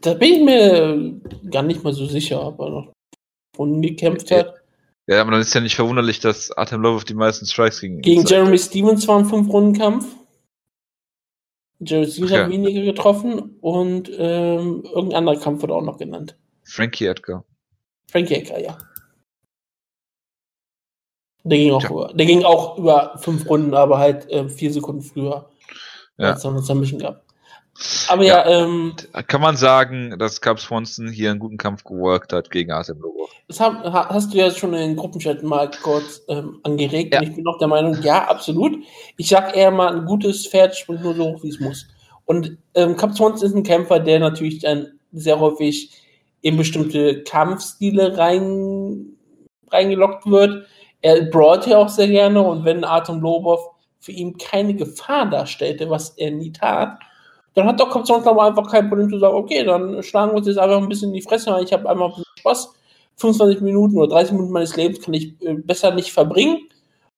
Da 0.00 0.14
bin 0.14 0.32
ich 0.32 0.42
mir 0.42 1.20
gar 1.50 1.64
nicht 1.64 1.82
mal 1.82 1.92
so 1.92 2.06
sicher, 2.06 2.44
ob 2.46 2.60
er 2.60 2.70
noch 2.70 2.92
Runden 3.58 3.82
gekämpft 3.82 4.30
hat. 4.30 4.54
Ja, 5.08 5.22
aber 5.22 5.32
dann 5.32 5.40
ist 5.40 5.54
ja 5.54 5.60
nicht 5.60 5.74
verwunderlich, 5.74 6.20
dass 6.20 6.52
Artem 6.52 6.82
Love 6.82 7.04
die 7.04 7.14
meisten 7.14 7.46
Strikes 7.46 7.80
gegen 7.80 8.00
Gegen 8.00 8.24
Jeremy 8.24 8.58
Stevens 8.58 9.08
war 9.08 9.18
ein 9.18 9.24
Fünf-Runden-Kampf. 9.24 10.06
Jeremy 11.80 12.10
Stevens 12.10 12.32
okay. 12.32 12.42
hat 12.42 12.50
weniger 12.50 12.82
getroffen 12.82 13.56
und 13.60 14.10
ähm, 14.18 14.82
irgendein 14.84 15.18
anderer 15.18 15.38
Kampf 15.38 15.62
wurde 15.62 15.74
auch 15.74 15.82
noch 15.82 15.98
genannt. 15.98 16.36
Frankie 16.64 17.06
Edgar. 17.06 17.44
Frankie 18.10 18.34
Edgar, 18.34 18.60
ja. 18.60 18.78
Der 21.44 21.58
ging 21.58 21.72
auch, 21.72 21.82
ja. 21.82 21.90
über, 21.90 22.12
der 22.14 22.26
ging 22.26 22.42
auch 22.44 22.78
über 22.78 23.16
fünf 23.18 23.48
Runden, 23.48 23.74
aber 23.74 23.98
halt 23.98 24.28
äh, 24.30 24.48
vier 24.48 24.72
Sekunden 24.72 25.02
früher. 25.02 25.48
Ja. 26.18 26.32
Als 26.32 26.42
noch 26.42 26.50
eine 26.50 26.62
Submission 26.62 27.00
gab. 27.00 27.27
Aber 28.08 28.24
ja, 28.24 28.48
ja 28.48 28.64
ähm, 28.64 28.94
kann 29.26 29.40
man 29.40 29.56
sagen, 29.56 30.18
dass 30.18 30.40
Cub 30.40 30.58
Swanson 30.58 31.08
hier 31.08 31.30
einen 31.30 31.38
guten 31.38 31.56
Kampf 31.56 31.84
geworkt 31.84 32.32
hat 32.32 32.50
gegen 32.50 32.72
Artem 32.72 32.98
Lobo. 33.00 33.28
Das 33.46 33.60
hast 33.60 34.34
du 34.34 34.38
ja 34.38 34.50
schon 34.50 34.74
in 34.74 34.80
den 34.80 34.96
Gruppenchat 34.96 35.42
mal 35.42 35.70
kurz 35.82 36.22
ähm, 36.28 36.60
angeregt 36.64 37.14
ja. 37.14 37.20
und 37.20 37.28
ich 37.28 37.34
bin 37.34 37.46
auch 37.46 37.58
der 37.58 37.68
Meinung, 37.68 38.00
ja, 38.02 38.28
absolut. 38.28 38.76
Ich 39.16 39.28
sag 39.28 39.56
eher 39.56 39.70
mal, 39.70 39.94
ein 39.94 40.04
gutes 40.04 40.46
Pferd 40.46 40.76
springt 40.76 41.02
nur 41.02 41.14
so 41.14 41.24
hoch, 41.24 41.42
wie 41.42 41.48
es 41.48 41.60
muss. 41.60 41.86
Und 42.24 42.58
ähm, 42.74 42.96
Cub 42.96 43.16
Swanson 43.16 43.48
ist 43.48 43.54
ein 43.54 43.62
Kämpfer, 43.62 44.00
der 44.00 44.20
natürlich 44.20 44.58
dann 44.60 44.98
sehr 45.12 45.38
häufig 45.40 45.90
in 46.40 46.56
bestimmte 46.56 47.22
Kampfstile 47.22 48.18
rein, 48.18 49.16
reingelockt 49.70 50.26
wird. 50.26 50.66
Er 51.00 51.22
brawlt 51.22 51.66
ja 51.66 51.78
auch 51.78 51.88
sehr 51.88 52.08
gerne 52.08 52.42
und 52.42 52.64
wenn 52.64 52.84
Artem 52.84 53.20
Lobov 53.20 53.60
für 53.98 54.12
ihn 54.12 54.36
keine 54.36 54.74
Gefahr 54.74 55.28
darstellte, 55.28 55.90
was 55.90 56.10
er 56.10 56.30
nie 56.30 56.52
tat, 56.52 56.98
dann 57.58 57.66
hat 57.66 57.80
doch 57.80 57.90
Kapitän 57.90 58.26
einfach 58.26 58.70
kein 58.70 58.88
Problem 58.88 59.10
zu 59.10 59.18
sagen, 59.18 59.34
okay, 59.34 59.64
dann 59.64 60.00
schlagen 60.04 60.30
wir 60.32 60.36
uns 60.36 60.46
jetzt 60.46 60.58
einfach 60.58 60.78
ein 60.78 60.88
bisschen 60.88 61.08
in 61.08 61.14
die 61.14 61.22
Fresse, 61.22 61.50
weil 61.50 61.64
ich 61.64 61.72
habe 61.72 61.88
einfach 61.90 62.16
Spaß. 62.38 62.74
25 63.16 63.62
Minuten 63.62 63.98
oder 63.98 64.14
30 64.14 64.34
Minuten 64.34 64.52
meines 64.52 64.76
Lebens 64.76 65.02
kann 65.02 65.12
ich 65.12 65.34
äh, 65.42 65.54
besser 65.54 65.92
nicht 65.92 66.12
verbringen. 66.12 66.68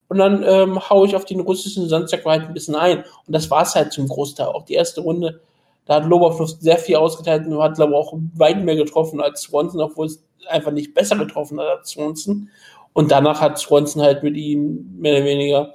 Und 0.09 0.17
dann 0.17 0.43
ähm, 0.43 0.81
haue 0.89 1.07
ich 1.07 1.15
auf 1.15 1.27
den 1.27 1.41
russischen 1.41 1.91
Sandsack 1.91 2.25
halt 2.25 2.47
ein 2.47 2.55
bisschen 2.55 2.75
ein. 2.75 3.05
Und 3.27 3.35
das 3.35 3.51
war 3.51 3.63
es 3.63 3.75
halt 3.75 3.93
zum 3.93 4.09
Großteil. 4.09 4.47
Auch 4.47 4.65
die 4.65 4.73
erste 4.73 5.03
Runde, 5.03 5.41
da 5.85 5.97
hat 5.97 6.07
Lobov 6.07 6.41
sehr 6.59 6.79
viel 6.79 6.97
ausgeteilt 6.97 7.47
und 7.47 7.63
hat, 7.63 7.75
glaube 7.75 7.93
ich, 7.93 7.99
auch 7.99 8.15
weit 8.35 8.65
mehr 8.65 8.77
getroffen 8.77 9.21
als 9.21 9.43
Swanson, 9.43 9.83
obwohl 9.83 10.07
es 10.07 10.25
einfach 10.49 10.73
nicht 10.73 10.95
besser 10.95 11.17
getroffen 11.17 11.61
hat 11.61 11.67
als 11.67 11.91
Swanson. 11.91 12.49
Und 12.95 13.11
danach 13.13 13.43
hat 13.43 13.59
Swanson 13.59 14.03
halt 14.03 14.23
mit 14.23 14.37
ihm 14.37 14.97
mehr 14.99 15.17
oder 15.17 15.25
weniger 15.27 15.75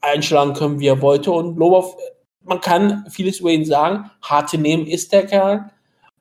einschlagen 0.00 0.54
können, 0.54 0.80
wie 0.80 0.88
er 0.88 1.00
wollte. 1.00 1.30
Und 1.30 1.56
Lobov 1.56 1.96
man 2.44 2.60
kann 2.60 3.06
vieles 3.10 3.40
über 3.40 3.50
ihn 3.50 3.64
sagen. 3.64 4.10
Harte 4.22 4.58
nehmen 4.58 4.86
ist 4.86 5.12
der 5.12 5.26
Kerl. 5.26 5.70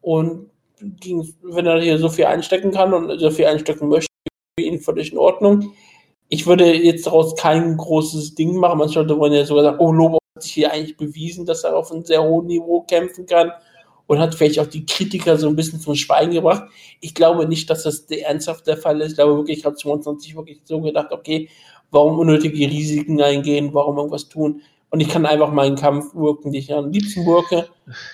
Und 0.01 0.49
wenn 0.79 1.65
er 1.65 1.81
hier 1.81 1.97
so 1.97 2.09
viel 2.09 2.25
einstecken 2.25 2.71
kann 2.71 2.93
und 2.93 3.19
so 3.19 3.31
viel 3.31 3.45
einstecken 3.45 3.89
möchte, 3.89 4.09
für 4.57 4.65
ihn 4.65 4.79
völlig 4.79 5.11
in 5.11 5.17
Ordnung. 5.17 5.73
Ich 6.27 6.45
würde 6.45 6.73
jetzt 6.73 7.07
daraus 7.07 7.35
kein 7.35 7.75
großes 7.77 8.35
Ding 8.35 8.55
machen. 8.55 8.77
Manche 8.77 8.99
Leute 9.01 9.17
wollen 9.17 9.33
ja 9.33 9.45
sogar 9.45 9.63
sagen, 9.63 9.79
oh, 9.79 9.91
Lobo 9.91 10.19
hat 10.35 10.43
sich 10.43 10.53
hier 10.53 10.71
eigentlich 10.71 10.97
bewiesen, 10.97 11.45
dass 11.45 11.63
er 11.63 11.75
auf 11.75 11.91
einem 11.91 12.05
sehr 12.05 12.23
hohen 12.23 12.47
Niveau 12.47 12.81
kämpfen 12.81 13.25
kann 13.25 13.51
und 14.07 14.19
hat 14.19 14.35
vielleicht 14.35 14.59
auch 14.59 14.67
die 14.67 14.85
Kritiker 14.85 15.37
so 15.37 15.47
ein 15.47 15.55
bisschen 15.55 15.79
zum 15.79 15.95
Schweigen 15.95 16.33
gebracht. 16.33 16.63
Ich 16.99 17.15
glaube 17.15 17.47
nicht, 17.47 17.69
dass 17.69 17.83
das 17.83 18.01
ernsthaft 18.01 18.67
der 18.67 18.77
Fall 18.77 19.01
ist. 19.01 19.11
Ich 19.11 19.15
glaube 19.15 19.37
wirklich, 19.37 19.59
ich 19.59 19.65
habe 19.65 19.75
22 19.75 20.35
wirklich 20.35 20.61
so 20.65 20.81
gedacht, 20.81 21.11
okay, 21.11 21.49
warum 21.91 22.19
unnötige 22.19 22.67
Risiken 22.67 23.21
eingehen, 23.21 23.73
warum 23.73 23.97
irgendwas 23.97 24.29
tun 24.29 24.61
und 24.91 24.99
ich 24.99 25.09
kann 25.09 25.25
einfach 25.25 25.51
meinen 25.51 25.75
Kampf 25.75 26.13
wirken, 26.15 26.51
den 26.51 26.59
ich 26.59 26.73
am 26.73 26.91
liebsten 26.91 27.25
wirke. 27.25 27.69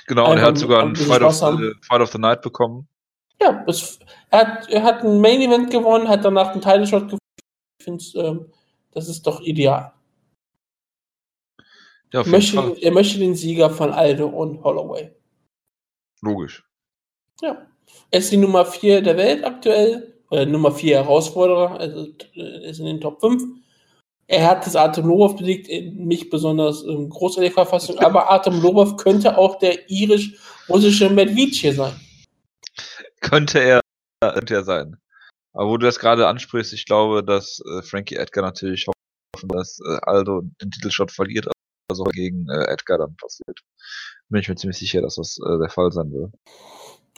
Genau, 0.07 0.31
und 0.31 0.37
er 0.37 0.45
hat 0.45 0.57
sogar 0.57 0.83
einen 0.83 0.95
Fight 0.95 1.21
of, 1.21 1.35
the, 1.35 1.73
Fight 1.81 2.01
of 2.01 2.11
the 2.11 2.17
Night 2.17 2.41
bekommen. 2.41 2.87
Ja, 3.41 3.63
es, 3.67 3.99
er, 4.29 4.39
hat, 4.39 4.69
er 4.69 4.83
hat 4.83 5.03
ein 5.03 5.21
Main 5.21 5.41
Event 5.41 5.69
gewonnen, 5.69 6.07
hat 6.07 6.23
danach 6.25 6.51
einen 6.51 6.61
Title 6.61 6.87
Shot 6.87 7.03
gewonnen. 7.03 7.19
Ich 7.79 7.85
finde, 7.85 8.03
ähm, 8.15 8.51
das 8.91 9.09
ist 9.09 9.25
doch 9.27 9.41
ideal. 9.41 9.93
Ja, 12.13 12.21
er, 12.21 12.27
möchte, 12.27 12.77
er 12.81 12.91
möchte 12.91 13.19
den 13.19 13.35
Sieger 13.35 13.69
von 13.69 13.91
Aldo 13.91 14.27
und 14.27 14.63
Holloway. 14.63 15.11
Logisch. 16.21 16.63
Ja. 17.41 17.67
Er 18.11 18.19
ist 18.19 18.31
die 18.31 18.37
Nummer 18.37 18.65
4 18.65 19.01
der 19.01 19.17
Welt 19.17 19.43
aktuell, 19.43 20.13
oder 20.29 20.45
Nummer 20.45 20.71
4 20.71 21.03
Herausforderer, 21.03 21.79
also 21.79 22.07
äh, 22.35 22.69
ist 22.69 22.79
in 22.79 22.85
den 22.85 23.01
Top 23.01 23.19
5. 23.19 23.43
Er 24.27 24.47
hat 24.47 24.65
das 24.65 24.75
Artem 24.75 25.05
Lobov 25.05 25.37
besiegt, 25.37 25.67
nicht 25.69 26.31
besonders 26.31 26.83
ähm, 26.83 27.09
großartige 27.09 27.53
Verfassung, 27.53 27.99
aber 27.99 28.29
Artem 28.31 28.59
Lobov 28.59 28.97
könnte 28.97 29.37
auch 29.37 29.59
der 29.59 29.89
irisch-russische 29.89 31.09
Medvice 31.11 31.75
sein. 31.75 31.93
Könnte 33.21 33.59
er, 33.59 33.81
könnte 34.21 34.55
er 34.55 34.63
sein. 34.63 34.97
Aber 35.53 35.69
wo 35.69 35.77
du 35.77 35.85
das 35.85 35.99
gerade 35.99 36.27
ansprichst, 36.27 36.73
ich 36.73 36.85
glaube, 36.85 37.23
dass 37.23 37.61
äh, 37.65 37.83
Frankie 37.83 38.15
Edgar 38.15 38.43
natürlich 38.43 38.87
hoffen, 38.87 39.47
dass 39.49 39.79
äh, 39.87 39.97
Aldo 40.01 40.41
den 40.61 40.71
Titelshot 40.71 41.11
verliert, 41.11 41.47
also 41.89 42.03
gegen 42.05 42.47
äh, 42.49 42.65
Edgar 42.71 42.97
dann 42.97 43.15
passiert. 43.15 43.59
Bin 44.29 44.41
ich 44.41 44.49
mir 44.49 44.55
ziemlich 44.55 44.79
sicher, 44.79 45.03
dass 45.03 45.15
das 45.15 45.37
äh, 45.37 45.59
der 45.59 45.69
Fall 45.69 45.91
sein 45.91 46.11
wird. 46.11 46.33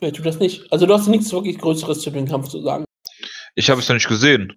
Wer 0.02 0.12
tut 0.12 0.26
das 0.26 0.40
nicht? 0.40 0.72
Also 0.74 0.86
du 0.86 0.94
hast 0.94 1.08
nichts 1.08 1.32
wirklich 1.32 1.58
Größeres 1.58 2.02
zu 2.02 2.12
dem 2.12 2.28
Kampf 2.28 2.50
zu 2.50 2.62
sagen. 2.62 2.84
Ich 3.56 3.70
habe 3.70 3.80
es 3.80 3.88
ja 3.88 3.94
nicht 3.94 4.10
gesehen 4.10 4.54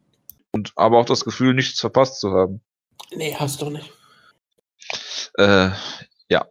und 0.52 0.72
aber 0.76 0.98
auch 0.98 1.06
das 1.06 1.24
Gefühl, 1.24 1.54
nichts 1.54 1.80
verpasst 1.80 2.20
zu 2.20 2.32
haben. 2.32 2.60
Nee, 3.12 3.34
hast 3.38 3.60
du 3.62 3.70
nicht. 3.70 3.92
Äh, 5.36 5.70
ja. 6.28 6.46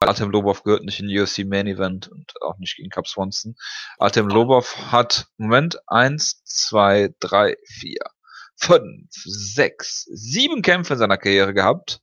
Artem 0.00 0.30
Lobov 0.30 0.62
gehört 0.62 0.84
nicht 0.84 1.00
in 1.00 1.08
den 1.08 1.20
UFC 1.20 1.44
Main 1.44 1.66
Event 1.66 2.08
und 2.08 2.32
auch 2.42 2.58
nicht 2.58 2.76
gegen 2.76 2.88
Cap 2.88 3.06
Swanson. 3.06 3.56
Artem 3.98 4.28
Lobov 4.28 4.76
hat, 4.90 5.26
Moment, 5.36 5.78
eins, 5.86 6.42
zwei, 6.44 7.14
drei, 7.20 7.56
vier, 7.66 8.00
fünf, 8.56 9.10
sechs, 9.10 10.04
sieben 10.10 10.62
Kämpfe 10.62 10.94
in 10.94 10.98
seiner 10.98 11.18
Karriere 11.18 11.52
gehabt 11.54 12.00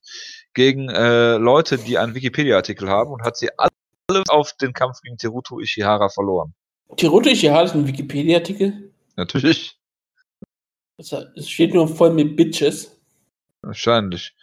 gegen 0.53 0.89
äh, 0.89 1.37
Leute, 1.37 1.77
die 1.77 1.97
einen 1.97 2.15
Wikipedia-Artikel 2.15 2.89
haben 2.89 3.11
und 3.11 3.23
hat 3.23 3.37
sie 3.37 3.49
alle 3.57 4.23
auf 4.29 4.53
den 4.53 4.73
Kampf 4.73 5.01
gegen 5.01 5.17
Teruto 5.17 5.59
Ishihara 5.59 6.09
verloren. 6.09 6.53
Teruto 6.95 7.29
Ishihara 7.29 7.63
ist 7.63 7.73
ein 7.73 7.87
Wikipedia-Artikel? 7.87 8.91
Natürlich. 9.15 9.77
Es 10.97 11.49
steht 11.49 11.73
nur 11.73 11.87
voll 11.87 12.11
mit 12.11 12.35
Bitches. 12.35 12.99
Wahrscheinlich. 13.61 14.35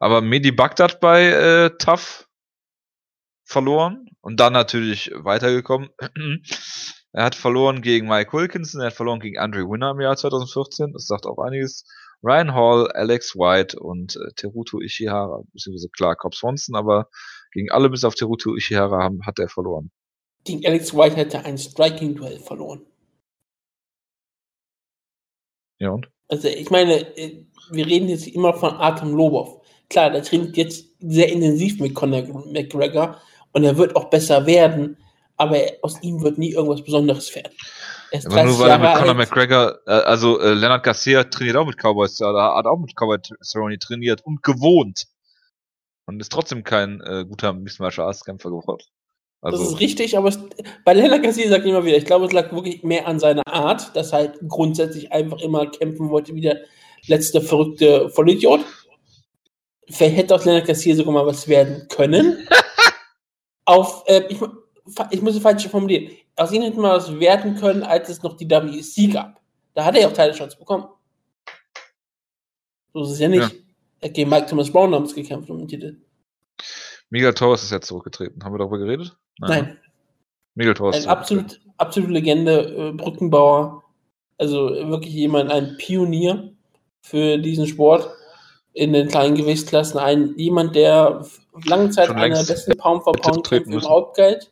Aber 0.00 0.20
Medi 0.20 0.50
Bagdad 0.50 1.00
bei 1.00 1.26
äh, 1.26 1.70
Tough 1.78 2.28
verloren 3.44 4.08
und 4.20 4.40
dann 4.40 4.52
natürlich 4.52 5.10
weitergekommen. 5.14 5.90
er 7.12 7.24
hat 7.24 7.34
verloren 7.34 7.82
gegen 7.82 8.08
Mike 8.08 8.32
Wilkinson, 8.32 8.80
er 8.80 8.88
hat 8.88 8.94
verloren 8.94 9.20
gegen 9.20 9.38
Andre 9.38 9.68
Winner 9.68 9.92
im 9.92 10.00
Jahr 10.00 10.16
2014, 10.16 10.92
das 10.92 11.06
sagt 11.06 11.26
auch 11.26 11.38
einiges. 11.38 11.84
Ryan 12.22 12.54
Hall, 12.54 12.90
Alex 12.92 13.34
White 13.34 13.78
und 13.78 14.16
äh, 14.16 14.32
Teruto 14.36 14.80
Ishihara, 14.80 15.42
beziehungsweise 15.52 15.88
klar 15.88 16.16
Cobb 16.16 16.34
Swanson, 16.34 16.76
aber 16.76 17.08
gegen 17.52 17.70
alle 17.70 17.88
bis 17.88 18.04
auf 18.04 18.14
Teruto 18.14 18.56
Ishihara 18.56 19.02
haben, 19.02 19.24
hat 19.26 19.38
er 19.38 19.48
verloren. 19.48 19.90
Gegen 20.44 20.66
Alex 20.66 20.94
White 20.94 21.16
hätte 21.16 21.44
ein 21.44 21.58
Striking-Duell 21.58 22.40
verloren. 22.40 22.86
Ja 25.80 25.90
und? 25.90 26.08
Also 26.28 26.46
ich 26.46 26.70
meine, 26.70 27.16
äh, 27.16 27.44
wir 27.72 27.86
reden 27.86 28.08
jetzt 28.08 28.28
immer 28.28 28.54
von 28.54 28.74
Artem 28.74 29.12
Lobov. 29.14 29.60
Klar, 29.88 30.10
der 30.10 30.22
trainiert 30.22 30.56
jetzt 30.56 30.86
sehr 31.00 31.32
intensiv 31.32 31.80
mit 31.80 31.94
Conor 31.94 32.22
McGregor 32.52 33.20
und 33.52 33.64
er 33.64 33.76
wird 33.76 33.96
auch 33.96 34.08
besser 34.10 34.46
werden, 34.46 34.96
aber 35.36 35.58
aus 35.82 36.00
ihm 36.02 36.22
wird 36.22 36.38
nie 36.38 36.52
irgendwas 36.52 36.84
Besonderes 36.84 37.34
werden. 37.34 37.52
Aber 38.26 38.44
nur 38.44 38.58
weil 38.58 38.70
er 38.70 38.78
mit 38.78 38.94
Conor 38.94 39.14
McGregor, 39.14 39.78
äh, 39.86 39.90
also 39.90 40.40
äh, 40.40 40.54
Leonard 40.54 40.84
Garcia 40.84 41.24
trainiert 41.24 41.56
auch 41.56 41.66
mit 41.66 41.76
Cowboys, 41.76 42.20
oder 42.20 42.54
hat 42.54 42.66
auch 42.66 42.78
mit 42.78 42.94
Cowboy 42.94 43.18
Cerrone 43.42 43.78
trainiert 43.78 44.20
und 44.24 44.42
gewohnt. 44.42 45.06
Und 46.06 46.20
ist 46.20 46.32
trotzdem 46.32 46.64
kein 46.64 47.00
äh, 47.02 47.24
guter 47.24 47.52
Mixed 47.52 47.80
Martial 47.80 48.06
Arts 48.06 48.24
Kämpfer 48.24 48.50
geworden. 48.50 48.82
Also, 49.42 49.58
das 49.58 49.72
ist 49.72 49.80
richtig, 49.80 50.18
aber 50.18 50.28
es, 50.28 50.38
bei 50.84 50.92
Leonard 50.92 51.22
Garcia 51.22 51.48
sagt 51.48 51.64
immer 51.64 51.84
wieder, 51.84 51.96
ich 51.96 52.04
glaube, 52.04 52.26
es 52.26 52.32
lag 52.32 52.52
wirklich 52.52 52.82
mehr 52.82 53.06
an 53.06 53.18
seiner 53.18 53.46
Art, 53.46 53.94
dass 53.96 54.12
er 54.12 54.18
halt 54.18 54.38
grundsätzlich 54.46 55.12
einfach 55.12 55.38
immer 55.38 55.66
kämpfen 55.66 56.10
wollte, 56.10 56.34
wie 56.34 56.42
der 56.42 56.60
letzte 57.06 57.40
verrückte 57.40 58.10
Vollidiot. 58.10 58.60
Vielleicht 59.88 60.16
hätte 60.16 60.34
auch 60.34 60.44
Leonard 60.44 60.66
Garcia 60.66 60.94
sogar 60.94 61.14
mal 61.14 61.26
was 61.26 61.48
werden 61.48 61.88
können. 61.88 62.46
Auf, 63.64 64.04
äh, 64.06 64.24
ich, 64.28 64.38
ich 65.10 65.22
muss 65.22 65.36
es 65.36 65.42
falsch 65.42 65.66
formulieren. 65.68 66.12
Aus 66.36 66.52
ihm 66.52 66.62
hätte 66.62 66.78
man 66.78 66.92
was 66.92 67.18
werden 67.18 67.56
können, 67.56 67.82
als 67.82 68.08
es 68.08 68.22
noch 68.22 68.36
die 68.36 68.48
WEC 68.48 69.12
gab. 69.12 69.40
Da 69.74 69.84
hat 69.84 69.94
er 69.94 70.02
ja 70.02 70.08
auch 70.08 70.12
Teile 70.12 70.34
Shots 70.34 70.56
bekommen. 70.56 70.86
So 72.92 73.04
ist 73.04 73.10
es 73.12 73.18
ja 73.20 73.28
nicht. 73.28 73.54
Ja. 74.02 74.08
Gegen 74.08 74.30
Mike 74.30 74.46
Thomas 74.46 74.70
Brown 74.70 74.94
haben 74.94 75.04
es 75.04 75.14
gekämpft 75.14 75.50
um 75.50 75.58
den 75.58 75.68
Titel. 75.68 76.00
Miguel 77.10 77.34
Torres 77.34 77.62
ist 77.62 77.72
jetzt 77.72 77.86
zurückgetreten. 77.86 78.42
Haben 78.42 78.54
wir 78.54 78.58
darüber 78.58 78.78
geredet? 78.78 79.16
Nein. 79.38 79.50
Nein. 79.50 79.78
Miguel 80.54 80.74
Torres. 80.74 81.04
Ein 81.04 81.10
absolut, 81.10 81.60
absolute 81.76 82.12
Legende, 82.12 82.60
äh, 82.60 82.92
Brückenbauer. 82.92 83.82
Also 84.38 84.70
wirklich 84.70 85.12
jemand, 85.12 85.50
ein 85.50 85.76
Pionier 85.76 86.52
für 87.02 87.36
diesen 87.38 87.66
Sport 87.66 88.08
in 88.72 88.92
den 88.92 89.08
kleinen 89.08 89.34
Gewichtsklassen. 89.34 89.98
Ein, 89.98 90.34
jemand, 90.36 90.76
der 90.76 91.26
lange 91.66 91.90
Zeit 91.90 92.10
einer 92.10 92.36
der 92.36 92.44
besten 92.44 92.76
Pound-for-Pound-Kämpfe 92.76 93.70
überhaupt 93.70 94.16
galt. 94.16 94.50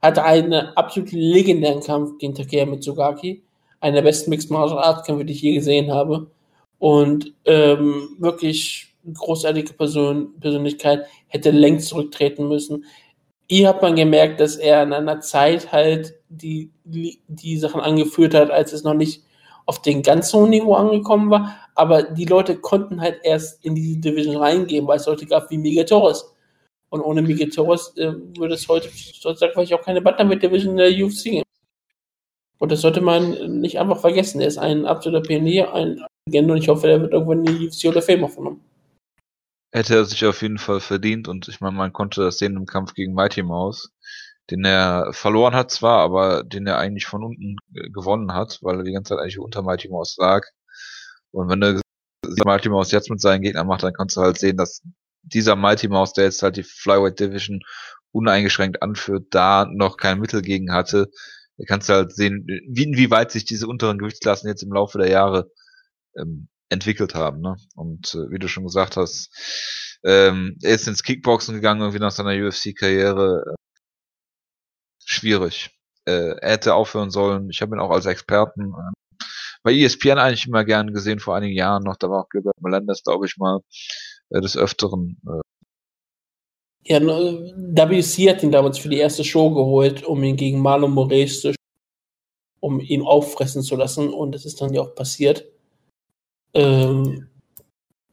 Hatte 0.00 0.24
einen 0.24 0.52
absolut 0.76 1.12
legendären 1.12 1.82
Kampf 1.82 2.18
gegen 2.18 2.34
Takeya 2.34 2.66
Mitsugaki. 2.66 3.42
Einer 3.80 3.96
der 3.96 4.02
besten 4.02 4.30
Mixed 4.30 4.50
Martial 4.50 4.78
Arts 4.78 5.06
Kämpfe, 5.06 5.24
die 5.24 5.32
ich 5.32 5.42
je 5.42 5.54
gesehen 5.54 5.92
habe. 5.92 6.30
Und 6.78 7.32
ähm, 7.44 8.16
wirklich 8.18 8.91
großartige 9.12 9.72
Person, 9.74 10.38
Persönlichkeit, 10.40 11.06
hätte 11.28 11.50
längst 11.50 11.88
zurücktreten 11.88 12.48
müssen. 12.48 12.84
Hier 13.48 13.68
hat 13.68 13.82
man 13.82 13.96
gemerkt, 13.96 14.40
dass 14.40 14.56
er 14.56 14.82
in 14.82 14.92
einer 14.92 15.20
Zeit 15.20 15.72
halt 15.72 16.14
die, 16.28 16.70
die 16.84 17.58
Sachen 17.58 17.80
angeführt 17.80 18.34
hat, 18.34 18.50
als 18.50 18.72
es 18.72 18.84
noch 18.84 18.94
nicht 18.94 19.22
auf 19.66 19.82
den 19.82 20.02
ganz 20.02 20.32
hohen 20.32 20.50
Niveau 20.50 20.74
angekommen 20.74 21.30
war, 21.30 21.56
aber 21.74 22.02
die 22.02 22.24
Leute 22.24 22.56
konnten 22.56 23.00
halt 23.00 23.20
erst 23.22 23.64
in 23.64 23.74
diese 23.74 24.00
Division 24.00 24.36
reingehen, 24.36 24.86
weil 24.86 24.98
es 24.98 25.06
Leute 25.06 25.26
gab 25.26 25.50
wie 25.50 25.58
Miguel 25.58 25.84
Torres. 25.84 26.34
Und 26.90 27.00
ohne 27.00 27.22
Miguel 27.22 27.48
Torres 27.48 27.94
äh, 27.96 28.12
würde 28.36 28.54
es 28.54 28.68
heute 28.68 28.88
sozusagen 28.90 29.52
vielleicht 29.54 29.72
auch 29.74 29.82
keine 29.82 30.02
Bantamweight 30.02 30.42
Division 30.42 30.78
in 30.78 30.94
der 30.94 31.04
UFC 31.04 31.24
geben. 31.24 31.42
Und 32.58 32.70
das 32.70 32.80
sollte 32.80 33.00
man 33.00 33.60
nicht 33.60 33.78
einfach 33.78 33.98
vergessen. 33.98 34.40
Er 34.40 34.48
ist 34.48 34.58
ein 34.58 34.84
absoluter 34.84 35.26
Pionier, 35.26 35.72
ein 35.72 36.04
Legende 36.26 36.52
und 36.52 36.60
ich 36.60 36.68
hoffe, 36.68 36.88
er 36.88 37.00
wird 37.00 37.12
irgendwann 37.12 37.44
in 37.44 37.58
die 37.58 37.66
UFC 37.66 37.86
oder 37.86 38.02
Fame 38.02 38.24
aufgenommen. 38.24 38.60
Hätte 39.72 39.94
er 39.96 40.04
sich 40.04 40.24
auf 40.26 40.42
jeden 40.42 40.58
Fall 40.58 40.80
verdient 40.80 41.28
und 41.28 41.48
ich 41.48 41.60
meine, 41.60 41.76
man 41.76 41.92
konnte 41.92 42.22
das 42.22 42.38
sehen 42.38 42.56
im 42.56 42.66
Kampf 42.66 42.94
gegen 42.94 43.14
Mighty 43.14 43.42
Mouse, 43.42 43.90
den 44.50 44.64
er 44.64 45.12
verloren 45.12 45.54
hat 45.54 45.70
zwar, 45.70 46.00
aber 46.00 46.44
den 46.44 46.66
er 46.66 46.78
eigentlich 46.78 47.06
von 47.06 47.24
unten 47.24 47.56
gewonnen 47.92 48.32
hat, 48.34 48.58
weil 48.62 48.78
er 48.78 48.84
die 48.84 48.92
ganze 48.92 49.10
Zeit 49.14 49.20
eigentlich 49.22 49.38
unter 49.38 49.62
Mighty 49.62 49.88
Mouse 49.88 50.16
lag. 50.18 50.42
Und 51.30 51.48
wenn 51.48 51.62
er 51.62 51.80
Mighty 52.44 52.68
Mouse 52.68 52.92
jetzt 52.92 53.10
mit 53.10 53.20
seinen 53.20 53.42
Gegnern 53.42 53.66
macht, 53.66 53.82
dann 53.82 53.94
kannst 53.94 54.16
du 54.16 54.20
halt 54.20 54.38
sehen, 54.38 54.58
dass 54.58 54.82
dieser 55.22 55.56
Mighty 55.56 55.88
Mouse, 55.88 56.12
der 56.12 56.24
jetzt 56.24 56.42
halt 56.42 56.56
die 56.56 56.64
Flyweight 56.64 57.18
Division 57.18 57.60
uneingeschränkt 58.12 58.82
anführt, 58.82 59.26
da 59.30 59.64
noch 59.64 59.96
kein 59.96 60.20
Mittel 60.20 60.42
gegen 60.42 60.72
hatte. 60.72 61.10
Da 61.56 61.64
kannst 61.66 61.88
du 61.88 61.94
halt 61.94 62.12
sehen, 62.14 62.46
wie, 62.46 62.84
inwieweit 62.84 63.30
sich 63.30 63.44
diese 63.44 63.66
unteren 63.66 63.98
Gewichtsklassen 63.98 64.48
jetzt 64.48 64.62
im 64.62 64.72
Laufe 64.72 64.98
der 64.98 65.10
Jahre 65.10 65.50
ähm, 66.16 66.48
entwickelt 66.72 67.14
haben. 67.14 67.40
Ne? 67.40 67.56
Und 67.74 68.14
äh, 68.14 68.30
wie 68.30 68.38
du 68.38 68.48
schon 68.48 68.64
gesagt 68.64 68.96
hast, 68.96 69.30
ähm, 70.04 70.58
er 70.62 70.74
ist 70.74 70.88
ins 70.88 71.02
Kickboxen 71.02 71.54
gegangen, 71.54 71.80
irgendwie 71.80 72.00
nach 72.00 72.10
seiner 72.10 72.30
UFC-Karriere. 72.30 73.54
Schwierig. 75.04 75.70
Äh, 76.06 76.36
er 76.40 76.52
hätte 76.52 76.74
aufhören 76.74 77.10
sollen. 77.10 77.50
Ich 77.50 77.62
habe 77.62 77.76
ihn 77.76 77.80
auch 77.80 77.90
als 77.90 78.06
Experten 78.06 78.72
äh, 78.72 79.24
bei 79.62 79.72
ESPN 79.72 80.18
eigentlich 80.18 80.46
immer 80.46 80.64
gern 80.64 80.92
gesehen, 80.92 81.20
vor 81.20 81.36
einigen 81.36 81.54
Jahren 81.54 81.84
noch. 81.84 81.96
Da 81.96 82.08
war 82.10 82.22
auch 82.22 82.28
Gilbert 82.28 82.60
Melendez, 82.60 83.02
glaube 83.04 83.26
ich 83.26 83.36
mal, 83.36 83.60
äh, 84.30 84.40
des 84.40 84.56
Öfteren. 84.56 85.20
Äh, 85.26 85.40
ja, 86.84 87.00
WC 87.00 88.28
hat 88.28 88.42
ihn 88.42 88.50
damals 88.50 88.78
für 88.78 88.88
die 88.88 88.98
erste 88.98 89.22
Show 89.22 89.54
geholt, 89.54 90.02
um 90.02 90.22
ihn 90.24 90.34
gegen 90.34 90.60
Marlon 90.60 90.90
Moraes 90.90 91.40
zu 91.40 91.54
um 92.58 92.78
ihn 92.78 93.02
auffressen 93.02 93.62
zu 93.62 93.74
lassen 93.74 94.08
und 94.08 94.32
das 94.32 94.44
ist 94.44 94.60
dann 94.60 94.72
ja 94.72 94.82
auch 94.82 94.94
passiert. 94.94 95.44
Ähm, 96.54 97.28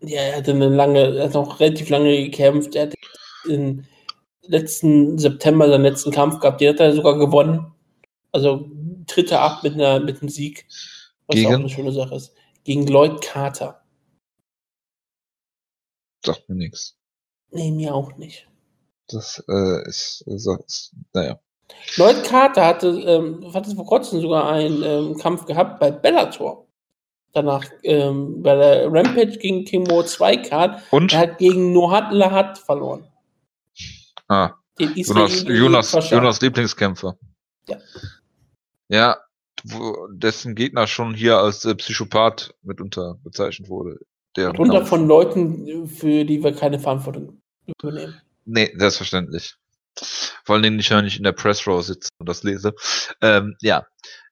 ja, 0.02 0.22
er 0.22 0.38
hatte 0.38 0.52
eine 0.52 0.70
lange, 0.70 1.18
er 1.18 1.26
hat 1.26 1.34
noch 1.34 1.60
relativ 1.60 1.90
lange 1.90 2.26
gekämpft. 2.26 2.76
Er 2.76 2.84
hat 2.84 2.96
im 3.46 3.86
letzten 4.44 5.18
September 5.18 5.70
seinen 5.70 5.84
letzten 5.84 6.12
Kampf 6.12 6.40
gehabt, 6.40 6.62
den 6.62 6.70
hat 6.70 6.80
er 6.80 6.94
sogar 6.94 7.18
gewonnen. 7.18 7.74
Also 8.32 8.70
tritt 9.08 9.32
er 9.32 9.42
ab 9.42 9.64
mit, 9.64 9.74
einer, 9.74 10.00
mit 10.00 10.22
einem 10.22 10.30
Sieg, 10.30 10.66
was 11.28 11.36
Gegen? 11.36 11.48
auch 11.48 11.60
eine 11.60 11.70
schöne 11.70 11.92
Sache 11.92 12.16
ist. 12.16 12.34
Gegen 12.64 12.88
Lloyd 12.88 13.22
Carter. 13.22 13.84
Sagt 16.26 16.48
mir 16.50 16.56
nichts. 16.56 16.98
Nee, 17.52 17.72
mir 17.72 17.96
auch 17.96 18.16
nicht. 18.18 18.48
Das 19.08 19.44
äh, 19.48 19.88
ist, 19.88 20.24
ist, 20.28 20.94
naja. 21.14 21.40
Lloyd 21.96 22.24
Carter 22.24 22.66
hatte, 22.66 22.88
ähm, 22.88 23.54
hatte 23.54 23.76
vor 23.76 23.86
kurzem 23.86 24.22
sogar 24.22 24.50
einen 24.50 24.84
ähm, 24.84 25.18
Kampf 25.18 25.46
gehabt 25.46 25.80
bei 25.80 25.92
Bellator 25.92 26.69
danach 27.34 27.66
ähm, 27.84 28.42
bei 28.42 28.56
der 28.56 28.92
Rampage 28.92 29.38
gegen 29.38 29.66
King 29.66 29.84
Mo 29.84 30.04
2 30.04 30.38
Card. 30.38 30.82
Und? 30.92 31.14
Er 31.14 31.20
hat 31.20 31.38
gegen 31.38 31.74
Nohat 31.74 32.12
Lahat 32.12 32.58
verloren. 32.58 33.08
Ah. 34.28 34.52
Den 34.80 34.94
Jonas, 34.96 35.44
Jonas, 35.44 36.10
Jonas 36.10 36.42
Lieblingskämpfer. 36.42 37.18
Ja. 37.68 37.78
Ja, 38.88 39.18
dessen 40.10 40.56
Gegner 40.56 40.88
schon 40.88 41.14
hier 41.14 41.38
als 41.38 41.66
äh, 41.66 41.76
Psychopath 41.76 42.56
mitunter 42.64 43.20
bezeichnet 43.24 43.70
wurde. 43.70 44.00
Mitunter 44.38 44.86
von 44.86 45.08
Leuten, 45.08 45.88
für 45.88 46.24
die 46.24 46.42
wir 46.42 46.56
keine 46.56 46.80
Verantwortung 46.80 47.42
übernehmen. 47.82 48.22
Nee, 48.46 48.74
selbstverständlich. 48.78 49.56
Vor 50.46 50.56
allen 50.56 50.64
Dingen 50.64 50.80
ich 50.80 50.90
ja 50.90 51.02
nicht 51.02 51.18
in 51.18 51.24
der 51.24 51.34
Press 51.34 51.68
Row 51.68 51.84
sitze 51.84 52.10
und 52.20 52.30
das 52.30 52.44
lese. 52.44 52.74
Ähm, 53.22 53.56
ja, 53.62 53.86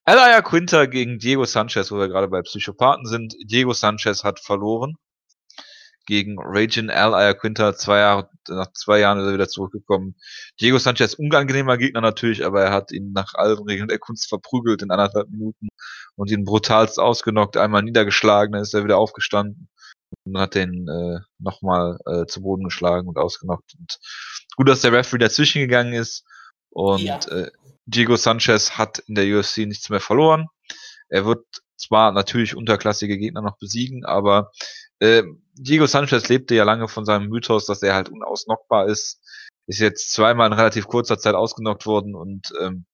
Alaya 0.07 0.41
Quinter 0.41 0.87
gegen 0.87 1.19
Diego 1.19 1.43
Sanchez, 1.43 1.91
wo 1.91 1.97
wir 1.97 2.07
gerade 2.07 2.29
bei 2.29 2.41
Psychopathen 2.41 3.05
sind. 3.05 3.35
Diego 3.43 3.73
Sanchez 3.73 4.23
hat 4.23 4.39
verloren 4.39 4.95
gegen 6.05 6.37
Raging 6.39 6.89
Alaya 6.89 7.33
Quinter. 7.33 7.75
Zwei 7.75 7.99
Jahre, 7.99 8.29
nach 8.47 8.71
zwei 8.71 8.99
Jahren 8.99 9.19
ist 9.19 9.25
er 9.25 9.33
wieder 9.33 9.49
zurückgekommen. 9.49 10.15
Diego 10.61 10.77
Sanchez, 10.77 11.15
unangenehmer 11.15 11.77
Gegner 11.77 11.99
natürlich, 11.99 12.45
aber 12.45 12.63
er 12.63 12.71
hat 12.71 12.93
ihn 12.93 13.11
nach 13.11 13.33
allen 13.33 13.59
Regeln 13.59 13.89
der 13.89 13.99
Kunst 13.99 14.29
verprügelt 14.29 14.81
in 14.81 14.91
anderthalb 14.91 15.29
Minuten 15.29 15.67
und 16.15 16.31
ihn 16.31 16.45
brutalst 16.45 16.99
ausgenockt, 16.99 17.57
einmal 17.57 17.83
niedergeschlagen, 17.83 18.53
dann 18.53 18.61
ist 18.61 18.73
er 18.73 18.85
wieder 18.85 18.97
aufgestanden 18.97 19.67
und 20.23 20.37
hat 20.37 20.55
den 20.55 20.87
äh, 20.87 21.19
nochmal 21.37 21.99
äh, 22.05 22.25
zu 22.27 22.43
Boden 22.43 22.63
geschlagen 22.63 23.09
und 23.09 23.17
ausgenockt. 23.17 23.75
Und 23.77 23.99
gut, 24.55 24.69
dass 24.69 24.79
der 24.79 24.93
Referee 24.93 25.19
dazwischen 25.19 25.59
gegangen 25.59 25.91
ist 25.91 26.23
und 26.69 27.01
ja. 27.01 27.19
äh, 27.27 27.51
Diego 27.87 28.17
Sanchez 28.17 28.77
hat 28.77 28.99
in 28.99 29.15
der 29.15 29.25
UFC 29.25 29.59
nichts 29.59 29.89
mehr 29.89 30.01
verloren. 30.01 30.47
Er 31.09 31.25
wird 31.25 31.45
zwar 31.77 32.11
natürlich 32.11 32.55
unterklassige 32.55 33.17
Gegner 33.17 33.41
noch 33.41 33.57
besiegen, 33.57 34.05
aber 34.05 34.51
äh, 34.99 35.23
Diego 35.53 35.87
Sanchez 35.87 36.27
lebte 36.27 36.53
ja 36.53 36.65
lange 36.65 36.87
von 36.87 37.05
seinem 37.05 37.29
Mythos, 37.29 37.65
dass 37.65 37.81
er 37.81 37.95
halt 37.95 38.09
unausnockbar 38.09 38.87
ist. 38.87 39.21
Ist 39.67 39.79
jetzt 39.79 40.11
zweimal 40.13 40.47
in 40.47 40.53
relativ 40.53 40.87
kurzer 40.87 41.17
Zeit 41.17 41.35
ausgenockt 41.35 41.85
worden 41.85 42.15
und 42.15 42.51
ähm, 42.61 42.85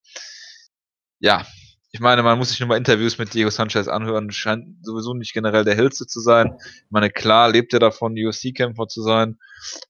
ja, 1.19 1.45
ich 1.91 1.99
meine, 1.99 2.23
man 2.23 2.37
muss 2.37 2.49
sich 2.49 2.59
nur 2.59 2.69
mal 2.69 2.77
Interviews 2.77 3.17
mit 3.17 3.33
Diego 3.33 3.49
Sanchez 3.49 3.87
anhören, 3.87 4.31
scheint 4.31 4.83
sowieso 4.83 5.13
nicht 5.13 5.33
generell 5.33 5.63
der 5.63 5.75
hellste 5.75 6.07
zu 6.07 6.19
sein. 6.19 6.57
Ich 6.59 6.91
meine, 6.91 7.09
klar 7.09 7.49
lebt 7.49 7.73
er 7.73 7.79
davon, 7.79 8.13
UFC-Kämpfer 8.17 8.87
zu 8.87 9.01
sein, 9.03 9.37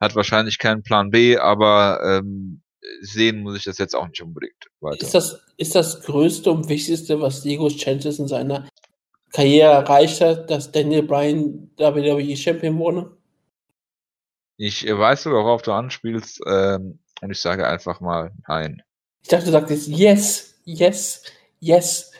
hat 0.01 0.15
wahrscheinlich 0.15 0.59
keinen 0.59 0.83
Plan 0.83 1.11
B, 1.11 1.37
aber 1.37 2.01
ähm, 2.03 2.62
sehen 3.01 3.41
muss 3.41 3.57
ich 3.57 3.63
das 3.63 3.77
jetzt 3.77 3.95
auch 3.95 4.07
nicht 4.07 4.21
unbedingt 4.21 4.67
weiter. 4.79 5.01
Ist 5.01 5.13
das, 5.13 5.39
ist 5.57 5.75
das 5.75 6.01
Größte 6.01 6.51
und 6.51 6.69
Wichtigste, 6.69 7.19
was 7.21 7.41
Diego 7.41 7.69
Sanchez 7.69 8.19
in 8.19 8.27
seiner 8.27 8.67
Karriere 9.31 9.71
erreicht 9.71 10.21
hat, 10.21 10.49
dass 10.49 10.71
Daniel 10.71 11.03
Bryan 11.03 11.71
WWE 11.77 12.35
Champion 12.35 12.77
wurde? 12.77 13.17
Ich 14.57 14.85
weiß 14.85 15.23
sogar, 15.23 15.43
worauf 15.43 15.61
du 15.61 15.71
anspielst, 15.71 16.41
ähm, 16.47 16.99
und 17.21 17.31
ich 17.31 17.39
sage 17.39 17.67
einfach 17.67 18.01
mal 18.01 18.31
nein. 18.47 18.81
Ich 19.21 19.29
dachte, 19.29 19.45
du 19.45 19.51
sagtest 19.51 19.87
yes, 19.87 20.55
yes, 20.65 21.23
yes. 21.59 22.11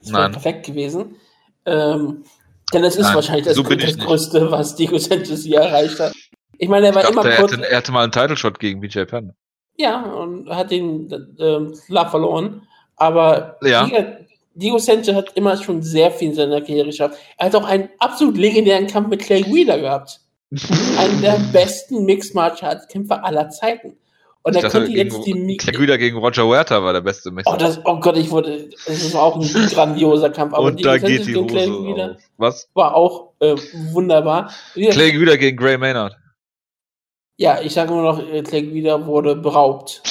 Das 0.00 0.12
wäre 0.12 0.30
perfekt 0.30 0.66
gewesen. 0.66 1.16
Ähm, 1.64 2.24
denn 2.72 2.84
es 2.84 2.96
ist 2.96 3.06
nein, 3.06 3.14
wahrscheinlich 3.14 3.46
das, 3.46 3.56
so 3.56 3.62
das 3.62 3.98
Größte, 3.98 4.50
was 4.50 4.74
Diego 4.74 4.98
Sanchez 4.98 5.44
hier 5.44 5.60
erreicht 5.60 5.98
hat. 5.98 6.14
Ich 6.58 6.68
meine, 6.68 6.88
er 6.88 6.94
war 6.94 7.02
dachte, 7.02 7.12
immer 7.14 7.22
kurz. 7.22 7.52
Er 7.52 7.58
hatte, 7.58 7.70
er 7.70 7.76
hatte 7.78 7.92
mal 7.92 8.02
einen 8.02 8.12
Title 8.12 8.36
Shot 8.36 8.58
gegen 8.58 8.80
BJ 8.80 9.04
Penn. 9.04 9.32
Ja, 9.78 10.02
und 10.02 10.50
hat 10.50 10.70
den 10.70 11.10
äh, 11.38 11.72
klar 11.86 12.10
verloren. 12.10 12.62
Aber 12.96 13.56
ja. 13.62 13.88
Diego, 14.54 14.78
Sanchez 14.78 15.14
hat 15.14 15.36
immer 15.36 15.56
schon 15.56 15.82
sehr 15.82 16.10
viel 16.10 16.30
in 16.30 16.34
seiner 16.34 16.60
Karriere 16.60 16.86
geschafft. 16.86 17.16
Er 17.36 17.46
hat 17.46 17.54
auch 17.54 17.64
einen 17.64 17.88
absolut 18.00 18.36
legendären 18.36 18.88
Kampf 18.88 19.08
mit 19.08 19.20
Clay 19.20 19.44
Wheeler 19.44 19.78
gehabt. 19.78 20.20
Einen 20.98 21.22
der 21.22 21.38
besten 21.52 22.04
Mixed 22.04 22.34
Martial 22.34 22.72
Arts 22.72 22.88
Kämpfer 22.88 23.24
aller 23.24 23.50
Zeiten. 23.50 23.96
Und 24.42 24.56
er 24.56 24.68
könnte 24.68 24.90
jetzt 24.90 25.24
die 25.26 25.34
Mik 25.34 25.60
Clay 25.60 25.78
Wheeler 25.78 25.98
gegen 25.98 26.18
Roger 26.18 26.46
Huerta 26.46 26.82
war 26.82 26.92
der 26.92 27.02
beste 27.02 27.30
Mixed 27.30 27.52
oh, 27.52 27.56
das, 27.56 27.80
oh 27.84 28.00
Gott, 28.00 28.16
ich 28.16 28.30
wurde, 28.30 28.68
das 28.86 29.04
ist 29.04 29.14
auch 29.14 29.36
ein 29.36 29.66
grandioser 29.68 30.30
Kampf. 30.30 30.54
Aber 30.54 30.64
und 30.64 30.78
Diego 30.80 30.90
da 30.90 30.98
Sanchez 30.98 31.18
geht 31.18 31.26
die 31.28 31.36
Hose 31.36 31.46
Clay 31.46 31.68
Wheeler 31.68 32.16
Was? 32.38 32.68
war 32.74 32.96
auch 32.96 33.34
äh, 33.38 33.54
wunderbar. 33.92 34.50
Clay 34.74 35.12
Wheeler 35.12 35.36
gegen 35.36 35.56
Gray 35.56 35.78
Maynard. 35.78 36.16
Ja, 37.40 37.60
ich 37.60 37.72
sage 37.72 37.92
nur 37.92 38.02
noch, 38.02 38.42
Clay 38.42 38.74
wieder 38.74 39.06
wurde 39.06 39.36
beraubt. 39.36 40.02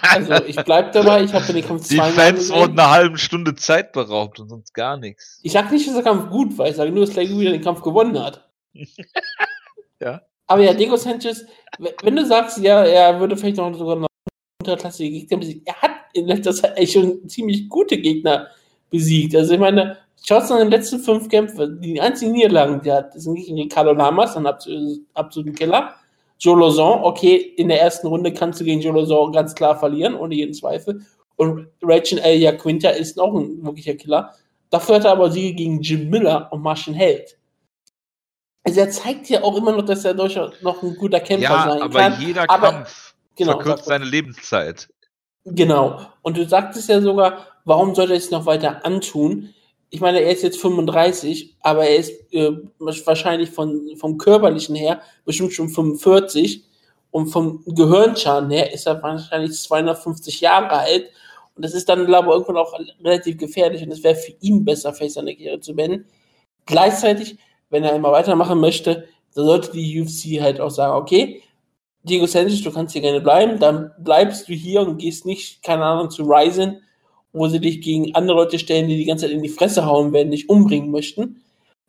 also 0.00 0.42
ich 0.46 0.56
bleib 0.56 0.92
dabei, 0.92 1.22
ich 1.22 1.32
habe 1.34 1.52
den 1.52 1.62
Kampf 1.62 1.86
Die 1.86 1.96
Fans 1.96 2.50
wurden 2.50 2.78
eine 2.78 2.90
halbe 2.90 3.18
Stunde 3.18 3.54
Zeit 3.54 3.92
beraubt 3.92 4.40
und 4.40 4.48
sonst 4.48 4.72
gar 4.72 4.96
nichts. 4.96 5.40
Ich 5.42 5.52
sage 5.52 5.74
nicht, 5.74 5.86
dass 5.86 5.92
der 5.92 6.02
Kampf 6.02 6.30
gut 6.30 6.56
war, 6.56 6.68
ich 6.68 6.76
sage 6.76 6.90
nur, 6.90 7.04
dass 7.04 7.12
Clay 7.12 7.28
wieder 7.28 7.50
den 7.50 7.60
Kampf 7.60 7.82
gewonnen 7.82 8.18
hat. 8.18 8.48
ja. 10.00 10.22
Aber 10.46 10.62
ja, 10.62 10.72
Diego 10.72 10.96
Sanchez, 10.96 11.44
wenn 12.02 12.16
du 12.16 12.24
sagst, 12.24 12.56
ja, 12.58 12.82
er 12.82 13.20
würde 13.20 13.36
vielleicht 13.36 13.58
noch 13.58 13.74
sogar 13.76 13.96
noch 13.96 14.08
unterklassige 14.62 15.10
Gegner 15.10 15.36
besiegen, 15.36 15.62
er 15.66 15.82
hat 15.82 15.90
in 16.14 16.26
letzter 16.28 16.54
Zeit 16.54 16.78
echt 16.78 16.94
schon 16.94 17.28
ziemlich 17.28 17.68
gute 17.68 17.98
Gegner 17.98 18.48
besiegt. 18.88 19.36
Also 19.36 19.52
ich 19.52 19.60
meine, 19.60 19.98
schaut 20.24 20.50
an 20.50 20.60
den 20.60 20.70
letzten 20.70 21.00
fünf 21.00 21.28
Kämpfen, 21.28 21.78
die 21.82 22.00
einzigen 22.00 22.32
Niederlagen, 22.32 22.80
die 22.80 22.88
er 22.88 22.96
hat, 22.96 23.12
sind 23.20 23.34
gegen 23.34 23.58
Ricardo 23.58 23.92
Lamas, 23.92 24.32
dann 24.32 24.46
absoluten 24.46 25.54
Killer 25.54 25.94
Joe 26.40 26.58
Lozon, 26.58 27.04
okay, 27.04 27.36
in 27.36 27.68
der 27.68 27.80
ersten 27.80 28.06
Runde 28.06 28.32
kannst 28.32 28.60
du 28.60 28.64
gegen 28.64 28.80
Joe 28.80 28.94
Lozon 28.94 29.32
ganz 29.32 29.54
klar 29.54 29.78
verlieren, 29.78 30.14
ohne 30.14 30.34
jeden 30.34 30.54
Zweifel. 30.54 31.04
Und 31.36 31.68
Rachel 31.82 32.18
Elia 32.18 32.52
Quinta 32.52 32.88
ist 32.90 33.16
noch 33.16 33.34
ein 33.34 33.62
wirklicher 33.62 33.94
Killer. 33.94 34.34
Dafür 34.70 34.96
hat 34.96 35.04
er 35.04 35.12
aber 35.12 35.30
Siege 35.30 35.54
gegen 35.54 35.80
Jim 35.80 36.08
Miller 36.08 36.48
und 36.50 36.62
Martian 36.62 36.94
Held. 36.96 37.36
Also 38.64 38.80
er 38.80 38.90
zeigt 38.90 39.28
ja 39.28 39.42
auch 39.42 39.56
immer 39.56 39.72
noch, 39.72 39.84
dass 39.84 40.04
er 40.04 40.14
durchaus 40.14 40.52
noch 40.62 40.82
ein 40.82 40.94
guter 40.96 41.20
Kämpfer 41.20 41.50
ja, 41.50 41.64
sein 41.64 41.82
aber 41.82 41.98
kann. 41.98 42.20
Jeder 42.20 42.44
aber 42.48 42.66
jeder 42.66 42.72
Kampf 42.72 43.14
genau, 43.36 43.52
verkürzt 43.52 43.84
seine 43.86 44.04
Lebenszeit. 44.04 44.88
Genau. 45.44 46.00
Und 46.22 46.36
du 46.36 46.46
sagtest 46.46 46.88
ja 46.88 47.00
sogar, 47.00 47.46
warum 47.64 47.94
sollte 47.94 48.12
er 48.12 48.18
es 48.18 48.30
noch 48.30 48.46
weiter 48.46 48.84
antun? 48.84 49.54
Ich 49.90 50.00
meine, 50.00 50.20
er 50.20 50.30
ist 50.30 50.42
jetzt 50.42 50.60
35, 50.60 51.56
aber 51.60 51.84
er 51.84 51.96
ist 51.96 52.32
äh, 52.32 52.52
wahrscheinlich 52.78 53.50
von, 53.50 53.90
vom 53.96 54.18
körperlichen 54.18 54.76
her 54.76 55.02
bestimmt 55.24 55.52
schon 55.52 55.68
45 55.68 56.64
und 57.10 57.26
vom 57.26 57.64
Gehirnschaden 57.66 58.50
her 58.50 58.72
ist 58.72 58.86
er 58.86 59.02
wahrscheinlich 59.02 59.58
250 59.58 60.40
Jahre 60.40 60.70
alt. 60.70 61.10
Und 61.56 61.64
das 61.64 61.74
ist 61.74 61.88
dann, 61.88 62.06
glaube 62.06 62.28
ich, 62.28 62.34
irgendwann 62.34 62.56
auch 62.56 62.72
relativ 63.02 63.36
gefährlich 63.36 63.82
und 63.82 63.90
es 63.90 64.04
wäre 64.04 64.14
für 64.14 64.32
ihn 64.40 64.64
besser, 64.64 64.94
vielleicht 64.94 65.14
seine 65.14 65.34
Karriere 65.34 65.60
zu 65.60 65.74
beenden. 65.74 66.06
Gleichzeitig, 66.66 67.38
wenn 67.68 67.82
er 67.82 67.94
immer 67.96 68.12
weitermachen 68.12 68.60
möchte, 68.60 69.08
dann 69.34 69.44
sollte 69.44 69.72
die 69.72 70.00
UFC 70.00 70.40
halt 70.40 70.60
auch 70.60 70.70
sagen, 70.70 70.94
okay, 70.94 71.42
Diego 72.04 72.26
Sanchez, 72.26 72.62
du 72.62 72.72
kannst 72.72 72.92
hier 72.92 73.02
gerne 73.02 73.20
bleiben, 73.20 73.58
dann 73.58 73.90
bleibst 73.98 74.48
du 74.48 74.54
hier 74.54 74.80
und 74.82 74.98
gehst 74.98 75.26
nicht, 75.26 75.62
keine 75.62 75.84
Ahnung, 75.84 76.10
zu 76.10 76.22
Ryzen, 76.22 76.80
wo 77.32 77.46
sie 77.48 77.60
dich 77.60 77.80
gegen 77.80 78.14
andere 78.14 78.36
Leute 78.36 78.58
stellen, 78.58 78.88
die 78.88 78.96
die 78.96 79.04
ganze 79.04 79.26
Zeit 79.26 79.34
in 79.34 79.42
die 79.42 79.48
Fresse 79.48 79.86
hauen 79.86 80.12
werden, 80.12 80.30
dich 80.30 80.48
umbringen 80.48 80.90
möchten. 80.90 81.42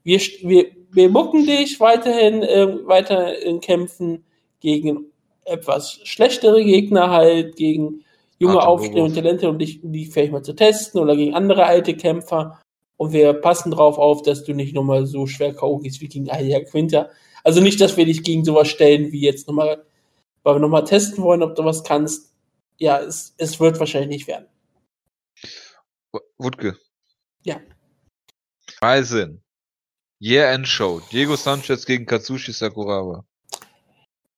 Wir, 0.04 0.20
wir, 0.42 0.66
wir 0.92 1.10
mucken 1.10 1.46
dich 1.46 1.80
weiterhin, 1.80 2.44
äh, 2.44 2.86
weiter 2.86 3.40
in 3.42 3.60
Kämpfen 3.60 4.24
gegen 4.60 5.06
etwas 5.46 6.00
schlechtere 6.04 6.64
Gegner 6.64 7.10
halt, 7.10 7.56
gegen 7.56 8.04
junge 8.40 8.66
aufstrebende 8.66 9.14
Talente, 9.14 9.50
um 9.50 9.60
dich, 9.60 9.80
die 9.84 10.06
vielleicht 10.06 10.32
mal 10.32 10.44
zu 10.44 10.54
testen 10.54 11.00
oder 11.00 11.16
gegen 11.16 11.36
andere 11.36 11.66
alte 11.66 11.96
Kämpfer. 11.96 12.60
Und 12.98 13.14
wir 13.14 13.34
passen 13.34 13.72
drauf 13.72 13.98
auf, 13.98 14.22
dass 14.22 14.44
du 14.44 14.54
nicht 14.54 14.76
nochmal 14.76 15.06
so 15.06 15.26
schwer 15.26 15.54
K.O. 15.54 15.78
gehst 15.78 16.02
wie 16.02 16.08
gegen 16.08 16.30
Alia 16.30 16.60
Quinter. 16.62 17.10
Also 17.44 17.62
nicht, 17.62 17.82
dass 17.82 17.98
wir 17.98 18.06
dich 18.06 18.24
gegen 18.24 18.46
sowas 18.46 18.68
stellen 18.68 19.12
wie 19.12 19.22
jetzt 19.22 19.48
nochmal, 19.48 19.84
weil 20.44 20.56
wir 20.56 20.60
nochmal 20.60 20.84
testen 20.84 21.24
wollen, 21.24 21.44
ob 21.44 21.56
du 21.56 21.66
was 21.66 21.84
kannst. 21.84 22.34
Ja, 22.78 23.00
es, 23.00 23.34
es 23.38 23.60
wird 23.60 23.80
wahrscheinlich 23.80 24.10
nicht 24.10 24.28
werden. 24.28 24.46
Wutke. 26.42 26.78
Ja. 27.44 27.60
Reisen. 28.82 29.44
Year 30.20 30.52
End 30.52 30.68
Show. 30.68 31.02
Diego 31.12 31.36
Sanchez 31.36 31.86
gegen 31.86 32.06
Katsushi 32.06 32.52
Sakuraba. 32.52 33.26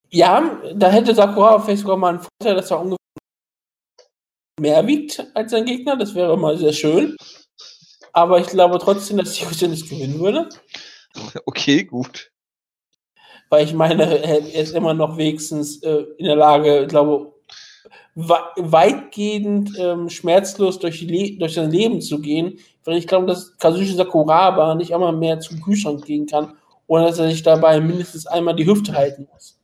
Ja, 0.10 0.62
da 0.76 0.90
hätte 0.90 1.16
Sakuraba 1.16 1.60
vielleicht 1.60 1.82
sogar 1.82 1.98
mal 1.98 2.10
einen 2.10 2.20
Vorteil, 2.20 2.56
dass 2.56 2.72
er 2.72 2.80
ungefähr 2.80 2.98
mehr 4.60 4.86
wiegt 4.86 5.26
als 5.34 5.52
sein 5.52 5.66
Gegner. 5.66 5.98
Das 5.98 6.14
wäre 6.14 6.38
mal 6.38 6.58
sehr 6.58 6.74
schön. 6.74 7.16
Aber 8.12 8.40
ich 8.40 8.48
glaube 8.48 8.80
trotzdem, 8.80 9.18
dass 9.18 9.34
Diego 9.34 9.68
nicht 9.68 9.90
gewinnen 9.90 10.20
würde. 10.20 10.50
Okay, 11.46 11.84
gut. 11.84 12.32
Weil 13.52 13.66
ich 13.66 13.76
meine, 13.76 14.18
er 14.24 14.40
ist 14.40 14.74
immer 14.74 14.96
noch 14.96 15.16
wenigstens 15.16 15.84
äh, 15.84 16.06
in 16.18 16.26
der 16.26 16.36
Lage, 16.36 16.82
ich 16.82 16.88
glaube, 16.88 17.33
weitgehend 18.16 19.72
ähm, 19.78 20.10
schmerzlos 20.10 20.80
durch, 20.80 21.06
durch 21.08 21.54
sein 21.54 21.72
Leben 21.72 22.02
zu 22.02 22.20
gehen, 22.20 22.60
weil 22.86 22.98
ich 22.98 23.08
glaube, 23.08 23.26
dass 23.26 23.58
Kazushi 23.58 23.94
Sakuraba 23.94 24.76
nicht 24.76 24.94
einmal 24.94 25.14
mehr 25.14 25.40
zum 25.40 25.62
Kühlschrank 25.62 26.06
gehen 26.06 26.28
kann, 26.28 26.56
ohne 26.88 27.08
dass 27.08 27.18
er 27.18 27.30
sich 27.30 27.42
dabei 27.42 27.80
mindestens 27.80 28.28
einmal 28.28 28.56
die 28.56 28.66
Hüfte 28.66 28.94
halten 28.94 29.28
muss. 29.32 29.60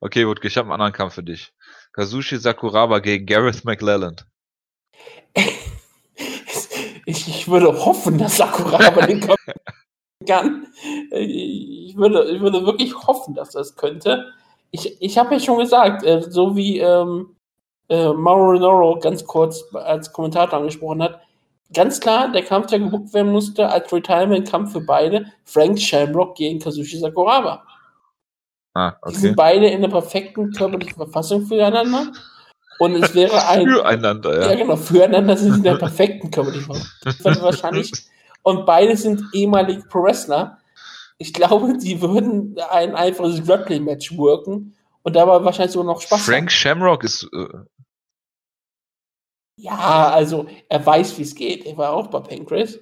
Okay, 0.00 0.26
Wutke, 0.26 0.46
ich 0.46 0.56
habe 0.56 0.66
einen 0.66 0.74
anderen 0.74 0.92
Kampf 0.92 1.14
für 1.14 1.22
dich. 1.22 1.52
Kazushi 1.92 2.36
Sakuraba 2.36 3.00
gegen 3.00 3.26
Gareth 3.26 3.64
McLelland. 3.64 4.26
ich, 7.06 7.28
ich, 7.28 7.48
würde 7.48 7.68
hoffen, 7.68 8.18
dass 8.18 8.36
Sakuraba 8.36 9.06
den 9.06 9.20
Kampf 9.20 9.40
kann. 10.28 10.66
Ich 11.10 11.96
würde, 11.96 12.30
ich 12.30 12.40
würde 12.40 12.64
wirklich 12.64 12.94
hoffen, 12.94 13.34
dass 13.34 13.50
das 13.50 13.76
könnte. 13.76 14.26
Ich, 14.70 15.00
ich 15.00 15.18
habe 15.18 15.34
ja 15.34 15.40
schon 15.40 15.58
gesagt, 15.58 16.04
äh, 16.04 16.22
so 16.22 16.56
wie 16.56 16.78
ähm, 16.78 17.35
äh, 17.88 18.12
Mauro 18.12 18.50
Renoro 18.50 18.98
ganz 18.98 19.24
kurz 19.24 19.64
als 19.74 20.12
Kommentator 20.12 20.58
angesprochen 20.58 21.02
hat, 21.02 21.20
ganz 21.72 22.00
klar, 22.00 22.30
der 22.32 22.42
Kampf, 22.42 22.66
der 22.66 22.80
gebucht 22.80 23.12
werden 23.14 23.32
musste, 23.32 23.68
als 23.68 23.92
Retirement-Kampf 23.92 24.72
für 24.72 24.80
beide, 24.80 25.26
Frank 25.44 25.80
Shamrock 25.80 26.36
gegen 26.36 26.58
Kazushi 26.58 26.98
Sakuraba. 26.98 27.64
Ah, 28.74 28.96
okay. 29.00 29.12
Die 29.14 29.20
sind 29.20 29.36
beide 29.36 29.68
in 29.68 29.80
der 29.80 29.88
perfekten 29.88 30.52
körperlichen 30.52 30.96
Verfassung 30.96 31.46
füreinander. 31.46 32.12
Und 32.78 32.94
es 33.02 33.14
wäre 33.14 33.46
ein. 33.48 33.66
Füreinander, 33.66 34.38
ja. 34.38 34.50
Ja, 34.50 34.54
genau, 34.54 34.76
füreinander 34.76 35.36
sind 35.36 35.52
sie 35.52 35.58
in 35.58 35.64
der 35.64 35.76
perfekten 35.76 36.30
körperlichen 36.30 36.74
Verfassung. 37.02 37.42
wahrscheinlich. 37.42 37.90
Und 38.42 38.66
beide 38.66 38.96
sind 38.96 39.24
ehemalige 39.32 39.82
Pro-Wrestler. 39.88 40.58
Ich 41.18 41.32
glaube, 41.32 41.78
die 41.78 42.00
würden 42.02 42.56
ein 42.70 42.94
einfaches 42.94 43.44
Grappling-Match 43.44 44.16
worken 44.16 44.76
und 45.02 45.16
dabei 45.16 45.42
wahrscheinlich 45.44 45.72
sogar 45.72 45.94
noch 45.94 46.00
Spaß 46.00 46.26
Frank. 46.26 46.52
Shamrock 46.52 47.02
ist 47.02 47.28
äh, 47.32 47.46
ja, 49.56 50.10
also 50.10 50.46
er 50.68 50.84
weiß, 50.84 51.18
wie 51.18 51.22
es 51.22 51.34
geht. 51.34 51.66
Er 51.66 51.76
war 51.76 51.92
auch 51.92 52.08
bei 52.08 52.20
Pancras. 52.20 52.78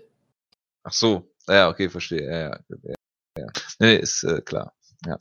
Ach 0.82 0.92
so, 0.92 1.30
ja, 1.48 1.68
okay, 1.68 1.88
verstehe. 1.88 2.24
Ja, 2.24 2.38
ja, 2.38 2.58
ja. 2.68 2.94
ja. 3.38 3.46
Nee, 3.78 3.96
ist 3.96 4.24
äh, 4.24 4.40
klar. 4.40 4.72
Ja. 5.06 5.16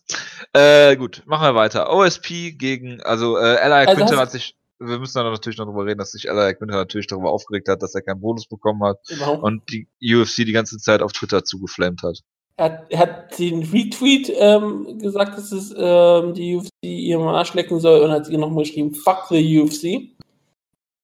Äh, 0.54 0.96
gut, 0.96 1.24
machen 1.26 1.48
wir 1.48 1.56
weiter. 1.56 1.92
OSP 1.92 2.58
gegen, 2.58 3.02
also 3.02 3.38
äh, 3.38 3.58
Ally 3.58 3.88
also 3.88 3.96
Quinter 3.96 4.18
hat 4.18 4.32
sich, 4.32 4.56
wir 4.80 5.00
müssen 5.00 5.18
dann 5.18 5.32
natürlich 5.32 5.58
noch 5.58 5.66
darüber 5.66 5.86
reden, 5.86 6.00
dass 6.00 6.12
sich 6.12 6.30
Ally 6.30 6.56
Quinter 6.56 6.76
natürlich 6.76 7.08
darüber 7.08 7.32
aufgeregt 7.32 7.68
hat, 7.68 7.82
dass 7.82 7.96
er 7.96 8.02
keinen 8.02 8.22
Bonus 8.22 8.48
bekommen 8.48 8.84
hat 8.84 9.00
genau. 9.08 9.40
und 9.40 9.64
die 9.70 9.88
UFC 10.02 10.38
die 10.46 10.54
ganze 10.54 10.78
Zeit 10.78 11.02
auf 11.02 11.12
Twitter 11.12 11.44
zugeflammt 11.44 12.02
hat. 12.04 12.20
Er 12.56 12.66
hat, 12.66 12.86
er 12.90 13.00
hat 13.00 13.40
den 13.40 13.64
Retweet 13.64 14.32
ähm, 14.38 15.00
gesagt, 15.00 15.38
dass 15.38 15.52
es 15.52 15.74
ähm, 15.76 16.34
die 16.34 16.56
UFC 16.56 16.70
ihrem 16.82 17.28
Arsch 17.28 17.54
lecken 17.56 17.80
soll 17.80 18.02
und 18.02 18.12
hat 18.12 18.28
sie 18.28 18.38
nochmal 18.38 18.64
geschrieben, 18.64 18.94
fuck 18.94 19.26
the 19.30 19.60
UFC. 19.60 20.14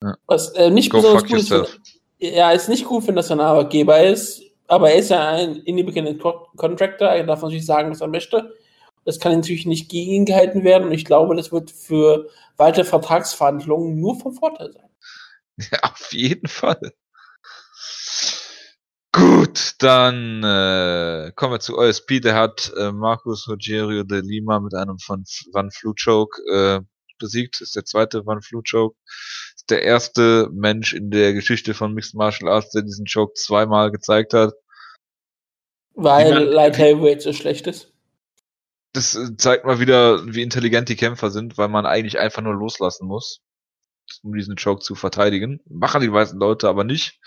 Ja. 0.01 0.17
Was 0.27 0.49
äh, 0.49 0.69
nicht 0.69 0.91
Go 0.91 0.97
besonders 0.97 1.25
gut 1.25 1.39
ist. 1.39 1.79
Ja, 2.19 2.51
ist 2.51 2.69
nicht 2.69 2.85
gut, 2.85 3.07
wenn 3.07 3.15
das 3.15 3.31
ein 3.31 3.39
Arbeitgeber 3.39 4.03
ist, 4.03 4.41
aber 4.67 4.91
er 4.91 4.99
ist 4.99 5.09
ja 5.09 5.29
ein 5.29 5.57
Independent 5.63 6.21
Contractor, 6.21 7.07
er 7.07 7.25
darf 7.25 7.41
natürlich 7.41 7.65
sagen, 7.65 7.91
was 7.91 8.01
er 8.01 8.07
möchte. 8.07 8.53
Das 9.05 9.19
kann 9.19 9.33
natürlich 9.33 9.65
nicht 9.65 9.89
gegengehalten 9.89 10.63
werden 10.63 10.87
und 10.87 10.93
ich 10.93 11.05
glaube, 11.05 11.35
das 11.35 11.51
wird 11.51 11.71
für 11.71 12.29
weitere 12.57 12.83
Vertragsverhandlungen 12.83 13.99
nur 13.99 14.19
vom 14.19 14.33
Vorteil 14.33 14.71
sein. 14.73 14.85
Ja, 15.71 15.79
auf 15.91 16.13
jeden 16.13 16.47
Fall. 16.47 16.93
Gut, 19.11 19.73
dann 19.79 20.43
äh, 20.43 21.33
kommen 21.35 21.53
wir 21.53 21.59
zu 21.59 21.77
OSP. 21.77 22.21
Der 22.21 22.35
hat 22.35 22.71
äh, 22.77 22.93
Marcus 22.93 23.49
Rogerio 23.49 24.03
de 24.03 24.21
Lima 24.21 24.59
mit 24.61 24.73
einem 24.73 24.99
von 24.99 25.25
Van 25.51 25.69
Fluchoke 25.71 26.41
äh, 26.49 26.79
besiegt. 27.17 27.59
Ist 27.59 27.75
der 27.75 27.83
zweite 27.85 28.25
Van 28.25 28.41
Fluchoke 28.41 28.95
der 29.69 29.83
erste 29.83 30.49
Mensch 30.51 30.93
in 30.93 31.11
der 31.11 31.33
Geschichte 31.33 31.73
von 31.73 31.93
Mixed 31.93 32.15
Martial 32.15 32.51
Arts, 32.51 32.71
der 32.71 32.81
diesen 32.81 33.05
Choke 33.05 33.33
zweimal 33.33 33.91
gezeigt 33.91 34.33
hat. 34.33 34.53
Weil 35.93 36.33
man, 36.33 36.43
Light 36.45 36.77
Heavyweight 36.77 37.21
so 37.21 37.33
schlecht 37.33 37.67
ist. 37.67 37.91
Das 38.93 39.15
äh, 39.15 39.35
zeigt 39.37 39.65
mal 39.65 39.79
wieder, 39.79 40.25
wie 40.25 40.41
intelligent 40.41 40.89
die 40.89 40.95
Kämpfer 40.95 41.29
sind, 41.29 41.57
weil 41.57 41.67
man 41.67 41.85
eigentlich 41.85 42.19
einfach 42.19 42.41
nur 42.41 42.53
loslassen 42.53 43.07
muss, 43.07 43.41
um 44.23 44.33
diesen 44.33 44.55
Choke 44.55 44.81
zu 44.81 44.95
verteidigen. 44.95 45.61
Machen 45.69 46.01
die 46.01 46.11
weißen 46.11 46.39
Leute 46.39 46.67
aber 46.69 46.83
nicht. 46.83 47.19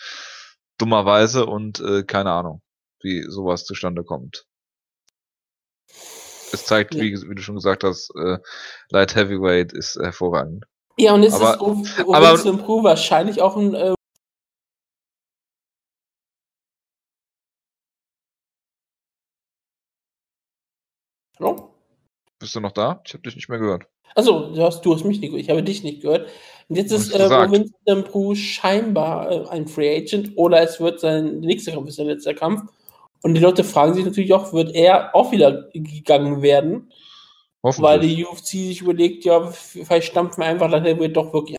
Dummerweise 0.78 1.46
und 1.46 1.80
äh, 1.80 2.02
keine 2.02 2.32
Ahnung, 2.32 2.62
wie 3.02 3.22
sowas 3.28 3.64
zustande 3.64 4.04
kommt. 4.04 4.46
Es 6.52 6.66
zeigt, 6.66 6.94
ja. 6.94 7.02
wie, 7.02 7.12
wie, 7.28 7.34
du 7.34 7.42
schon 7.42 7.54
gesagt 7.54 7.84
hast, 7.84 8.10
äh, 8.16 8.38
Light 8.90 9.14
Heavyweight 9.14 9.72
ist 9.72 9.96
hervorragend. 9.96 10.64
Ja, 11.02 11.14
und 11.14 11.24
es 11.24 11.34
aber, 11.34 11.54
ist 11.54 11.60
um 11.60 12.14
aber, 12.14 12.44
improve 12.44 12.84
wahrscheinlich 12.84 13.42
auch 13.42 13.56
ein. 13.56 13.74
Äh, 13.74 13.94
Hallo? 21.40 21.74
Bist 22.38 22.54
du 22.54 22.60
noch 22.60 22.70
da? 22.70 23.02
Ich 23.04 23.14
habe 23.14 23.24
dich 23.24 23.34
nicht 23.34 23.48
mehr 23.48 23.58
gehört. 23.58 23.88
Also, 24.14 24.54
du 24.54 24.62
hast, 24.62 24.82
du 24.82 24.94
hast 24.94 25.04
mich 25.04 25.18
nicht 25.18 25.30
gehört, 25.30 25.42
ich 25.42 25.50
habe 25.50 25.64
dich 25.64 25.82
nicht 25.82 26.02
gehört. 26.02 26.28
Und 26.68 26.76
jetzt 26.76 26.92
ist 26.92 27.12
äh, 27.12 27.50
Winston 27.50 28.04
Pro 28.04 28.36
scheinbar 28.36 29.28
äh, 29.28 29.48
ein 29.48 29.66
Free 29.66 29.96
Agent 29.96 30.30
oder 30.36 30.62
es 30.62 30.78
wird 30.78 31.00
sein 31.00 31.40
nächster 31.40 31.72
Kampf, 31.72 31.88
ist 31.88 31.96
sein 31.96 32.06
letzter 32.06 32.34
Kampf. 32.34 32.70
Und 33.22 33.34
die 33.34 33.40
Leute 33.40 33.64
fragen 33.64 33.94
sich 33.94 34.04
natürlich 34.04 34.32
auch, 34.34 34.52
wird 34.52 34.72
er 34.72 35.16
auch 35.16 35.32
wieder 35.32 35.68
gegangen 35.72 36.42
werden? 36.42 36.92
Weil 37.62 38.00
die 38.00 38.26
UFC 38.26 38.46
sich 38.46 38.80
überlegt, 38.80 39.24
ja, 39.24 39.46
vielleicht 39.50 40.08
stampfen 40.08 40.42
wir 40.42 40.48
einfach 40.48 40.68
Light 40.68 40.84
Heavyweight 40.84 41.16
doch 41.16 41.32
wirklich 41.32 41.56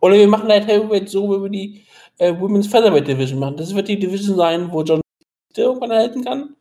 Oder 0.00 0.14
wir 0.14 0.28
machen 0.28 0.46
Light 0.46 0.66
Heavyweight 0.66 1.08
so, 1.08 1.28
wie 1.30 1.42
wir 1.42 1.50
die 1.50 1.86
äh, 2.18 2.38
Women's 2.38 2.68
Featherweight 2.68 3.08
Division 3.08 3.40
machen. 3.40 3.56
Das 3.56 3.74
wird 3.74 3.88
die 3.88 3.98
Division 3.98 4.36
sein, 4.36 4.70
wo 4.70 4.82
John 4.82 5.00
irgendwann 5.56 5.90
erhalten 5.90 6.24
kann. 6.24 6.54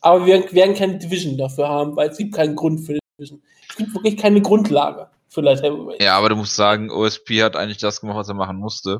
Aber 0.00 0.26
wir 0.26 0.52
werden 0.52 0.74
keine 0.74 0.98
Division 0.98 1.36
dafür 1.36 1.68
haben, 1.68 1.96
weil 1.96 2.10
es 2.10 2.18
gibt 2.18 2.34
keinen 2.34 2.56
Grund 2.56 2.80
für 2.80 2.94
die 2.94 3.00
Division. 3.18 3.42
Es 3.68 3.76
gibt 3.76 3.94
wirklich 3.94 4.16
keine 4.16 4.40
Grundlage 4.40 5.08
für 5.28 5.42
Light 5.42 5.62
Heavyweight. 5.62 6.02
Ja, 6.02 6.16
aber 6.16 6.30
du 6.30 6.36
musst 6.36 6.56
sagen, 6.56 6.90
OSP 6.90 7.42
hat 7.42 7.56
eigentlich 7.56 7.78
das 7.78 8.00
gemacht, 8.00 8.16
was 8.16 8.28
er 8.28 8.34
machen 8.34 8.56
musste. 8.56 8.98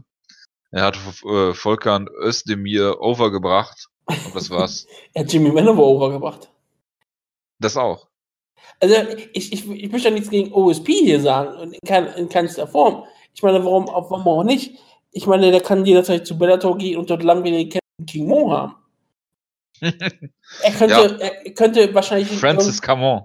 Er 0.71 0.83
hat 0.83 0.99
äh, 1.25 1.55
Volkan 1.55 2.09
Özdemir 2.09 3.01
overgebracht. 3.01 3.89
Und 4.07 4.35
das 4.35 4.51
war's. 4.51 4.87
er 5.15 5.25
hat 5.25 5.33
Jimmy 5.33 5.51
Manowar 5.51 5.87
overgebracht. 5.87 6.51
Das 7.59 7.77
auch. 7.77 8.09
Also 8.81 8.95
ich, 9.33 9.53
ich, 9.53 9.69
ich 9.69 9.91
möchte 9.91 10.09
ja 10.09 10.15
nichts 10.15 10.31
gegen 10.31 10.53
OSP 10.53 10.89
hier 10.93 11.21
sagen, 11.21 11.73
in, 11.73 11.89
kein, 11.89 12.07
in 12.15 12.29
keinster 12.29 12.67
Form. 12.67 13.05
Ich 13.35 13.43
meine, 13.43 13.65
warum, 13.65 13.87
warum 13.87 14.27
auch 14.27 14.45
nicht? 14.45 14.79
ich 15.13 15.27
meine, 15.27 15.51
der 15.51 15.61
kann 15.61 15.85
jederzeit 15.85 16.27
zu 16.27 16.39
Bellator 16.39 16.77
gehen 16.77 16.99
und 16.99 17.11
dort 17.11 17.23
langweilige 17.23 17.71
Kämpfe 17.71 18.07
King 18.07 18.29
Mo 18.29 18.53
haben. 18.53 18.77
er, 19.81 20.73
könnte, 20.73 21.19
ja. 21.21 21.27
er 21.27 21.53
könnte 21.53 21.95
wahrscheinlich. 21.95 22.29
Francis 22.39 22.81
Camon. 22.83 23.23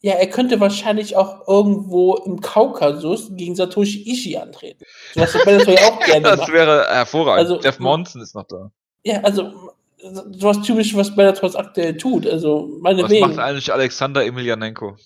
Ja, 0.00 0.14
er 0.14 0.26
könnte 0.28 0.58
wahrscheinlich 0.58 1.16
auch 1.16 1.46
irgendwo 1.46 2.16
im 2.16 2.40
Kaukasus 2.40 3.28
gegen 3.36 3.54
Satoshi 3.54 4.02
Ishii 4.10 4.36
antreten. 4.36 4.84
So 5.14 5.20
was 5.20 5.32
Bellator 5.44 5.74
ja 5.74 5.88
auch 5.88 6.00
gerne 6.04 6.22
Das 6.22 6.40
macht. 6.40 6.52
wäre 6.52 6.86
hervorragend. 6.88 7.38
Also, 7.38 7.60
Jeff 7.60 7.78
Monson 7.78 8.20
ist 8.20 8.34
noch 8.34 8.44
da. 8.44 8.70
Ja, 9.04 9.20
also 9.20 9.72
sowas 10.02 10.62
typisch, 10.62 10.94
was 10.96 11.14
Bellator 11.14 11.54
aktuell 11.54 11.96
tut. 11.96 12.26
Also 12.26 12.78
meine 12.80 13.04
Was 13.04 13.10
wegen. 13.10 13.26
macht 13.28 13.38
eigentlich 13.38 13.72
Alexander 13.72 14.24
Emelianenko? 14.24 14.96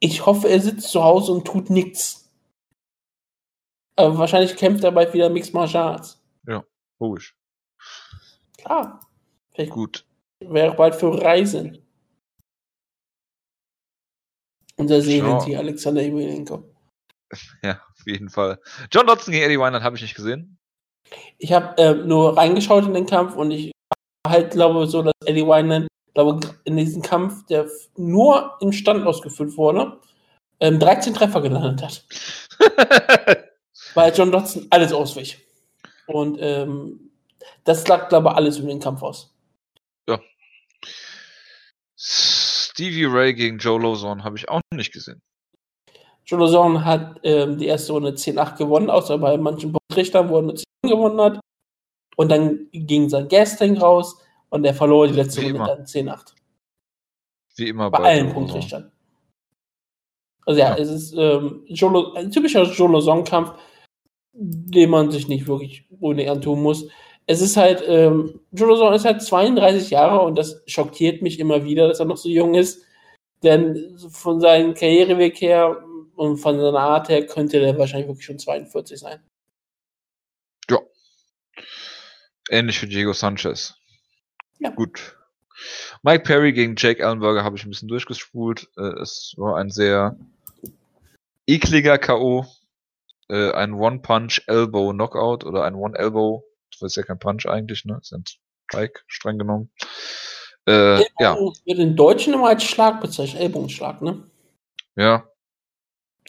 Ich 0.00 0.26
hoffe, 0.26 0.48
er 0.48 0.60
sitzt 0.60 0.90
zu 0.90 1.02
Hause 1.02 1.32
und 1.32 1.46
tut 1.46 1.70
nichts. 1.70 2.30
Aber 3.96 4.18
wahrscheinlich 4.18 4.56
kämpft 4.56 4.84
er 4.84 4.92
bald 4.92 5.14
wieder 5.14 5.30
Mixed 5.30 5.54
Martial 5.54 5.94
Arts. 5.94 6.22
Ja, 6.46 6.62
logisch. 7.00 7.34
Klar. 8.58 9.00
Vielleicht 9.54 9.72
Gut. 9.72 10.06
Wäre 10.40 10.76
bald 10.76 10.94
für 10.94 11.18
Reisen. 11.22 11.78
Unser 14.76 15.00
Seelentier, 15.00 15.58
Alexander 15.58 16.02
Emelianenko. 16.02 16.62
Ja, 17.62 17.82
auf 17.90 18.06
jeden 18.06 18.28
Fall. 18.30 18.60
John 18.92 19.06
Dodson 19.08 19.32
gegen 19.32 19.44
Eddie 19.44 19.58
Wynand 19.58 19.82
habe 19.82 19.96
ich 19.96 20.02
nicht 20.02 20.14
gesehen. 20.14 20.58
Ich 21.38 21.52
habe 21.52 21.76
äh, 21.78 21.94
nur 21.94 22.36
reingeschaut 22.36 22.84
in 22.86 22.94
den 22.94 23.06
Kampf 23.06 23.36
und 23.36 23.50
ich 23.50 23.72
halt 24.26 24.52
glaube 24.52 24.86
so, 24.86 25.02
dass 25.02 25.12
Eddie 25.24 25.46
Wynand, 25.46 25.88
glaube 26.14 26.40
in 26.64 26.76
diesem 26.76 27.02
Kampf, 27.02 27.46
der 27.46 27.66
nur 27.96 28.56
im 28.60 28.72
Stand 28.72 29.06
ausgefüllt 29.06 29.56
wurde, 29.56 30.00
ähm, 30.60 30.78
13 30.78 31.14
Treffer 31.14 31.40
gelandet 31.40 31.82
hat. 31.82 32.04
Weil 33.94 34.12
John 34.14 34.32
Dodson 34.32 34.66
alles 34.70 34.92
auswich. 34.92 35.38
Und 36.06 36.38
ähm, 36.40 37.10
das 37.64 37.86
lag, 37.88 38.08
glaube 38.08 38.28
ich, 38.28 38.34
alles 38.34 38.58
um 38.58 38.66
den 38.66 38.80
Kampf 38.80 39.02
aus. 39.02 39.34
Ja. 40.08 40.20
Stevie 41.96 43.06
Ray 43.06 43.34
gegen 43.34 43.58
Joe 43.58 43.80
Lozon 43.80 44.24
habe 44.24 44.36
ich 44.36 44.48
auch 44.48 44.60
nicht 44.72 44.92
gesehen. 44.92 45.20
Joe 46.26 46.40
Lozon 46.40 46.84
hat 46.84 47.20
ähm, 47.22 47.56
die 47.56 47.66
erste 47.66 47.92
Runde 47.92 48.10
10-8 48.10 48.58
gewonnen, 48.58 48.90
außer 48.90 49.16
bei 49.18 49.36
manchen 49.38 49.72
Punktrichtern, 49.72 50.28
wo 50.28 50.36
er 50.36 50.42
nur 50.42 50.56
10 50.56 50.64
gewonnen 50.82 51.20
hat. 51.20 51.40
Und 52.16 52.30
dann 52.30 52.68
ging 52.72 53.08
sein 53.08 53.28
Gasting 53.28 53.78
raus 53.78 54.20
und 54.48 54.64
er 54.64 54.74
verlor 54.74 55.06
die 55.06 55.14
letzte 55.14 55.42
Wie 55.42 55.46
Runde 55.46 55.58
immer. 55.58 55.66
dann 55.68 55.84
10-8. 55.84 56.34
Wie 57.56 57.68
immer 57.68 57.90
bei, 57.90 57.98
bei 57.98 58.04
allen 58.04 58.32
Punktrichtern. 58.32 58.90
Also 60.44 60.60
ja, 60.60 60.76
ja, 60.76 60.82
es 60.82 60.90
ist 60.90 61.14
ähm, 61.16 61.64
Jolo, 61.66 62.12
ein 62.14 62.30
typischer 62.30 62.62
Jolo 62.64 63.00
Song-Kampf, 63.00 63.52
den 64.32 64.90
man 64.90 65.10
sich 65.10 65.28
nicht 65.28 65.46
wirklich 65.46 65.84
ohne 66.00 66.30
antun 66.30 66.62
muss. 66.62 66.88
Es 67.26 67.40
ist 67.40 67.56
halt, 67.56 67.82
ähm, 67.86 68.40
Jolo 68.52 68.76
Song 68.76 68.92
ist 68.92 69.04
halt 69.04 69.22
32 69.22 69.90
Jahre 69.90 70.20
und 70.24 70.36
das 70.36 70.62
schockiert 70.66 71.22
mich 71.22 71.40
immer 71.40 71.64
wieder, 71.64 71.88
dass 71.88 72.00
er 72.00 72.06
noch 72.06 72.16
so 72.16 72.28
jung 72.28 72.54
ist. 72.54 72.84
Denn 73.42 73.96
von 74.10 74.40
seinem 74.40 74.74
Karriereweg 74.74 75.40
her 75.40 75.82
und 76.16 76.38
von 76.38 76.58
seiner 76.58 76.80
Art 76.80 77.08
her 77.08 77.26
könnte 77.26 77.60
der 77.60 77.78
wahrscheinlich 77.78 78.08
wirklich 78.08 78.26
schon 78.26 78.38
42 78.38 78.98
sein. 78.98 79.22
Ja. 80.68 80.78
Ähnlich 82.50 82.82
wie 82.82 82.86
Diego 82.86 83.12
Sanchez. 83.12 83.74
Ja. 84.58 84.70
Gut. 84.70 85.16
Mike 86.02 86.24
Perry 86.24 86.52
gegen 86.52 86.74
Jake 86.76 87.02
Ellenberger 87.02 87.44
habe 87.44 87.56
ich 87.56 87.64
ein 87.64 87.70
bisschen 87.70 87.88
durchgespult. 87.88 88.68
Äh, 88.76 89.00
es 89.00 89.34
war 89.36 89.56
ein 89.56 89.70
sehr 89.70 90.16
ekliger 91.46 91.98
K.O. 91.98 92.46
Äh, 93.28 93.52
ein 93.52 93.74
One-Punch-Elbow-Knockout 93.74 95.44
oder 95.44 95.64
ein 95.64 95.74
One-Elbow. 95.74 96.44
Das 96.70 96.82
ist 96.82 96.96
ja 96.96 97.02
kein 97.02 97.18
Punch 97.18 97.46
eigentlich, 97.46 97.84
ne? 97.84 97.94
Das 97.94 98.10
ist 98.10 98.12
ein 98.12 98.24
Strike, 98.68 99.00
streng 99.06 99.38
genommen. 99.38 99.70
Äh, 100.66 101.00
ja. 101.18 101.36
Wird 101.36 101.78
in 101.78 101.96
Deutschen 101.96 102.34
immer 102.34 102.48
als 102.48 102.64
Schlag 102.64 103.00
bezeichnet, 103.00 103.42
Ellbogenschlag, 103.42 104.02
ne? 104.02 104.22
Ja. 104.96 105.28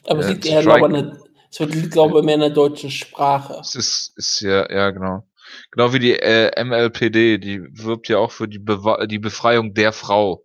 Aber 0.08 0.22
es 0.22 0.30
liegt 0.30 0.46
eher, 0.46 0.62
glaube 0.62 0.98
ich, 0.98 1.28
es 1.50 1.60
wird, 1.60 1.92
glaube 1.92 2.20
ich, 2.20 2.26
mehr 2.26 2.36
in 2.36 2.42
der 2.42 2.50
deutschen 2.50 2.92
Sprache. 2.92 3.58
Es 3.62 3.76
ist, 3.76 4.14
ist 4.16 4.42
ja, 4.42 4.70
ja, 4.72 4.92
genau. 4.92 5.28
Genau 5.72 5.94
wie 5.94 6.00
die 6.00 6.14
äh, 6.14 6.64
MLPD, 6.64 7.38
die 7.38 7.62
wirbt 7.72 8.10
ja 8.10 8.18
auch 8.18 8.32
für 8.32 8.48
die, 8.48 8.60
Be 8.60 9.08
die 9.10 9.20
Befreiung 9.20 9.74
der 9.74 9.94
Frau. 9.94 10.44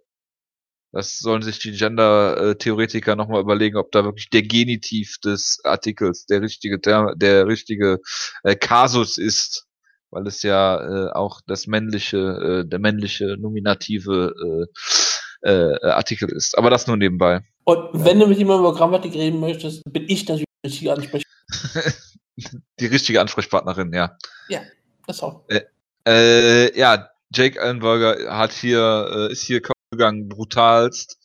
Das 0.93 1.19
sollen 1.19 1.43
sich 1.43 1.59
die 1.59 1.73
Gender-Theoretiker 1.73 3.17
nochmal 3.17 3.41
überlegen, 3.41 3.79
ob 3.79 3.91
da 3.93 4.05
wirklich 4.05 4.29
der 4.29 4.43
Genitiv 4.43 5.17
des 5.25 5.59
Artikels 5.65 6.27
der 6.27 6.43
richtige 6.43 6.81
Term, 6.81 7.19
der 7.19 7.47
richtige 7.47 7.99
äh, 8.43 8.55
Kasus 8.55 9.17
ist, 9.17 9.67
weil 10.11 10.27
es 10.27 10.43
ja 10.43 10.77
äh, 10.77 11.13
auch 11.13 11.41
das 11.47 11.67
männliche, 11.67 12.19
äh, 12.65 12.69
der 12.69 12.79
männliche 12.79 13.37
nominative 13.39 14.69
äh, 15.43 15.51
äh, 15.51 15.81
Artikel 15.91 16.31
ist. 16.31 16.59
Aber 16.59 16.69
das 16.69 16.87
nur 16.87 16.99
nebenbei. 16.99 17.41
Und 17.65 17.89
wenn 17.93 18.19
du 18.19 18.27
mit 18.27 18.39
jemandem 18.39 18.67
über 18.67 18.75
Grammatik 18.75 19.15
reden 19.15 19.41
möchtest, 19.41 19.83
bin 19.85 20.05
ich 20.09 20.27
natürlich 20.27 20.47
die 20.65 20.69
richtige 20.69 20.93
Ansprechpartnerin. 20.93 21.93
die 22.81 22.87
richtige 22.87 23.21
Ansprechpartnerin, 23.21 23.93
ja. 23.93 24.17
Ja, 24.49 24.61
das 25.07 25.23
auch. 25.23 25.43
Äh, 25.49 25.63
äh, 26.07 26.79
ja, 26.79 27.09
Jake 27.35 27.61
Ellenberger 27.61 28.37
hat 28.37 28.53
hier, 28.53 29.29
äh, 29.29 29.33
ist 29.33 29.43
hier 29.43 29.63
gegangen, 29.91 30.29
brutalst. 30.29 31.19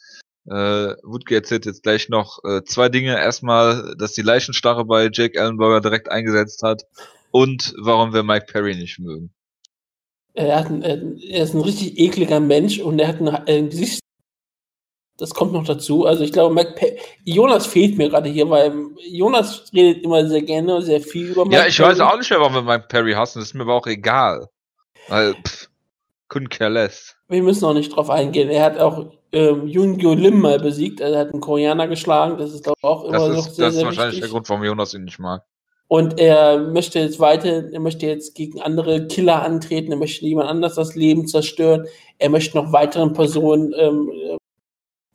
Äh, 0.46 0.96
Woodke 1.04 1.36
erzählt 1.36 1.66
jetzt 1.66 1.84
gleich 1.84 2.08
noch 2.08 2.40
äh, 2.46 2.64
zwei 2.64 2.88
Dinge. 2.90 3.18
Erstmal, 3.18 3.96
dass 3.98 4.14
die 4.14 4.22
Leichenstarre 4.22 4.86
bei 4.86 5.10
Jake 5.12 5.38
Ellenberger 5.38 5.82
direkt 5.82 6.10
eingesetzt 6.10 6.64
hat 6.64 6.84
und 7.32 7.74
warum 7.78 8.14
wir 8.14 8.24
Mike 8.24 8.46
Perry 8.50 8.76
nicht 8.76 9.00
mögen. 9.00 9.34
Er, 10.34 10.60
hat 10.60 10.72
er 10.84 11.44
ist 11.44 11.56
ein 11.56 11.62
richtig 11.62 11.98
ekliger 11.98 12.40
Mensch 12.40 12.80
und 12.80 13.00
er 13.00 13.08
hat 13.08 13.20
ein, 13.20 13.28
ein 13.28 13.70
Gesicht, 13.70 14.00
das 15.18 15.34
kommt 15.34 15.54
noch 15.54 15.66
dazu. 15.66 16.06
Also 16.06 16.24
ich 16.24 16.32
glaube, 16.32 16.64
Jonas 17.24 17.66
fehlt 17.66 17.98
mir 17.98 18.10
gerade 18.10 18.30
hier, 18.30 18.50
weil 18.50 18.74
Jonas 19.10 19.66
redet 19.74 20.04
immer 20.04 20.28
sehr 20.28 20.44
gerne, 20.44 20.82
sehr 20.82 21.02
viel 21.02 21.32
über 21.32 21.46
Mike 21.46 21.56
Ja, 21.58 21.68
ich 21.68 21.78
Perry. 21.78 21.90
weiß 21.92 22.00
auch 22.02 22.18
nicht 22.18 22.30
mehr, 22.30 22.40
warum 22.40 22.54
wir 22.54 22.62
Mike 22.62 22.86
Perry 22.88 23.14
hassen. 23.14 23.40
Das 23.40 23.50
ist 23.50 23.54
mir 23.54 23.64
aber 23.64 23.74
auch 23.76 23.88
egal. 23.88 24.48
Weil, 25.08 25.34
pff, 25.36 25.70
couldn't 26.30 26.50
care 26.50 26.70
less. 26.70 27.16
Wir 27.30 27.42
müssen 27.42 27.66
auch 27.66 27.74
nicht 27.74 27.96
drauf 27.96 28.10
eingehen. 28.10 28.50
Er 28.50 28.64
hat 28.64 28.78
auch 28.80 29.12
ähm, 29.32 29.68
Jungyo 29.68 30.14
Lim 30.14 30.40
mal 30.40 30.60
besiegt. 30.60 31.00
Er 31.00 31.18
hat 31.18 31.32
einen 31.32 31.42
Koreaner 31.42 31.88
geschlagen. 31.88 32.38
Das 32.38 32.54
ist, 32.54 32.64
glaube 32.64 32.78
ich, 32.80 32.84
auch 32.84 33.04
immer 33.06 33.18
das 33.18 33.38
noch 33.38 33.48
ist, 33.48 33.56
sehr, 33.56 33.66
Das 33.66 33.76
ist 33.76 33.84
wahrscheinlich 33.86 34.16
wichtig. 34.18 34.22
der 34.22 34.30
Grund, 34.30 34.50
warum 34.50 34.64
Jonas 34.64 34.94
ihn 34.94 35.04
nicht 35.06 35.20
mag. 35.20 35.44
Und 35.90 36.20
er 36.20 36.60
möchte 36.60 37.00
jetzt 37.00 37.20
weiter, 37.22 37.72
er 37.72 37.80
möchte 37.80 38.06
jetzt 38.06 38.36
gegen 38.36 38.62
andere 38.62 39.08
Killer 39.08 39.42
antreten, 39.42 39.92
er 39.94 39.98
möchte 39.98 40.26
jemand 40.26 40.50
anders 40.50 40.76
das 40.76 40.96
Leben 40.96 41.28
zerstören, 41.28 41.88
er 42.18 42.30
möchte 42.30 42.58
noch 42.58 42.74
weiteren 42.74 43.14
Personen 43.14 43.74
ähm, 43.78 44.12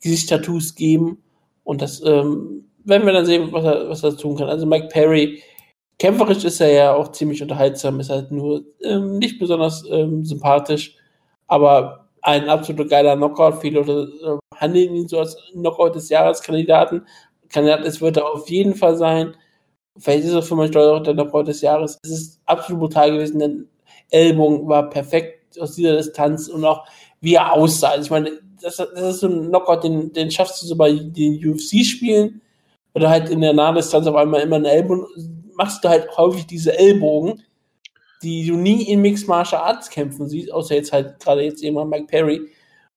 Gesichtstattoos 0.03 0.75
geben. 0.75 1.23
Und 1.63 1.81
das 1.81 2.03
ähm, 2.05 2.65
werden 2.83 3.05
wir 3.05 3.13
dann 3.13 3.25
sehen, 3.25 3.51
was 3.51 3.63
er, 3.63 3.89
was 3.89 4.03
er 4.03 4.15
tun 4.15 4.35
kann. 4.35 4.49
Also 4.49 4.65
Mike 4.65 4.89
Perry, 4.89 5.41
kämpferisch 5.97 6.43
ist 6.43 6.59
er 6.59 6.71
ja 6.71 6.93
auch 6.93 7.11
ziemlich 7.11 7.41
unterhaltsam, 7.41 7.99
ist 7.99 8.09
halt 8.09 8.31
nur 8.31 8.63
ähm, 8.81 9.17
nicht 9.17 9.39
besonders 9.39 9.83
ähm, 9.89 10.25
sympathisch, 10.25 10.95
aber 11.47 12.09
ein 12.21 12.49
absoluter 12.49 12.85
geiler 12.85 13.15
Knockout. 13.15 13.61
Viele 13.61 13.79
Leute 13.79 14.11
äh, 14.23 14.55
handeln 14.57 14.95
ihn 14.95 15.07
so 15.07 15.19
als 15.19 15.37
Knockout 15.53 15.95
des 15.95 16.09
Jahreskandidaten. 16.09 17.07
Kandidat 17.49 17.85
ist, 17.85 18.01
wird 18.01 18.17
er 18.17 18.29
auf 18.29 18.49
jeden 18.49 18.75
Fall 18.75 18.97
sein. 18.97 19.35
Vielleicht 19.97 20.25
ist 20.25 20.33
er 20.33 20.41
für 20.41 20.55
mich 20.55 20.75
auch 20.75 20.99
der 20.99 21.13
Knockout 21.13 21.47
des 21.47 21.61
Jahres. 21.61 21.99
Es 22.03 22.11
ist 22.11 22.41
absolut 22.45 22.81
brutal 22.81 23.11
gewesen, 23.11 23.39
denn 23.39 23.69
Ellbogen 24.09 24.67
war 24.67 24.89
perfekt 24.89 25.59
aus 25.59 25.75
dieser 25.75 25.95
Distanz 25.97 26.47
und 26.47 26.65
auch 26.65 26.85
wie 27.21 27.35
er 27.35 27.53
aussah. 27.53 27.89
Also 27.89 28.05
ich 28.05 28.11
meine, 28.11 28.31
das, 28.63 28.77
das 28.77 29.15
ist 29.15 29.19
so 29.19 29.27
ein 29.27 29.49
Knockout, 29.49 29.83
den, 29.83 30.13
den 30.13 30.31
schaffst 30.31 30.61
du 30.61 30.65
so 30.65 30.75
bei 30.75 30.93
den 30.93 31.35
UFC-Spielen 31.45 32.41
oder 32.93 33.09
halt 33.09 33.29
in 33.29 33.41
der 33.41 33.53
Nahdistanz 33.53 34.07
auf 34.07 34.15
einmal 34.15 34.41
immer 34.41 34.55
einen 34.55 34.65
Ellbogen, 34.65 35.05
machst 35.55 35.83
du 35.83 35.89
halt 35.89 36.15
häufig 36.17 36.47
diese 36.47 36.77
Ellbogen, 36.77 37.43
die 38.21 38.47
du 38.47 38.55
nie 38.55 38.83
in 38.83 39.01
Mixed 39.01 39.27
Martial 39.27 39.61
Arts 39.61 39.89
kämpfen 39.89 40.27
siehst, 40.27 40.51
außer 40.51 40.75
jetzt 40.75 40.93
halt 40.93 41.19
gerade 41.19 41.43
jetzt 41.43 41.61
jemand 41.61 41.91
Mike 41.91 42.07
Perry. 42.07 42.41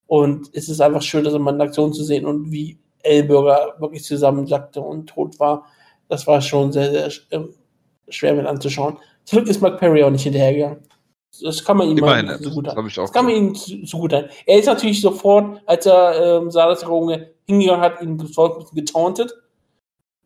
Und 0.07 0.49
es 0.53 0.69
ist 0.69 0.81
einfach 0.81 1.03
schön, 1.03 1.25
das 1.25 1.35
immer 1.35 1.51
in 1.51 1.61
Aktion 1.61 1.93
zu 1.93 2.05
sehen 2.05 2.27
und 2.27 2.53
wie 2.53 2.79
Ellbürger 3.03 3.75
wirklich 3.79 4.05
zusammensackte 4.05 4.81
und 4.81 5.09
tot 5.09 5.39
war. 5.41 5.67
Das 6.09 6.27
war 6.29 6.41
schon 6.41 6.73
sehr, 6.73 6.91
sehr 6.91 7.11
ähm, 7.33 7.55
schwer 8.09 8.35
mit 8.35 8.47
anzuschauen. 8.47 8.99
Zum 9.25 9.39
Glück 9.39 9.51
ist 9.51 9.61
Mike 9.61 9.79
Perry 9.79 10.05
auch 10.05 10.11
nicht 10.11 10.23
hinterhergegangen. 10.23 10.79
Das 11.43 11.65
kann 11.65 11.77
man 11.77 11.89
ihm 11.89 11.99
Immerhin, 11.99 12.29
so 12.43 12.51
gut 12.51 12.69
an. 12.69 12.89
Das 12.95 13.13
kann 13.13 13.25
man 13.25 13.35
ihm 13.35 13.55
so 13.55 13.99
gut 13.99 14.15
an. 14.15 14.29
Er 14.47 14.59
ist 14.59 14.67
natürlich 14.67 15.01
sofort, 15.01 15.63
als 15.67 15.87
er 15.87 16.41
ähm, 16.41 16.51
sah, 16.51 16.69
dass 16.69 16.81
der 16.81 16.89
Runge 16.89 17.31
hingegangen 17.47 17.81
hat, 17.81 18.03
ihn 18.03 18.19
sofort 18.19 18.73
getauntet. 18.73 19.35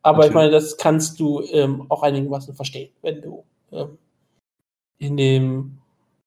Aber 0.03 0.19
natürlich. 0.19 0.31
ich 0.31 0.35
meine, 0.35 0.51
das 0.51 0.77
kannst 0.77 1.21
du 1.21 1.43
ähm, 1.43 1.87
auch 1.89 2.03
einigermaßen 2.03 2.55
verstehen, 2.55 2.91
wenn 3.03 3.21
du 3.21 3.45
ähm, 3.73 3.99
in 4.99 5.17
dem 5.17 5.79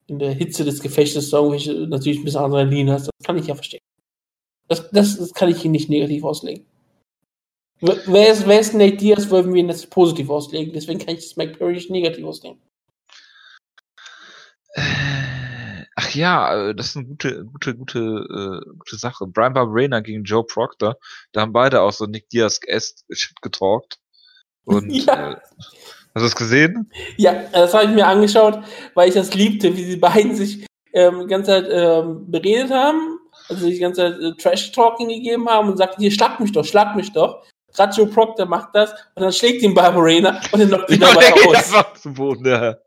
in 0.08 0.20
der 0.20 0.34
Hitze 0.34 0.66
des 0.66 0.82
Gefechtes 0.82 1.32
irgendwelche 1.32 1.74
natürlich 1.88 2.20
ein 2.20 2.26
bisschen 2.26 2.42
Adrenalin 2.42 2.92
hast. 2.92 3.08
Das 3.08 3.26
kann 3.26 3.38
ich 3.38 3.48
ja 3.48 3.56
verstehen. 3.56 3.82
Das, 4.68 4.90
das, 4.92 5.18
das 5.18 5.34
kann 5.34 5.50
ich 5.50 5.64
ihn 5.64 5.72
nicht 5.72 5.90
negativ 5.90 6.24
auslegen. 6.24 6.66
Wer 7.80 8.32
ist, 8.32 8.48
wer 8.48 8.60
ist 8.60 8.74
Nate 8.74 8.96
Diaz, 8.96 9.30
wollen 9.30 9.54
wir 9.54 9.60
ihn 9.60 9.68
jetzt 9.68 9.90
positiv 9.90 10.30
auslegen. 10.30 10.74
Deswegen 10.74 11.00
kann 11.00 11.16
ich 11.16 11.22
das 11.22 11.36
Mike 11.36 11.58
Perry 11.58 11.74
nicht 11.74 11.90
negativ 11.90 12.26
auslegen. 12.26 12.60
Ach 15.96 16.10
ja, 16.16 16.70
äh, 16.70 16.76
das 16.76 16.88
ist 16.88 16.98
eine 16.98 17.06
gute, 17.06 17.46
gute, 17.46 17.76
gute, 17.76 18.00
äh, 18.00 18.70
gute 18.78 18.96
Sache. 18.98 19.28
Brian 19.28 19.54
Barberena 19.54 20.00
gegen 20.00 20.24
Joe 20.24 20.44
Proctor. 20.44 20.98
Da 21.32 21.42
haben 21.42 21.54
beide 21.54 21.82
auch 21.82 21.92
so 21.92 22.06
Nick 22.06 22.30
Diaz 22.30 22.60
Shit 23.12 23.42
getalkt. 23.42 24.00
Und 24.66 24.90
ja. 24.92 25.34
äh, 25.34 25.36
hast 25.36 26.16
du 26.16 26.20
das 26.22 26.36
gesehen? 26.36 26.92
Ja, 27.18 27.44
das 27.52 27.74
habe 27.74 27.86
ich 27.86 27.92
mir 27.92 28.08
angeschaut, 28.08 28.60
weil 28.96 29.10
ich 29.10 29.16
das 29.16 29.34
liebte, 29.34 29.76
wie 29.78 29.86
die 29.86 29.98
beiden 29.98 30.36
sich 30.36 30.66
ähm, 30.94 31.22
die 31.22 31.28
ganze 31.28 31.52
Zeit 31.52 31.68
ähm, 31.70 32.30
beredet 32.30 32.72
haben, 32.72 33.20
also 33.50 33.68
die 33.68 33.80
ganze 33.80 34.02
Zeit 34.02 34.20
äh, 34.20 34.34
Trash-Talking 34.42 35.10
gegeben 35.10 35.48
haben 35.48 35.70
und 35.70 35.78
sagten, 35.78 36.02
hier, 36.02 36.12
schlag 36.12 36.40
mich 36.40 36.52
doch, 36.52 36.66
schlag 36.66 36.96
mich 36.96 37.12
doch. 37.12 37.44
Gerade 37.76 37.96
Joe 37.96 38.08
Proctor 38.08 38.46
macht 38.46 38.70
das 38.74 38.92
und 39.16 39.24
dann 39.24 39.34
schlägt 39.34 39.64
ihn 39.64 39.74
Barbarena 39.74 40.40
und 40.52 40.60
dann 40.60 40.70
knockt 40.70 40.92
ihn 40.92 41.00
dabei 41.02 41.34
aus. 41.34 42.02
Zum 42.02 42.14
Boden, 42.14 42.46
ja 42.46 42.78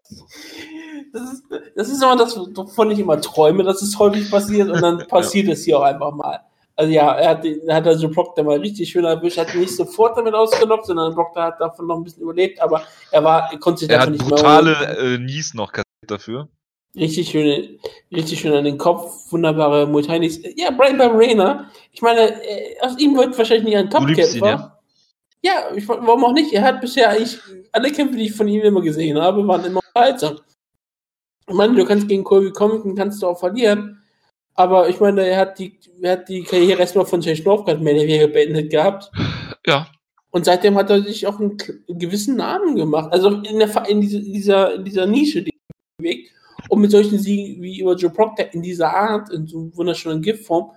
das 1.17 1.33
ist, 1.33 1.45
das 1.75 1.89
ist 1.89 2.03
immer 2.03 2.17
das, 2.17 2.37
wovon 2.37 2.91
ich 2.91 2.99
immer 2.99 3.21
träume, 3.21 3.63
dass 3.65 3.83
es 3.83 3.99
häufig 3.99 4.31
passiert 4.31 4.71
und 4.71 4.81
dann 4.81 4.99
passiert 5.09 5.47
ja. 5.47 5.53
es 5.53 5.65
hier 5.65 5.79
auch 5.79 5.83
einfach 5.83 6.13
mal. 6.13 6.41
Also 6.79 6.93
ja, 6.93 7.15
er 7.15 7.31
hat, 7.31 7.45
er 7.45 7.75
hat 7.75 7.87
also 7.87 8.11
Proctor 8.11 8.45
mal 8.45 8.59
richtig 8.59 8.91
schön 8.91 9.05
erwischt, 9.05 9.39
hat 9.39 9.55
nicht 9.55 9.75
sofort 9.75 10.19
damit 10.19 10.35
ausgenockt, 10.35 10.87
sondern 10.87 11.15
Proctor 11.15 11.45
hat 11.45 11.61
davon 11.61 11.87
noch 11.87 11.97
ein 11.97 12.05
bisschen 12.05 12.23
überlebt, 12.23 12.61
aber 12.61 12.83
er 13.11 13.25
war, 13.25 13.49
er 13.51 13.59
konnte 13.59 13.81
sich 13.81 13.91
er 13.91 13.99
davon 13.99 14.13
nicht 14.13 14.29
brutale, 14.29 14.71
mehr 14.73 14.75
brutale 14.75 15.15
äh, 15.15 15.19
Nies 15.19 15.55
noch 15.55 15.73
kassiert 15.73 15.87
dafür. 16.07 16.49
Richtig 16.95 17.31
schön, 17.31 17.79
richtig 18.15 18.41
schön 18.41 18.53
an 18.53 18.65
den 18.65 18.77
Kopf, 18.77 19.31
wunderbare 19.31 19.87
Multinis. 19.87 20.41
Ja, 20.57 20.71
Brian 20.71 20.99
Barberena, 20.99 21.71
ich 21.93 22.03
meine, 22.03 22.43
äh, 22.43 22.81
aus 22.81 22.99
ihm 22.99 23.17
wird 23.17 23.37
wahrscheinlich 23.37 23.67
nicht 23.67 23.77
ein 23.77 23.91
Topkämpfer. 23.91 24.47
Ja? 24.47 24.79
ja, 25.43 25.75
ich, 25.75 25.89
warum 25.89 26.25
auch 26.25 26.33
nicht? 26.33 26.53
Er 26.53 26.63
hat 26.63 26.81
bisher 26.81 27.11
eigentlich 27.11 27.39
alle 27.73 27.91
Kämpfe, 27.91 28.17
die 28.17 28.27
ich 28.27 28.35
von 28.35 28.49
ihm 28.49 28.63
immer 28.63 28.81
gesehen 28.81 29.19
habe, 29.21 29.47
waren 29.47 29.65
immer 29.65 29.81
unterhaltsam. 29.87 30.41
Ich 31.49 31.55
meine, 31.55 31.75
du 31.75 31.85
kannst 31.85 32.09
gegen 32.09 32.25
Colby 32.25 32.51
Compton 32.51 32.95
kannst 32.95 33.23
du 33.23 33.29
auch 33.29 33.39
verlieren. 33.39 34.03
Aber 34.55 34.89
ich 34.89 34.99
meine, 35.01 35.27
er 35.27 35.39
hat 35.39 35.59
die, 35.59 35.79
er 36.01 36.13
hat 36.13 36.29
die 36.29 36.43
Karriere 36.43 36.81
erstmal 36.81 37.05
von 37.05 37.21
Jay 37.21 37.37
Schnorfgard 37.37 37.81
mehr 37.81 37.95
oder 37.95 38.05
weniger 38.05 38.29
beendet 38.29 38.71
gehabt. 38.71 39.11
Ja. 39.67 39.87
Und 40.31 40.45
seitdem 40.45 40.77
hat 40.77 40.91
er 40.91 41.03
sich 41.03 41.27
auch 41.27 41.39
einen, 41.39 41.59
einen 41.89 41.99
gewissen 41.99 42.37
Namen 42.37 42.75
gemacht. 42.75 43.13
Also 43.13 43.29
in, 43.29 43.59
der, 43.59 43.89
in, 43.89 44.01
dieser, 44.01 44.75
in 44.75 44.85
dieser 44.85 45.07
Nische, 45.07 45.43
die 45.43 45.51
er 45.51 46.03
bewegt. 46.03 46.31
Und 46.69 46.81
mit 46.81 46.91
solchen 46.91 47.19
Siegen 47.19 47.63
wie 47.63 47.81
über 47.81 47.95
Joe 47.95 48.11
Proctor 48.11 48.47
in 48.53 48.63
dieser 48.63 48.95
Art, 48.95 49.31
in 49.31 49.47
so 49.47 49.71
wunderschönen 49.77 50.23
Giftform, 50.23 50.73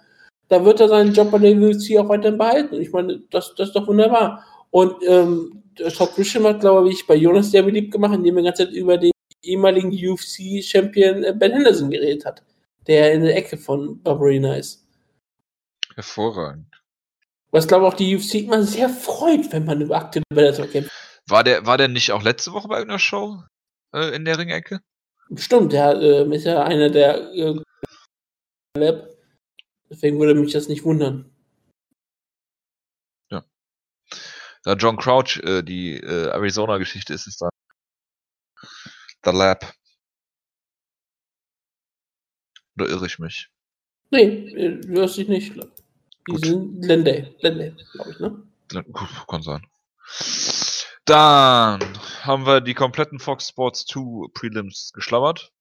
da 0.50 0.64
wird 0.64 0.80
er 0.82 0.90
seinen 0.90 1.14
Job 1.14 1.32
bei 1.32 1.40
der 1.40 1.58
UFC 1.58 1.98
auch 1.98 2.10
weiterhin 2.10 2.38
behalten. 2.38 2.82
Ich 2.82 2.92
meine, 2.92 3.22
das, 3.32 3.56
das 3.56 3.70
ist 3.70 3.76
doch 3.76 3.88
wunderbar. 3.88 4.44
Und 4.72 4.96
ähm, 5.08 5.64
Todd 5.76 6.14
Grisham 6.16 6.44
hat, 6.44 6.60
glaube 6.60 6.90
ich, 6.90 7.08
bei 7.08 7.16
Jonas 7.16 7.52
sehr 7.52 7.64
beliebt 7.64 7.92
gemacht, 7.92 8.14
indem 8.14 8.38
er 8.38 8.42
die 8.42 8.48
ganze 8.48 8.66
Zeit 8.66 8.74
über 8.74 8.98
den 8.98 9.12
ehemaligen 9.42 9.92
UFC-Champion 9.92 11.24
äh, 11.24 11.34
Ben 11.34 11.52
Henderson 11.52 11.90
geredet 11.90 12.26
hat, 12.26 12.44
der 12.88 13.14
in 13.14 13.24
der 13.24 13.36
Ecke 13.36 13.58
von 13.58 14.02
Barbarina 14.02 14.56
ist. 14.56 14.86
Hervorragend. 15.96 16.66
Was 17.52 17.68
glaube 17.68 17.88
ich 17.88 17.94
auch 17.94 17.98
die 17.98 18.16
UFC 18.16 18.36
immer 18.36 18.64
sehr 18.64 18.90
freut, 18.90 19.52
wenn 19.52 19.66
man 19.66 19.82
über 19.82 19.98
aktuelle 19.98 20.26
Bellator 20.30 20.68
kämpft. 20.68 20.92
War 21.28 21.44
der, 21.44 21.66
war 21.66 21.78
der 21.78 21.88
nicht 21.88 22.12
auch 22.12 22.24
letzte 22.24 22.54
Woche 22.54 22.68
bei 22.68 22.78
irgendeiner 22.78 23.00
Show 23.00 23.44
äh, 23.94 24.16
in 24.16 24.26
der 24.26 24.38
Ringecke? 24.38 24.82
Stimmt, 25.36 25.74
der 25.74 25.96
äh, 25.96 26.36
ist 26.36 26.46
ja 26.46 26.64
einer 26.64 26.90
der 26.90 27.32
äh, 27.34 27.62
Lab. 28.78 29.10
Deswegen 29.90 30.20
würde 30.20 30.36
mich 30.36 30.54
das 30.54 30.68
nicht 30.68 30.84
wundern. 30.84 31.32
Ja. 33.32 33.44
Da 34.64 34.74
John 34.74 34.98
Crouch 34.98 35.38
äh, 35.44 35.64
die 35.64 35.96
äh, 35.96 36.30
Arizona-Geschichte 36.30 37.14
ist, 37.14 37.28
ist 37.28 37.42
da 37.42 37.50
The 39.24 39.32
Lab. 39.32 39.74
Oder 42.78 42.90
irre 42.90 43.06
ich 43.06 43.20
mich? 43.20 43.50
Nee, 44.12 44.80
du 44.82 44.94
irrst 44.94 45.18
dich 45.18 45.28
nicht. 45.28 45.56
Die 45.56 46.32
Gut. 46.32 46.46
sind 46.46 46.82
Glendale, 46.82 47.36
Glendale 47.40 47.76
glaube 47.92 48.12
ich, 48.12 48.20
ne? 48.20 48.44
Kann 49.28 49.42
sein. 49.42 49.66
Dann 51.06 51.80
haben 52.22 52.46
wir 52.46 52.62
die 52.62 52.74
kompletten 52.74 53.20
Fox 53.20 53.50
Sports 53.50 53.86
2 53.88 54.30
Prelims 54.34 54.92
geschlabbert. 54.94 55.52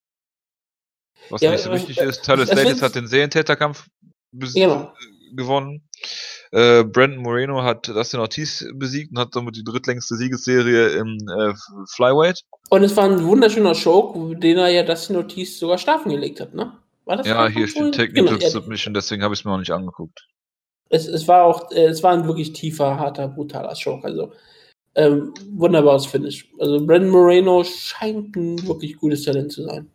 Was 1.31 1.41
ja, 1.41 1.51
nicht 1.51 1.63
so 1.63 1.73
wichtig 1.73 1.99
äh, 1.99 2.07
ist, 2.07 2.23
Tyler 2.23 2.47
Davis 2.47 2.83
hat 2.83 2.95
den 2.95 3.07
Serientäterkampf 3.07 3.89
genau. 4.33 4.93
Gewonnen. 5.35 5.83
Äh, 6.51 6.85
Brandon 6.85 7.23
Moreno 7.23 7.63
hat 7.63 7.89
Dustin 7.89 8.21
Ortiz 8.21 8.67
besiegt 8.75 9.11
und 9.13 9.19
hat 9.19 9.33
somit 9.33 9.57
die 9.57 9.65
drittlängste 9.65 10.17
Siegesserie 10.17 10.89
im 10.89 11.19
äh, 11.29 11.53
Flyweight. 11.95 12.43
Und 12.71 12.83
es 12.83 12.97
war 12.97 13.05
ein 13.05 13.25
wunderschöner 13.25 13.75
Show, 13.75 14.35
den 14.35 14.59
er 14.59 14.69
ja 14.69 14.83
Dustin 14.83 15.17
Ortiz 15.17 15.59
sogar 15.59 15.79
schlafen 15.79 16.11
gelegt 16.11 16.41
hat, 16.41 16.55
ne? 16.55 16.73
War 17.05 17.17
das 17.17 17.27
ja, 17.27 17.49
hier 17.49 17.67
steht 17.67 17.95
Technical 17.95 18.39
genau, 18.39 18.51
Submission, 18.51 18.93
deswegen 18.93 19.23
habe 19.23 19.33
ich 19.33 19.41
es 19.41 19.45
mir 19.45 19.53
auch 19.53 19.59
nicht 19.59 19.71
angeguckt. 19.71 20.29
Es, 20.91 21.07
es 21.07 21.27
war 21.27 21.45
auch, 21.45 21.71
es 21.71 22.03
war 22.03 22.13
ein 22.13 22.27
wirklich 22.27 22.53
tiefer, 22.53 22.99
harter, 22.99 23.29
brutaler 23.29 23.75
Show. 23.75 24.01
Also 24.03 24.33
ähm, 24.95 25.33
wunderbares 25.53 26.07
Finish. 26.07 26.51
Also 26.59 26.85
Brandon 26.85 27.11
Moreno 27.11 27.63
scheint 27.65 28.35
ein 28.37 28.67
wirklich 28.67 28.97
gutes 28.97 29.25
Talent 29.25 29.53
zu 29.53 29.63
sein. 29.63 29.91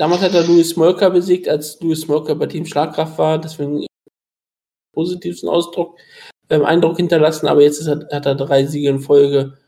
Damals 0.00 0.22
hat 0.22 0.32
er 0.32 0.46
Louis 0.46 0.70
Smolker 0.70 1.10
besiegt, 1.10 1.46
als 1.46 1.78
Louis 1.82 2.00
Smolker 2.00 2.34
bei 2.34 2.46
Team 2.46 2.64
Schlagkraft 2.64 3.18
war, 3.18 3.38
deswegen 3.38 3.84
positivsten 4.94 5.46
Ausdruck, 5.46 5.98
ähm, 6.48 6.64
Eindruck 6.64 6.96
hinterlassen, 6.96 7.46
aber 7.46 7.60
jetzt 7.60 7.86
er, 7.86 8.08
hat 8.10 8.24
er 8.24 8.34
drei 8.34 8.64
Siege 8.64 8.88
in 8.88 9.00
Folge. 9.00 9.58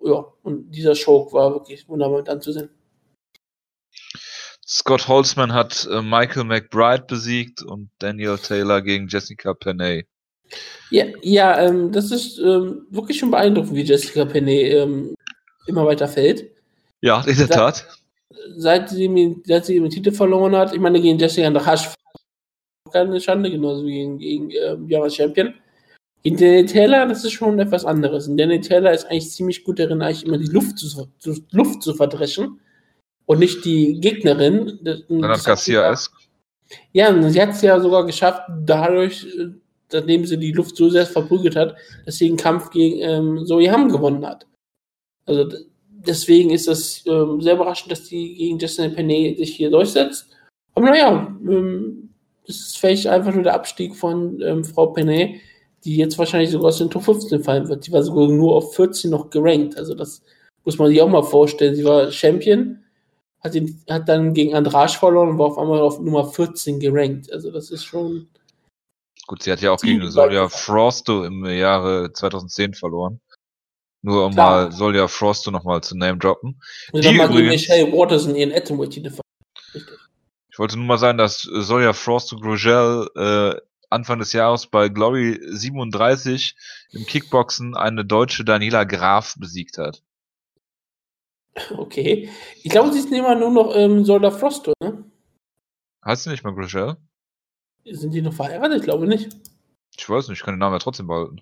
Ja, 0.00 0.26
und 0.44 0.70
dieser 0.70 0.94
Show 0.94 1.28
war 1.32 1.54
wirklich 1.54 1.88
wunderbar 1.88 2.18
mit 2.18 2.28
anzusehen. 2.28 2.70
Scott 4.64 5.08
Holzman 5.08 5.52
hat 5.52 5.88
äh, 5.90 6.02
Michael 6.02 6.44
McBride 6.44 7.06
besiegt 7.08 7.60
und 7.60 7.90
Daniel 7.98 8.38
Taylor 8.38 8.80
gegen 8.80 9.08
Jessica 9.08 9.54
Penney. 9.54 10.06
Ja, 10.90 11.06
ja 11.22 11.58
ähm, 11.58 11.90
das 11.90 12.12
ist 12.12 12.38
ähm, 12.38 12.86
wirklich 12.90 13.18
schon 13.18 13.32
beeindruckend, 13.32 13.74
wie 13.74 13.82
Jessica 13.82 14.24
Penney 14.24 14.68
ähm, 14.68 15.16
immer 15.66 15.84
weiter 15.84 16.06
fällt. 16.06 16.48
Ja, 17.00 17.24
in 17.26 17.36
der 17.36 17.48
Tat 17.48 18.03
seit 18.56 18.90
sie, 18.90 19.42
seit 19.44 19.64
sie 19.66 19.78
den 19.78 19.90
Titel 19.90 20.12
verloren 20.12 20.56
hat, 20.56 20.74
ich 20.74 20.80
meine, 20.80 21.00
gegen 21.00 21.18
Jessica 21.18 21.50
Nahash 21.50 21.94
keine 22.94 23.20
Schande, 23.20 23.50
genauso 23.50 23.84
wie 23.84 23.92
gegen, 23.92 24.18
gegen 24.18 24.50
äh, 24.50 24.76
Java 24.86 25.10
Champion. 25.10 25.54
Gegen 26.22 26.36
Danny 26.36 26.64
Taylor, 26.64 27.06
das 27.06 27.24
ist 27.24 27.32
schon 27.32 27.58
etwas 27.58 27.84
anderes. 27.84 28.28
Und 28.28 28.38
Danny 28.38 28.60
Taylor 28.60 28.92
ist 28.92 29.04
eigentlich 29.06 29.30
ziemlich 29.30 29.64
gut 29.64 29.78
darin, 29.78 30.00
eigentlich 30.00 30.24
immer 30.24 30.38
die 30.38 30.46
Luft 30.46 30.78
zu, 30.78 31.08
zu 31.18 31.34
Luft 31.50 31.82
zu 31.82 31.94
verdreschen 31.94 32.60
und 33.26 33.40
nicht 33.40 33.64
die 33.64 34.00
Gegnerin. 34.00 34.78
Dann 34.82 35.28
hat 35.28 35.44
Garcia 35.44 35.90
es. 35.90 36.10
Ja, 36.92 37.10
und 37.10 37.28
sie 37.30 37.42
hat 37.42 37.50
es 37.50 37.62
ja 37.62 37.78
sogar 37.78 38.06
geschafft, 38.06 38.42
dadurch, 38.64 39.26
äh, 39.38 39.48
nachdem 39.92 40.24
sie 40.24 40.38
die 40.38 40.52
Luft 40.52 40.76
so 40.76 40.88
sehr 40.88 41.04
verprügelt 41.04 41.56
hat, 41.56 41.76
dass 42.06 42.16
sie 42.16 42.28
den 42.28 42.38
Kampf 42.38 42.70
gegen 42.70 43.00
ähm, 43.00 43.46
Zoe 43.46 43.70
Ham 43.70 43.90
gewonnen 43.90 44.24
hat. 44.24 44.46
Also 45.26 45.48
deswegen 46.06 46.50
ist 46.50 46.68
das 46.68 47.04
ähm, 47.06 47.40
sehr 47.40 47.54
überraschend, 47.54 47.92
dass 47.92 48.04
die 48.04 48.34
gegen 48.34 48.58
Justin 48.58 48.94
Penney 48.94 49.34
sich 49.36 49.56
hier 49.56 49.70
durchsetzt. 49.70 50.26
Aber 50.74 50.90
naja, 50.90 51.36
ähm, 51.48 52.10
das 52.46 52.56
ist 52.56 52.78
vielleicht 52.78 53.06
einfach 53.06 53.32
nur 53.32 53.42
der 53.42 53.54
Abstieg 53.54 53.96
von 53.96 54.40
ähm, 54.42 54.64
Frau 54.64 54.88
Penney, 54.88 55.40
die 55.84 55.96
jetzt 55.96 56.18
wahrscheinlich 56.18 56.50
sogar 56.50 56.68
aus 56.68 56.78
den 56.78 56.90
Top 56.90 57.04
15 57.04 57.42
fallen 57.42 57.68
wird. 57.68 57.84
Sie 57.84 57.92
war 57.92 58.02
sogar 58.02 58.28
nur 58.28 58.56
auf 58.56 58.74
14 58.74 59.10
noch 59.10 59.30
gerankt. 59.30 59.76
Also 59.78 59.94
das 59.94 60.22
muss 60.64 60.78
man 60.78 60.88
sich 60.88 61.00
auch 61.00 61.08
mal 61.08 61.22
vorstellen. 61.22 61.74
Sie 61.74 61.84
war 61.84 62.10
Champion, 62.10 62.82
hat, 63.40 63.54
ihn, 63.54 63.82
hat 63.88 64.08
dann 64.08 64.34
gegen 64.34 64.54
Andrasch 64.54 64.98
verloren 64.98 65.30
und 65.30 65.38
war 65.38 65.46
auf 65.46 65.58
einmal 65.58 65.80
auf 65.80 66.00
Nummer 66.00 66.26
14 66.26 66.80
gerankt. 66.80 67.32
Also 67.32 67.50
das 67.50 67.70
ist 67.70 67.84
schon. 67.84 68.28
Gut, 69.26 69.42
sie 69.42 69.52
hat 69.52 69.60
ja 69.60 69.72
auch 69.72 69.80
gegen 69.80 70.10
Soria 70.10 70.48
Frosto 70.48 71.24
im 71.24 71.46
Jahre 71.46 72.12
2010 72.12 72.74
verloren. 72.74 73.20
Nur 74.04 74.26
um 74.26 74.34
Klar. 74.34 74.64
mal, 74.66 74.72
soll 74.72 74.94
ja 74.94 75.08
Frosto 75.08 75.50
nochmal 75.50 75.80
zu 75.80 75.96
Name 75.96 76.18
droppen. 76.18 76.60
Und 76.92 77.02
die 77.02 77.16
dann 77.16 77.30
übrigens, 77.30 77.52
Michelle 77.52 77.90
Waters 77.90 78.26
in 78.26 78.36
ihren 78.36 78.52
Atomweight-Titel 78.52 79.18
Richtig. 79.74 79.98
Ich 80.50 80.58
wollte 80.58 80.76
nur 80.76 80.84
mal 80.84 80.98
sagen, 80.98 81.16
dass 81.16 81.40
Solja 81.40 81.94
Frosto 81.94 82.36
Grogel 82.36 83.08
äh, 83.16 83.58
Anfang 83.88 84.18
des 84.18 84.34
Jahres 84.34 84.66
bei 84.66 84.90
Glory 84.90 85.40
37 85.42 86.54
im 86.92 87.06
Kickboxen 87.06 87.74
eine 87.74 88.04
deutsche 88.04 88.44
Daniela 88.44 88.84
Graf 88.84 89.36
besiegt 89.38 89.78
hat. 89.78 90.02
Okay. 91.70 92.28
Ich 92.62 92.70
glaube, 92.70 92.92
sie 92.92 92.98
ist 92.98 93.12
immer 93.12 93.36
nur 93.36 93.50
noch 93.50 93.74
ähm, 93.76 94.04
Solda 94.04 94.32
Frosto, 94.32 94.72
ne? 94.82 95.04
Heißt 96.04 96.24
sie 96.24 96.30
nicht 96.30 96.42
mal 96.42 96.52
Grogel? 96.52 96.96
Sind 97.84 98.12
die 98.12 98.20
noch 98.20 98.34
verheiratet? 98.34 98.80
Ich 98.80 98.84
glaube 98.84 99.06
nicht. 99.06 99.34
Ich 99.96 100.10
weiß 100.10 100.28
nicht, 100.28 100.40
ich 100.40 100.44
kann 100.44 100.54
den 100.54 100.58
Namen 100.58 100.74
ja 100.74 100.80
trotzdem 100.80 101.06
behalten. 101.06 101.40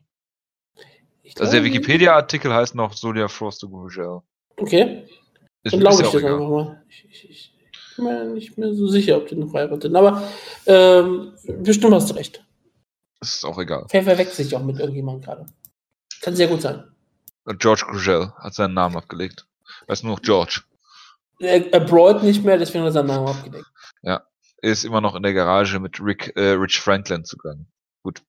Also 1.39 1.53
der 1.53 1.65
Wikipedia-Artikel 1.65 2.53
heißt 2.53 2.75
noch 2.75 2.95
Solia 2.95 3.29
Frost 3.29 3.63
Gugel. 3.63 4.23
Okay. 4.57 5.05
Ist 5.63 5.73
Dann 5.73 5.81
glaube 5.81 6.03
ich 6.03 6.11
das 6.11 6.25
einfach 6.25 6.49
mal. 6.49 6.83
Ich, 6.89 7.07
ich, 7.09 7.31
ich, 7.31 7.53
bin 7.97 8.07
mir 8.07 8.25
nicht 8.25 8.59
mehr 8.59 8.75
so 8.75 8.89
sicher, 8.89 9.17
ob 9.17 9.29
die 9.29 9.37
noch 9.37 9.51
verheiratet 9.51 9.83
sind. 9.83 9.97
Aber 9.97 10.23
ähm, 10.67 11.33
bestimmt 11.59 11.95
hast 11.95 12.11
du 12.11 12.15
recht. 12.15 12.45
ist 13.21 13.45
auch 13.45 13.59
egal. 13.59 13.87
Wer 13.91 14.03
verwechselt 14.03 14.49
sich 14.49 14.57
auch 14.57 14.65
mit 14.65 14.79
irgendjemandem 14.79 15.23
gerade. 15.23 15.47
Kann 16.21 16.35
sehr 16.37 16.49
gut 16.49 16.63
sein. 16.63 16.85
George 17.59 17.85
Grugel 17.89 18.33
hat 18.37 18.55
seinen 18.55 18.75
Namen 18.75 18.97
abgelegt. 18.97 19.47
Er 19.87 19.93
ist 19.93 20.05
nur 20.05 20.15
noch 20.15 20.23
George. 20.23 20.63
Er, 21.39 21.73
er 21.73 21.81
brawlt 21.81 22.23
nicht 22.23 22.45
mehr, 22.45 22.57
deswegen 22.57 22.81
hat 22.81 22.91
er 22.91 22.93
seinen 22.93 23.09
Namen 23.09 23.29
abgelegt. 23.29 23.67
Ja, 24.03 24.23
er 24.59 24.73
ist 24.73 24.85
immer 24.85 25.01
noch 25.01 25.17
in 25.17 25.23
der 25.23 25.35
Garage 25.35 25.81
mit 25.81 26.01
Rick, 26.01 26.33
äh, 26.37 26.53
Rich 26.53 26.81
Franklin 26.81 27.25
zugange. 27.25 27.67
Gut. 28.03 28.23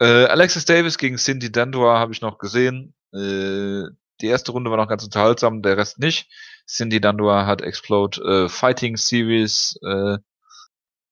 Äh, 0.00 0.26
Alexis 0.26 0.64
Davis 0.64 0.98
gegen 0.98 1.16
Cindy 1.16 1.52
Dandua 1.52 1.98
habe 1.98 2.12
ich 2.12 2.20
noch 2.20 2.38
gesehen. 2.38 2.94
Äh, 3.12 3.84
die 4.20 4.26
erste 4.26 4.52
Runde 4.52 4.70
war 4.70 4.76
noch 4.76 4.88
ganz 4.88 5.04
unterhaltsam, 5.04 5.62
der 5.62 5.76
Rest 5.76 5.98
nicht. 5.98 6.28
Cindy 6.66 7.00
Dandua 7.00 7.46
hat 7.46 7.62
Explode 7.62 8.20
äh, 8.22 8.48
Fighting 8.48 8.96
Series 8.96 9.78
äh, 9.84 10.18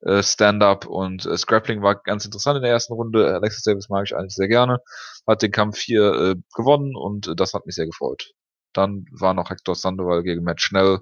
äh, 0.03 0.22
Stand-up 0.22 0.87
und 0.87 1.26
äh, 1.26 1.37
Scrappling 1.37 1.83
war 1.83 2.03
ganz 2.03 2.24
interessant 2.24 2.57
in 2.57 2.62
der 2.62 2.72
ersten 2.72 2.95
Runde. 2.95 3.35
Alexis 3.35 3.62
Davis 3.62 3.89
mag 3.89 4.05
ich 4.07 4.16
eigentlich 4.16 4.35
sehr 4.35 4.49
gerne. 4.49 4.78
Hat 5.26 5.43
den 5.43 5.53
Kampf 5.53 5.78
hier 5.78 6.12
äh, 6.12 6.35
gewonnen 6.55 6.97
und 6.97 7.28
äh, 7.28 7.37
das 7.37 7.55
hat 7.55 7.66
mich 7.66 7.76
sehr 7.76 7.87
gefreut. 7.87 8.33
Dann 8.72 9.05
war 9.12 9.35
noch 9.35 9.51
Hector 9.51 9.74
Sandoval 9.74 10.22
gegen 10.22 10.43
Matt 10.43 10.61
Schnell. 10.61 10.99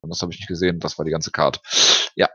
Und 0.00 0.10
das 0.10 0.20
habe 0.20 0.32
ich 0.32 0.38
nicht 0.38 0.48
gesehen. 0.48 0.78
Das 0.78 0.98
war 0.98 1.04
die 1.04 1.10
ganze 1.10 1.30
Card. 1.30 1.60
Ja. 2.14 2.28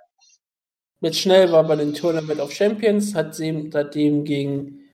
Matt 1.00 1.16
Schnell 1.16 1.52
war 1.52 1.64
bei 1.64 1.76
den 1.76 1.94
Tournament 1.94 2.40
of 2.40 2.52
Champions, 2.52 3.14
hat 3.16 3.36
seitdem 3.36 4.26
gegen 4.26 4.89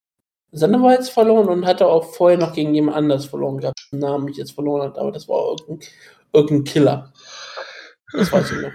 Sandewalds 0.56 1.10
verloren 1.10 1.50
und 1.50 1.66
hatte 1.66 1.86
auch 1.86 2.06
vorher 2.14 2.38
noch 2.38 2.54
gegen 2.54 2.74
jemand 2.74 2.96
anders 2.96 3.26
verloren 3.26 3.58
gehabt, 3.58 3.90
den 3.92 4.00
Namen 4.00 4.30
ich 4.30 4.38
jetzt 4.38 4.54
verloren 4.54 4.84
hat, 4.84 4.98
aber 4.98 5.12
das 5.12 5.28
war 5.28 5.50
irgendein, 5.50 5.90
irgendein 6.32 6.64
Killer. 6.64 7.14
Das 8.14 8.32
weiß 8.32 8.52
ich 8.52 8.62
noch. 8.62 8.72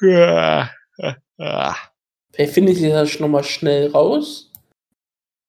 Vielleicht 2.32 2.54
finde 2.54 2.72
ich 2.72 2.80
das 2.80 3.18
nochmal 3.18 3.42
schnell 3.42 3.90
raus. 3.90 4.52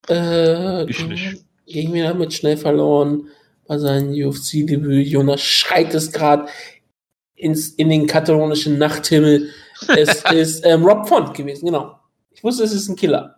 Äh, 0.10 0.90
ich 0.90 1.08
nicht. 1.08 1.46
Gegen 1.68 1.92
mir 1.92 2.06
damit 2.08 2.34
schnell 2.34 2.58
verloren 2.58 3.28
bei 3.68 3.78
seinem 3.78 4.10
UFC-Debüt. 4.14 5.08
Jonas 5.08 5.42
schreit 5.42 5.94
es 5.94 6.12
gerade 6.12 6.48
in 7.36 7.56
den 7.78 8.08
katalonischen 8.08 8.78
Nachthimmel. 8.80 9.50
Es 9.96 10.24
ist 10.32 10.66
ähm, 10.66 10.86
Rob 10.86 11.08
Font 11.08 11.34
gewesen, 11.36 11.66
genau. 11.66 12.00
Ich 12.32 12.44
wusste, 12.44 12.64
es 12.64 12.74
ist 12.74 12.90
ein 12.90 12.96
Killer. 12.96 13.38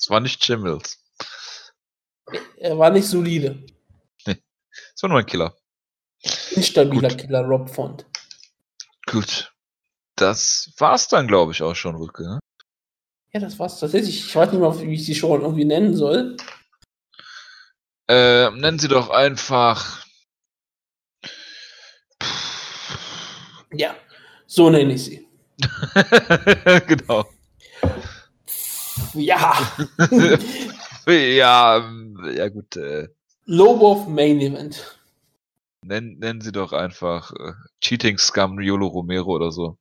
Es 0.00 0.08
war 0.08 0.20
nicht 0.20 0.46
Jim 0.46 0.62
Mills. 0.62 0.98
Er 2.56 2.78
war 2.78 2.90
nicht 2.90 3.06
solide. 3.06 3.64
Nee. 4.26 4.42
Es 4.94 5.02
war 5.02 5.10
nur 5.10 5.18
ein 5.18 5.26
Killer. 5.26 5.54
Instabiler 6.52 7.08
Gut. 7.08 7.18
Killer, 7.18 7.42
Rob 7.42 7.68
Font. 7.68 8.06
Gut 9.06 9.50
das 10.20 10.72
war's 10.78 11.08
dann, 11.08 11.26
glaube 11.26 11.52
ich, 11.52 11.62
auch 11.62 11.74
schon, 11.74 11.96
Rücke. 11.96 12.22
Ne? 12.24 12.38
Ja, 13.32 13.40
das 13.40 13.58
war's 13.58 13.78
tatsächlich. 13.80 14.26
Ich 14.26 14.34
weiß 14.36 14.52
nicht 14.52 14.60
mal, 14.60 14.78
wie 14.80 14.94
ich 14.94 15.04
sie 15.04 15.14
schon 15.14 15.40
irgendwie 15.40 15.64
nennen 15.64 15.96
soll. 15.96 16.36
Äh, 18.08 18.50
nennen 18.50 18.78
Sie 18.78 18.88
doch 18.88 19.08
einfach. 19.10 20.04
Ja, 23.72 23.94
so 24.46 24.68
nenne 24.68 24.94
ich 24.94 25.04
sie. 25.04 25.28
genau. 26.86 27.24
Ja. 29.14 29.56
ja, 31.06 31.90
ja 32.34 32.48
gut. 32.48 32.76
Äh. 32.76 33.08
Lobo 33.46 33.92
of 33.92 34.08
Main 34.08 34.40
Event. 34.40 34.98
Nennen, 35.84 36.18
nennen 36.18 36.40
Sie 36.40 36.52
doch 36.52 36.72
einfach 36.72 37.32
äh, 37.32 37.52
Cheating 37.80 38.18
Scum 38.18 38.58
Riolo 38.58 38.86
Romero 38.86 39.30
oder 39.34 39.50
so. 39.50 39.78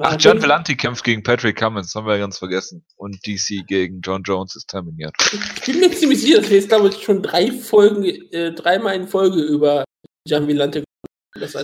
Ach, 0.00 0.16
John 0.18 0.40
Vellanti 0.40 0.76
kämpft 0.76 1.04
gegen 1.04 1.22
Patrick 1.22 1.56
Cummins, 1.56 1.94
haben 1.94 2.06
wir 2.06 2.14
ja 2.14 2.20
ganz 2.20 2.38
vergessen. 2.38 2.84
Und 2.96 3.26
DC 3.26 3.66
gegen 3.66 4.00
John 4.00 4.22
Jones 4.22 4.54
ist 4.56 4.68
terminiert. 4.68 5.14
Ich 5.32 5.62
bin 5.66 5.80
mir 5.80 5.90
ziemlich 5.90 6.20
sicher, 6.20 6.40
dass 6.40 6.50
wir 6.50 6.56
jetzt, 6.56 6.68
glaube 6.68 6.88
ich, 6.88 7.02
schon 7.02 7.22
drei 7.22 7.52
Folgen, 7.52 8.04
äh, 8.04 8.52
dreimal 8.52 8.94
in 8.94 9.08
Folge 9.08 9.40
über 9.40 9.84
John 10.26 10.46
Vellante 10.46 10.84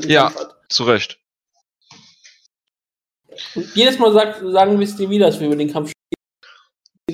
Ja, 0.07 0.33
zu 0.69 0.85
Recht. 0.85 1.19
Und 3.55 3.75
jedes 3.75 3.99
Mal 3.99 4.13
sagt, 4.13 4.41
sagen 4.41 4.79
wir 4.79 4.87
es 4.87 4.97
dir 4.97 5.11
wieder, 5.11 5.27
dass 5.27 5.41
wir 5.41 5.47
über 5.47 5.57
den 5.57 5.73
Kampf 5.73 5.93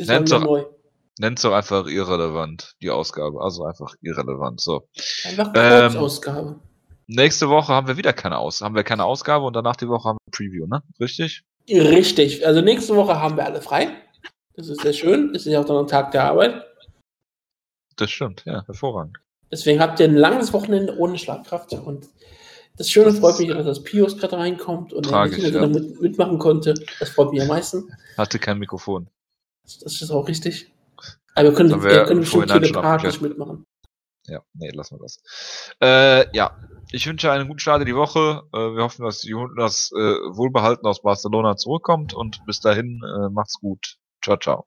Nennt 0.07 0.31
Mal 0.31 0.41
neu. 0.41 0.65
Nennt 1.19 1.43
doch 1.45 1.53
einfach 1.53 1.87
irrelevant, 1.87 2.77
die 2.81 2.91
Ausgabe. 2.91 3.43
Also 3.43 3.65
einfach 3.65 3.95
irrelevant. 4.01 4.61
So. 4.61 4.89
Einfach. 5.25 5.53
Ähm, 5.55 6.61
nächste 7.07 7.49
Woche 7.49 7.73
haben 7.73 7.89
wir 7.89 7.97
wieder 7.97 8.13
keine 8.13 8.39
Aus 8.39 8.61
haben 8.61 8.75
wir 8.75 8.85
keine 8.85 9.05
Ausgabe 9.05 9.45
und 9.45 9.55
danach 9.55 9.77
die 9.77 9.89
Woche 9.89 10.09
haben 10.09 10.17
wir 10.17 10.29
ein 10.29 10.31
Preview, 10.31 10.67
ne? 10.67 10.83
Richtig? 10.99 11.43
Richtig. 11.69 12.47
Also 12.47 12.63
nächste 12.63 12.97
Woche 12.97 13.21
haben 13.21 13.37
wir 13.37 13.45
alle 13.45 13.61
frei. 13.61 13.89
Das 14.55 14.69
ist 14.69 14.81
sehr 14.81 14.93
schön. 14.93 15.33
Das 15.33 15.47
ist 15.47 15.53
ja 15.53 15.61
auch 15.61 15.65
dann 15.65 15.77
ein 15.77 15.87
Tag 15.87 16.13
der 16.13 16.25
Arbeit. 16.25 16.65
Das 17.97 18.11
stimmt, 18.11 18.45
ja, 18.47 18.65
hervorragend. 18.67 19.19
Deswegen 19.53 19.81
habt 19.81 20.01
ihr 20.01 20.07
ein 20.07 20.17
langes 20.17 20.53
Wochenende 20.53 20.97
ohne 20.97 21.19
Schlagkraft 21.19 21.73
und 21.73 22.09
das 22.77 22.89
Schöne 22.89 23.11
das 23.11 23.19
freut 23.19 23.39
mich, 23.39 23.49
dass 23.49 23.67
das 23.67 23.83
Pios 23.83 24.17
gerade 24.17 24.39
reinkommt 24.39 24.95
und 24.95 25.03
tragisch, 25.03 25.45
er 25.45 25.51
ja. 25.51 25.67
mit, 25.67 26.01
mitmachen 26.01 26.39
konnte. 26.39 26.73
Das 26.99 27.11
freut 27.11 27.33
mich 27.33 27.43
am 27.43 27.49
meisten. 27.49 27.93
Hatte 28.17 28.39
kein 28.39 28.59
Mikrofon. 28.59 29.09
Das, 29.65 30.01
ist 30.01 30.11
auch 30.11 30.29
richtig. 30.29 30.73
Aber 31.35 31.49
wir 31.49 31.55
können, 31.55 31.83
wir 31.83 32.05
können 32.05 32.21
bestimmt 32.21 32.51
telepathisch 32.51 33.21
mitmachen. 33.21 33.67
Ja, 34.27 34.43
nee, 34.55 34.71
lassen 34.71 34.97
wir 34.97 35.03
das. 35.03 35.23
Äh, 35.81 36.37
ja, 36.37 36.57
ich 36.93 37.07
wünsche 37.07 37.33
einen 37.33 37.49
guten 37.49 37.61
Start 37.61 37.81
in 37.81 37.87
die 37.87 37.97
Woche. 37.97 38.43
Äh, 38.53 38.59
wir 38.59 38.83
hoffen, 38.83 39.05
dass 39.05 39.23
Jonas 39.23 39.91
äh, 39.93 39.99
wohlbehalten 39.99 40.87
aus 40.87 41.03
Barcelona 41.03 41.57
zurückkommt 41.57 42.15
und 42.15 42.45
bis 42.47 42.61
dahin 42.61 43.01
äh, 43.03 43.29
macht's 43.31 43.59
gut. 43.61 43.97
Ciao, 44.23 44.37
ciao. 44.37 44.67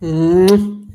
Mhm. 0.00 0.94